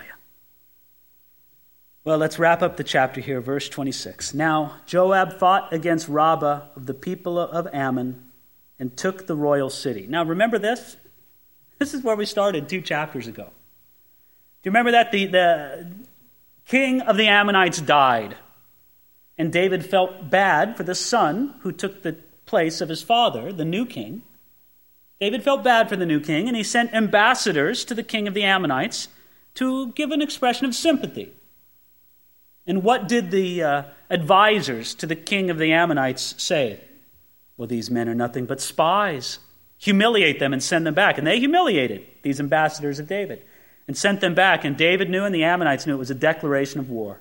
Well, 2.04 2.18
let's 2.18 2.38
wrap 2.38 2.60
up 2.60 2.76
the 2.76 2.84
chapter 2.84 3.22
here, 3.22 3.40
verse 3.40 3.66
26. 3.66 4.34
Now, 4.34 4.76
Joab 4.84 5.38
fought 5.38 5.72
against 5.72 6.06
Rabbah 6.06 6.64
of 6.76 6.84
the 6.84 6.92
people 6.92 7.38
of 7.38 7.66
Ammon 7.72 8.26
and 8.78 8.94
took 8.94 9.26
the 9.26 9.34
royal 9.34 9.70
city. 9.70 10.06
Now, 10.06 10.22
remember 10.22 10.58
this? 10.58 10.98
This 11.78 11.94
is 11.94 12.02
where 12.02 12.14
we 12.14 12.26
started 12.26 12.68
two 12.68 12.82
chapters 12.82 13.26
ago. 13.26 13.44
Do 13.44 13.50
you 14.64 14.70
remember 14.70 14.90
that 14.90 15.12
the, 15.12 15.28
the 15.28 15.92
king 16.66 17.00
of 17.00 17.16
the 17.16 17.28
Ammonites 17.28 17.80
died? 17.80 18.36
And 19.38 19.50
David 19.50 19.86
felt 19.86 20.28
bad 20.28 20.76
for 20.76 20.82
the 20.82 20.94
son 20.94 21.54
who 21.60 21.72
took 21.72 22.02
the 22.02 22.18
place 22.48 22.80
of 22.80 22.88
his 22.88 23.02
father, 23.02 23.52
the 23.52 23.64
new 23.64 23.86
king. 23.86 24.22
David 25.20 25.44
felt 25.44 25.62
bad 25.62 25.88
for 25.88 25.96
the 25.96 26.06
new 26.06 26.20
king, 26.20 26.48
and 26.48 26.56
he 26.56 26.62
sent 26.64 26.92
ambassadors 26.92 27.84
to 27.84 27.94
the 27.94 28.02
king 28.02 28.26
of 28.26 28.34
the 28.34 28.42
Ammonites 28.42 29.08
to 29.54 29.92
give 29.92 30.10
an 30.10 30.22
expression 30.22 30.66
of 30.66 30.74
sympathy. 30.74 31.32
And 32.66 32.82
what 32.82 33.08
did 33.08 33.30
the 33.30 33.62
uh, 33.62 33.82
advisors 34.10 34.94
to 34.96 35.06
the 35.06 35.16
king 35.16 35.50
of 35.50 35.58
the 35.58 35.72
Ammonites 35.72 36.34
say? 36.42 36.80
Well, 37.56 37.66
these 37.66 37.90
men 37.90 38.08
are 38.08 38.14
nothing 38.14 38.46
but 38.46 38.60
spies. 38.60 39.38
Humiliate 39.78 40.38
them 40.38 40.52
and 40.52 40.62
send 40.62 40.86
them 40.86 40.94
back. 40.94 41.18
And 41.18 41.26
they 41.26 41.38
humiliated 41.38 42.04
these 42.22 42.40
ambassadors 42.40 42.98
of 42.98 43.08
David 43.08 43.42
and 43.86 43.96
sent 43.96 44.20
them 44.20 44.34
back. 44.34 44.64
And 44.64 44.76
David 44.76 45.08
knew 45.10 45.24
and 45.24 45.34
the 45.34 45.44
Ammonites 45.44 45.86
knew 45.86 45.94
it 45.94 45.98
was 45.98 46.10
a 46.10 46.14
declaration 46.14 46.78
of 46.78 46.90
war. 46.90 47.20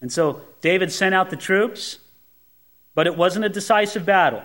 And 0.00 0.12
so 0.12 0.42
David 0.60 0.92
sent 0.92 1.14
out 1.14 1.30
the 1.30 1.36
troops 1.36 1.98
but 2.96 3.06
it 3.06 3.16
wasn't 3.16 3.44
a 3.44 3.50
decisive 3.50 4.06
battle. 4.06 4.42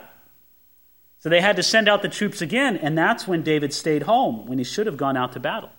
So 1.20 1.30
they 1.30 1.40
had 1.40 1.56
to 1.56 1.64
send 1.64 1.88
out 1.88 2.02
the 2.02 2.10
troops 2.10 2.42
again, 2.42 2.76
and 2.76 2.98
that's 2.98 3.26
when 3.26 3.44
David 3.44 3.74
stayed 3.74 4.04
home, 4.04 4.46
when 4.46 4.58
he 4.58 4.66
should 4.66 4.88
have 4.88 4.98
gone 4.98 5.16
out 5.16 5.32
to 5.34 5.40
battle. 5.40 5.70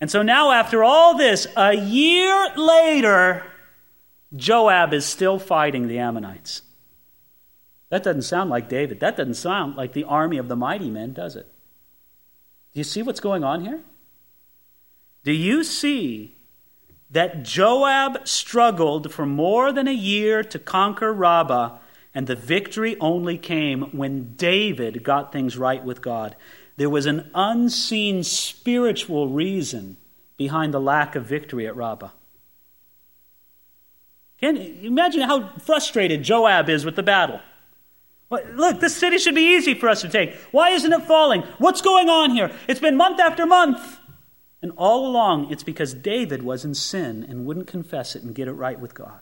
And 0.00 0.08
so 0.08 0.22
now, 0.22 0.52
after 0.52 0.84
all 0.84 1.18
this, 1.18 1.48
a 1.56 1.74
year 1.74 2.50
later, 2.56 3.42
Joab 4.36 4.94
is 4.94 5.04
still 5.04 5.38
fighting 5.38 5.88
the 5.88 5.98
Ammonites. 5.98 6.62
That 7.88 8.04
doesn't 8.04 8.22
sound 8.22 8.50
like 8.50 8.68
David. 8.68 9.00
That 9.00 9.16
doesn't 9.16 9.34
sound 9.34 9.76
like 9.76 9.94
the 9.94 10.04
army 10.04 10.38
of 10.38 10.46
the 10.46 10.56
mighty 10.56 10.90
men, 10.90 11.12
does 11.12 11.34
it? 11.34 11.46
Do 12.72 12.80
you 12.80 12.84
see 12.84 13.02
what's 13.02 13.20
going 13.20 13.42
on 13.42 13.64
here? 13.64 13.80
Do 15.24 15.32
you 15.32 15.64
see 15.64 16.33
that 17.14 17.44
Joab 17.44 18.26
struggled 18.26 19.12
for 19.12 19.24
more 19.24 19.72
than 19.72 19.86
a 19.86 19.92
year 19.92 20.42
to 20.42 20.58
conquer 20.58 21.12
Rabbah, 21.12 21.78
And 22.12 22.26
the 22.26 22.36
victory 22.36 22.96
only 23.00 23.38
came 23.38 23.82
when 23.90 24.34
David 24.36 25.02
got 25.02 25.32
things 25.32 25.58
right 25.58 25.82
with 25.82 26.00
God. 26.00 26.36
There 26.76 26.90
was 26.90 27.06
an 27.06 27.30
unseen 27.34 28.22
spiritual 28.22 29.28
reason 29.28 29.96
behind 30.36 30.72
the 30.72 30.80
lack 30.80 31.16
of 31.16 31.26
victory 31.26 31.66
at 31.66 31.74
Rabbah. 31.74 32.10
Can 34.40 34.56
you 34.56 34.88
imagine 34.88 35.22
how 35.22 35.56
frustrated 35.58 36.22
Joab 36.22 36.68
is 36.68 36.84
with 36.84 36.96
the 36.96 37.02
battle? 37.02 37.40
Look, 38.30 38.80
this 38.80 38.96
city 38.96 39.18
should 39.18 39.36
be 39.36 39.56
easy 39.56 39.74
for 39.74 39.88
us 39.88 40.00
to 40.02 40.08
take. 40.08 40.34
Why 40.50 40.70
isn't 40.70 40.92
it 40.92 41.02
falling? 41.02 41.42
What's 41.58 41.80
going 41.80 42.08
on 42.08 42.30
here? 42.30 42.50
It's 42.68 42.80
been 42.80 42.96
month 42.96 43.20
after 43.20 43.46
month. 43.46 43.98
And 44.64 44.72
all 44.78 45.06
along, 45.06 45.52
it's 45.52 45.62
because 45.62 45.92
David 45.92 46.42
was 46.42 46.64
in 46.64 46.74
sin 46.74 47.26
and 47.28 47.44
wouldn't 47.44 47.66
confess 47.66 48.16
it 48.16 48.22
and 48.22 48.34
get 48.34 48.48
it 48.48 48.52
right 48.52 48.80
with 48.80 48.94
God. 48.94 49.20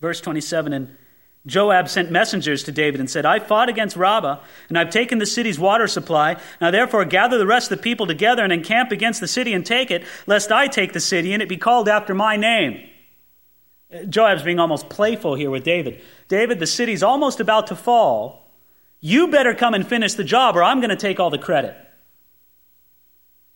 Verse 0.00 0.20
27 0.20 0.72
And 0.72 0.96
Joab 1.44 1.88
sent 1.88 2.12
messengers 2.12 2.62
to 2.62 2.70
David 2.70 3.00
and 3.00 3.10
said, 3.10 3.26
I 3.26 3.40
fought 3.40 3.68
against 3.68 3.96
Rabbah, 3.96 4.38
and 4.68 4.78
I've 4.78 4.90
taken 4.90 5.18
the 5.18 5.26
city's 5.26 5.58
water 5.58 5.88
supply. 5.88 6.36
Now 6.60 6.70
therefore 6.70 7.04
gather 7.04 7.36
the 7.36 7.48
rest 7.48 7.72
of 7.72 7.78
the 7.78 7.82
people 7.82 8.06
together 8.06 8.44
and 8.44 8.52
encamp 8.52 8.92
against 8.92 9.20
the 9.20 9.26
city 9.26 9.52
and 9.52 9.66
take 9.66 9.90
it, 9.90 10.04
lest 10.28 10.52
I 10.52 10.68
take 10.68 10.92
the 10.92 11.00
city 11.00 11.32
and 11.32 11.42
it 11.42 11.48
be 11.48 11.56
called 11.56 11.88
after 11.88 12.14
my 12.14 12.36
name. 12.36 12.88
Joab's 14.08 14.44
being 14.44 14.60
almost 14.60 14.88
playful 14.88 15.34
here 15.34 15.50
with 15.50 15.64
David. 15.64 16.00
David, 16.28 16.60
the 16.60 16.66
city's 16.68 17.02
almost 17.02 17.40
about 17.40 17.66
to 17.66 17.74
fall. 17.74 18.52
You 19.00 19.26
better 19.26 19.52
come 19.52 19.74
and 19.74 19.84
finish 19.84 20.14
the 20.14 20.22
job, 20.22 20.56
or 20.56 20.62
I'm 20.62 20.78
going 20.78 20.90
to 20.90 20.96
take 20.96 21.18
all 21.18 21.30
the 21.30 21.38
credit. 21.38 21.76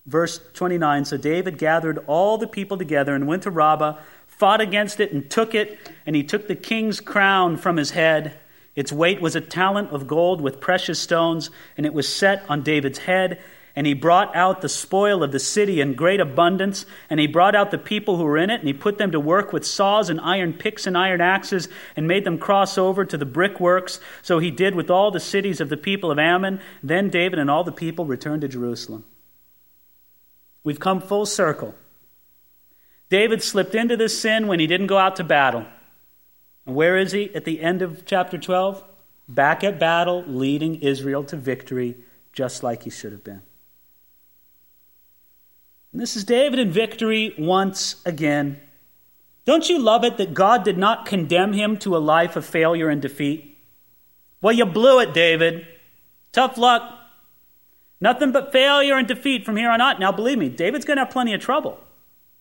Verse 0.06 0.40
29 0.54 1.04
So 1.04 1.16
David 1.16 1.58
gathered 1.58 1.98
all 2.06 2.38
the 2.38 2.48
people 2.48 2.78
together 2.78 3.14
and 3.14 3.26
went 3.26 3.44
to 3.44 3.50
Rabbah, 3.50 3.98
fought 4.26 4.60
against 4.60 5.00
it, 5.00 5.12
and 5.12 5.30
took 5.30 5.54
it, 5.54 5.78
and 6.06 6.16
he 6.16 6.24
took 6.24 6.48
the 6.48 6.56
king's 6.56 7.00
crown 7.00 7.56
from 7.56 7.76
his 7.76 7.90
head. 7.90 8.38
Its 8.74 8.92
weight 8.92 9.20
was 9.20 9.36
a 9.36 9.40
talent 9.40 9.90
of 9.90 10.06
gold 10.06 10.40
with 10.40 10.60
precious 10.60 10.98
stones, 10.98 11.50
and 11.76 11.84
it 11.84 11.92
was 11.92 12.08
set 12.08 12.44
on 12.48 12.62
David's 12.62 12.98
head 12.98 13.40
and 13.76 13.86
he 13.86 13.94
brought 13.94 14.34
out 14.34 14.60
the 14.60 14.68
spoil 14.68 15.22
of 15.22 15.32
the 15.32 15.38
city 15.38 15.80
in 15.80 15.94
great 15.94 16.20
abundance, 16.20 16.86
and 17.08 17.20
he 17.20 17.26
brought 17.26 17.54
out 17.54 17.70
the 17.70 17.78
people 17.78 18.16
who 18.16 18.24
were 18.24 18.36
in 18.36 18.50
it, 18.50 18.60
and 18.60 18.66
he 18.66 18.74
put 18.74 18.98
them 18.98 19.12
to 19.12 19.20
work 19.20 19.52
with 19.52 19.66
saws 19.66 20.10
and 20.10 20.20
iron 20.20 20.52
picks 20.52 20.86
and 20.86 20.98
iron 20.98 21.20
axes, 21.20 21.68
and 21.96 22.06
made 22.06 22.24
them 22.24 22.38
cross 22.38 22.76
over 22.76 23.04
to 23.04 23.16
the 23.16 23.24
brickworks. 23.24 24.00
So 24.22 24.38
he 24.38 24.50
did 24.50 24.74
with 24.74 24.90
all 24.90 25.10
the 25.10 25.20
cities 25.20 25.60
of 25.60 25.68
the 25.68 25.76
people 25.76 26.10
of 26.10 26.18
Ammon. 26.18 26.60
Then 26.82 27.10
David 27.10 27.38
and 27.38 27.50
all 27.50 27.64
the 27.64 27.72
people 27.72 28.04
returned 28.04 28.42
to 28.42 28.48
Jerusalem. 28.48 29.04
We've 30.62 30.80
come 30.80 31.00
full 31.00 31.26
circle. 31.26 31.74
David 33.08 33.42
slipped 33.42 33.74
into 33.74 33.96
this 33.96 34.20
sin 34.20 34.46
when 34.46 34.60
he 34.60 34.66
didn't 34.66 34.86
go 34.86 34.98
out 34.98 35.16
to 35.16 35.24
battle. 35.24 35.66
And 36.66 36.76
where 36.76 36.96
is 36.96 37.12
he 37.12 37.34
at 37.34 37.44
the 37.44 37.60
end 37.60 37.82
of 37.82 38.04
chapter 38.04 38.38
12? 38.38 38.84
Back 39.28 39.64
at 39.64 39.78
battle, 39.78 40.24
leading 40.26 40.76
Israel 40.76 41.24
to 41.24 41.36
victory, 41.36 41.96
just 42.32 42.62
like 42.62 42.84
he 42.84 42.90
should 42.90 43.12
have 43.12 43.24
been. 43.24 43.42
And 45.92 46.00
this 46.00 46.16
is 46.16 46.24
David 46.24 46.58
in 46.58 46.70
victory 46.70 47.34
once 47.38 47.96
again. 48.06 48.60
Don't 49.44 49.68
you 49.68 49.78
love 49.78 50.04
it 50.04 50.16
that 50.18 50.34
God 50.34 50.64
did 50.64 50.78
not 50.78 51.06
condemn 51.06 51.52
him 51.52 51.76
to 51.78 51.96
a 51.96 51.98
life 51.98 52.36
of 52.36 52.44
failure 52.44 52.88
and 52.88 53.02
defeat? 53.02 53.58
Well, 54.40 54.52
you 54.52 54.66
blew 54.66 55.00
it, 55.00 55.12
David. 55.12 55.66
Tough 56.32 56.56
luck. 56.56 56.99
Nothing 58.00 58.32
but 58.32 58.52
failure 58.52 58.96
and 58.96 59.06
defeat 59.06 59.44
from 59.44 59.56
here 59.56 59.70
on 59.70 59.80
out. 59.80 60.00
Now, 60.00 60.10
believe 60.10 60.38
me, 60.38 60.48
David's 60.48 60.84
going 60.84 60.96
to 60.96 61.04
have 61.04 61.12
plenty 61.12 61.34
of 61.34 61.40
trouble. 61.40 61.78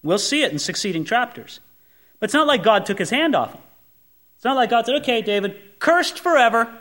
We'll 0.01 0.17
see 0.17 0.43
it 0.43 0.51
in 0.51 0.59
succeeding 0.59 1.03
chapters. 1.03 1.59
But 2.19 2.25
it's 2.25 2.33
not 2.33 2.47
like 2.47 2.63
God 2.63 2.85
took 2.85 2.99
his 2.99 3.09
hand 3.09 3.35
off 3.35 3.53
him. 3.53 3.61
It's 4.35 4.45
not 4.45 4.55
like 4.55 4.69
God 4.69 4.85
said, 4.85 4.95
okay, 5.01 5.21
David, 5.21 5.79
cursed 5.79 6.19
forever. 6.19 6.73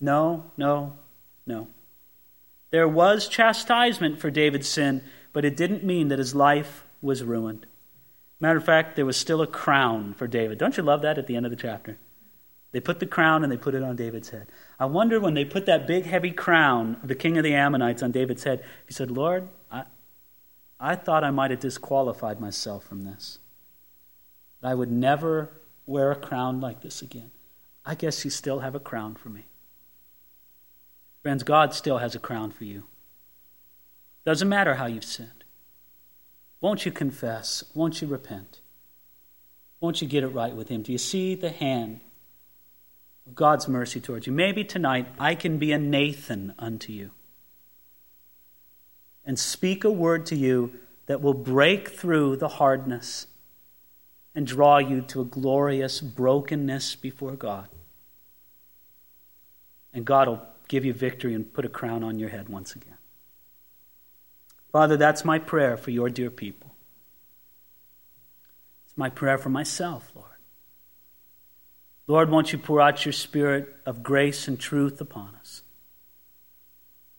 No, 0.00 0.44
no, 0.56 0.94
no. 1.46 1.68
There 2.70 2.88
was 2.88 3.28
chastisement 3.28 4.18
for 4.18 4.30
David's 4.30 4.68
sin, 4.68 5.02
but 5.32 5.44
it 5.44 5.56
didn't 5.56 5.84
mean 5.84 6.08
that 6.08 6.18
his 6.18 6.34
life 6.34 6.84
was 7.00 7.22
ruined. 7.22 7.66
Matter 8.40 8.58
of 8.58 8.64
fact, 8.64 8.96
there 8.96 9.06
was 9.06 9.16
still 9.16 9.40
a 9.40 9.46
crown 9.46 10.14
for 10.14 10.26
David. 10.26 10.58
Don't 10.58 10.76
you 10.76 10.82
love 10.82 11.02
that 11.02 11.18
at 11.18 11.26
the 11.26 11.36
end 11.36 11.46
of 11.46 11.50
the 11.50 11.56
chapter? 11.56 11.96
They 12.72 12.80
put 12.80 13.00
the 13.00 13.06
crown 13.06 13.42
and 13.42 13.52
they 13.52 13.56
put 13.56 13.74
it 13.74 13.82
on 13.82 13.96
David's 13.96 14.30
head. 14.30 14.48
I 14.78 14.86
wonder 14.86 15.18
when 15.18 15.34
they 15.34 15.44
put 15.44 15.66
that 15.66 15.86
big, 15.86 16.04
heavy 16.04 16.30
crown 16.30 16.98
of 17.02 17.08
the 17.08 17.14
king 17.14 17.36
of 17.36 17.44
the 17.44 17.54
Ammonites 17.54 18.02
on 18.02 18.12
David's 18.12 18.44
head, 18.44 18.64
he 18.86 18.92
said, 18.92 19.10
Lord, 19.10 19.48
I, 19.70 19.84
I 20.78 20.94
thought 20.94 21.24
I 21.24 21.30
might 21.30 21.50
have 21.50 21.60
disqualified 21.60 22.40
myself 22.40 22.84
from 22.84 23.02
this. 23.02 23.38
I 24.62 24.74
would 24.74 24.90
never 24.90 25.50
wear 25.86 26.12
a 26.12 26.16
crown 26.16 26.60
like 26.60 26.82
this 26.82 27.02
again. 27.02 27.30
I 27.84 27.94
guess 27.94 28.24
you 28.24 28.30
still 28.30 28.60
have 28.60 28.74
a 28.74 28.80
crown 28.80 29.14
for 29.14 29.30
me. 29.30 29.46
Friends, 31.22 31.42
God 31.42 31.74
still 31.74 31.98
has 31.98 32.14
a 32.14 32.20
crown 32.20 32.50
for 32.50 32.64
you. 32.64 32.84
Doesn't 34.24 34.48
matter 34.48 34.74
how 34.74 34.86
you've 34.86 35.04
sinned. 35.04 35.44
Won't 36.60 36.84
you 36.84 36.92
confess? 36.92 37.64
Won't 37.74 38.00
you 38.00 38.08
repent? 38.08 38.60
Won't 39.80 40.02
you 40.02 40.08
get 40.08 40.24
it 40.24 40.28
right 40.28 40.54
with 40.54 40.68
Him? 40.68 40.82
Do 40.82 40.92
you 40.92 40.98
see 40.98 41.34
the 41.34 41.50
hand 41.50 42.00
God's 43.34 43.68
mercy 43.68 44.00
towards 44.00 44.26
you? 44.26 44.32
Maybe 44.32 44.64
tonight 44.64 45.06
I 45.18 45.34
can 45.34 45.58
be 45.58 45.72
a 45.72 45.78
Nathan 45.78 46.54
unto 46.58 46.92
you 46.92 47.10
and 49.24 49.38
speak 49.38 49.84
a 49.84 49.90
word 49.90 50.24
to 50.26 50.36
you 50.36 50.72
that 51.06 51.20
will 51.20 51.34
break 51.34 51.88
through 51.88 52.36
the 52.36 52.48
hardness 52.48 53.26
and 54.34 54.46
draw 54.46 54.78
you 54.78 55.02
to 55.02 55.20
a 55.20 55.24
glorious 55.24 56.00
brokenness 56.00 56.96
before 56.96 57.32
God. 57.32 57.68
And 59.92 60.04
God 60.04 60.28
will 60.28 60.42
give 60.68 60.84
you 60.84 60.92
victory 60.92 61.34
and 61.34 61.52
put 61.52 61.64
a 61.64 61.68
crown 61.68 62.02
on 62.02 62.18
your 62.18 62.28
head 62.28 62.48
once 62.48 62.74
again. 62.74 62.96
Father, 64.70 64.96
that's 64.96 65.24
my 65.24 65.38
prayer 65.38 65.76
for 65.76 65.90
your 65.90 66.08
dear 66.10 66.30
people. 66.30 66.74
It's 68.86 68.96
my 68.96 69.10
prayer 69.10 69.38
for 69.38 69.48
myself, 69.48 70.12
Lord. 70.14 70.27
Lord, 72.08 72.30
won't 72.30 72.52
you 72.52 72.58
pour 72.58 72.80
out 72.80 73.04
your 73.04 73.12
spirit 73.12 73.76
of 73.84 74.02
grace 74.02 74.48
and 74.48 74.58
truth 74.58 75.00
upon 75.00 75.36
us? 75.38 75.62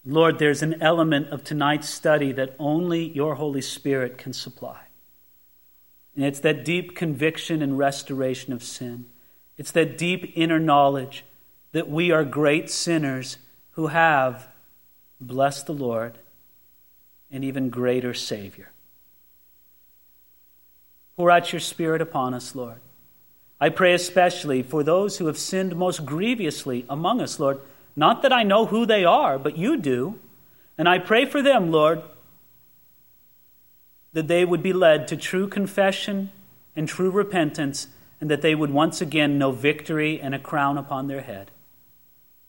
Lord, 0.03 0.39
there's 0.39 0.63
an 0.63 0.81
element 0.81 1.29
of 1.29 1.43
tonight's 1.43 1.87
study 1.87 2.31
that 2.31 2.55
only 2.57 3.07
your 3.09 3.35
Holy 3.35 3.61
Spirit 3.61 4.17
can 4.17 4.33
supply. 4.33 4.79
And 6.15 6.25
it's 6.25 6.39
that 6.39 6.65
deep 6.65 6.95
conviction 6.95 7.61
and 7.61 7.77
restoration 7.77 8.51
of 8.51 8.63
sin. 8.63 9.05
It's 9.59 9.71
that 9.71 9.95
deep 9.95 10.33
inner 10.35 10.57
knowledge 10.57 11.23
that 11.71 11.87
we 11.87 12.09
are 12.11 12.25
great 12.25 12.71
sinners 12.71 13.37
who 13.71 13.87
have, 13.87 14.47
blessed 15.21 15.67
the 15.67 15.73
Lord, 15.73 16.17
an 17.31 17.43
even 17.43 17.69
greater 17.69 18.15
Savior. 18.15 18.71
Pour 21.15 21.29
out 21.29 21.53
your 21.53 21.59
Spirit 21.59 22.01
upon 22.01 22.33
us, 22.33 22.55
Lord. 22.55 22.79
I 23.61 23.69
pray 23.69 23.93
especially 23.93 24.63
for 24.63 24.83
those 24.83 25.17
who 25.17 25.27
have 25.27 25.37
sinned 25.37 25.75
most 25.75 26.05
grievously 26.05 26.85
among 26.89 27.19
us, 27.19 27.39
Lord. 27.39 27.59
Not 27.95 28.21
that 28.21 28.31
I 28.31 28.43
know 28.43 28.67
who 28.67 28.85
they 28.85 29.03
are, 29.03 29.37
but 29.37 29.57
you 29.57 29.77
do. 29.77 30.17
And 30.77 30.87
I 30.87 30.97
pray 30.99 31.25
for 31.25 31.41
them, 31.41 31.71
Lord, 31.71 32.01
that 34.13 34.29
they 34.29 34.45
would 34.45 34.63
be 34.63 34.71
led 34.71 35.07
to 35.09 35.17
true 35.17 35.47
confession 35.47 36.31
and 36.75 36.87
true 36.87 37.11
repentance, 37.11 37.87
and 38.21 38.31
that 38.31 38.41
they 38.41 38.55
would 38.55 38.71
once 38.71 39.01
again 39.01 39.37
know 39.37 39.51
victory 39.51 40.21
and 40.21 40.33
a 40.33 40.39
crown 40.39 40.77
upon 40.77 41.07
their 41.07 41.21
head. 41.21 41.51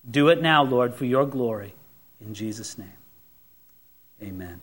Do 0.09 0.29
it 0.29 0.41
now, 0.41 0.63
Lord, 0.63 0.95
for 0.95 1.05
your 1.05 1.27
glory. 1.27 1.75
In 2.21 2.35
Jesus' 2.35 2.79
name, 2.79 2.93
amen. 4.23 4.61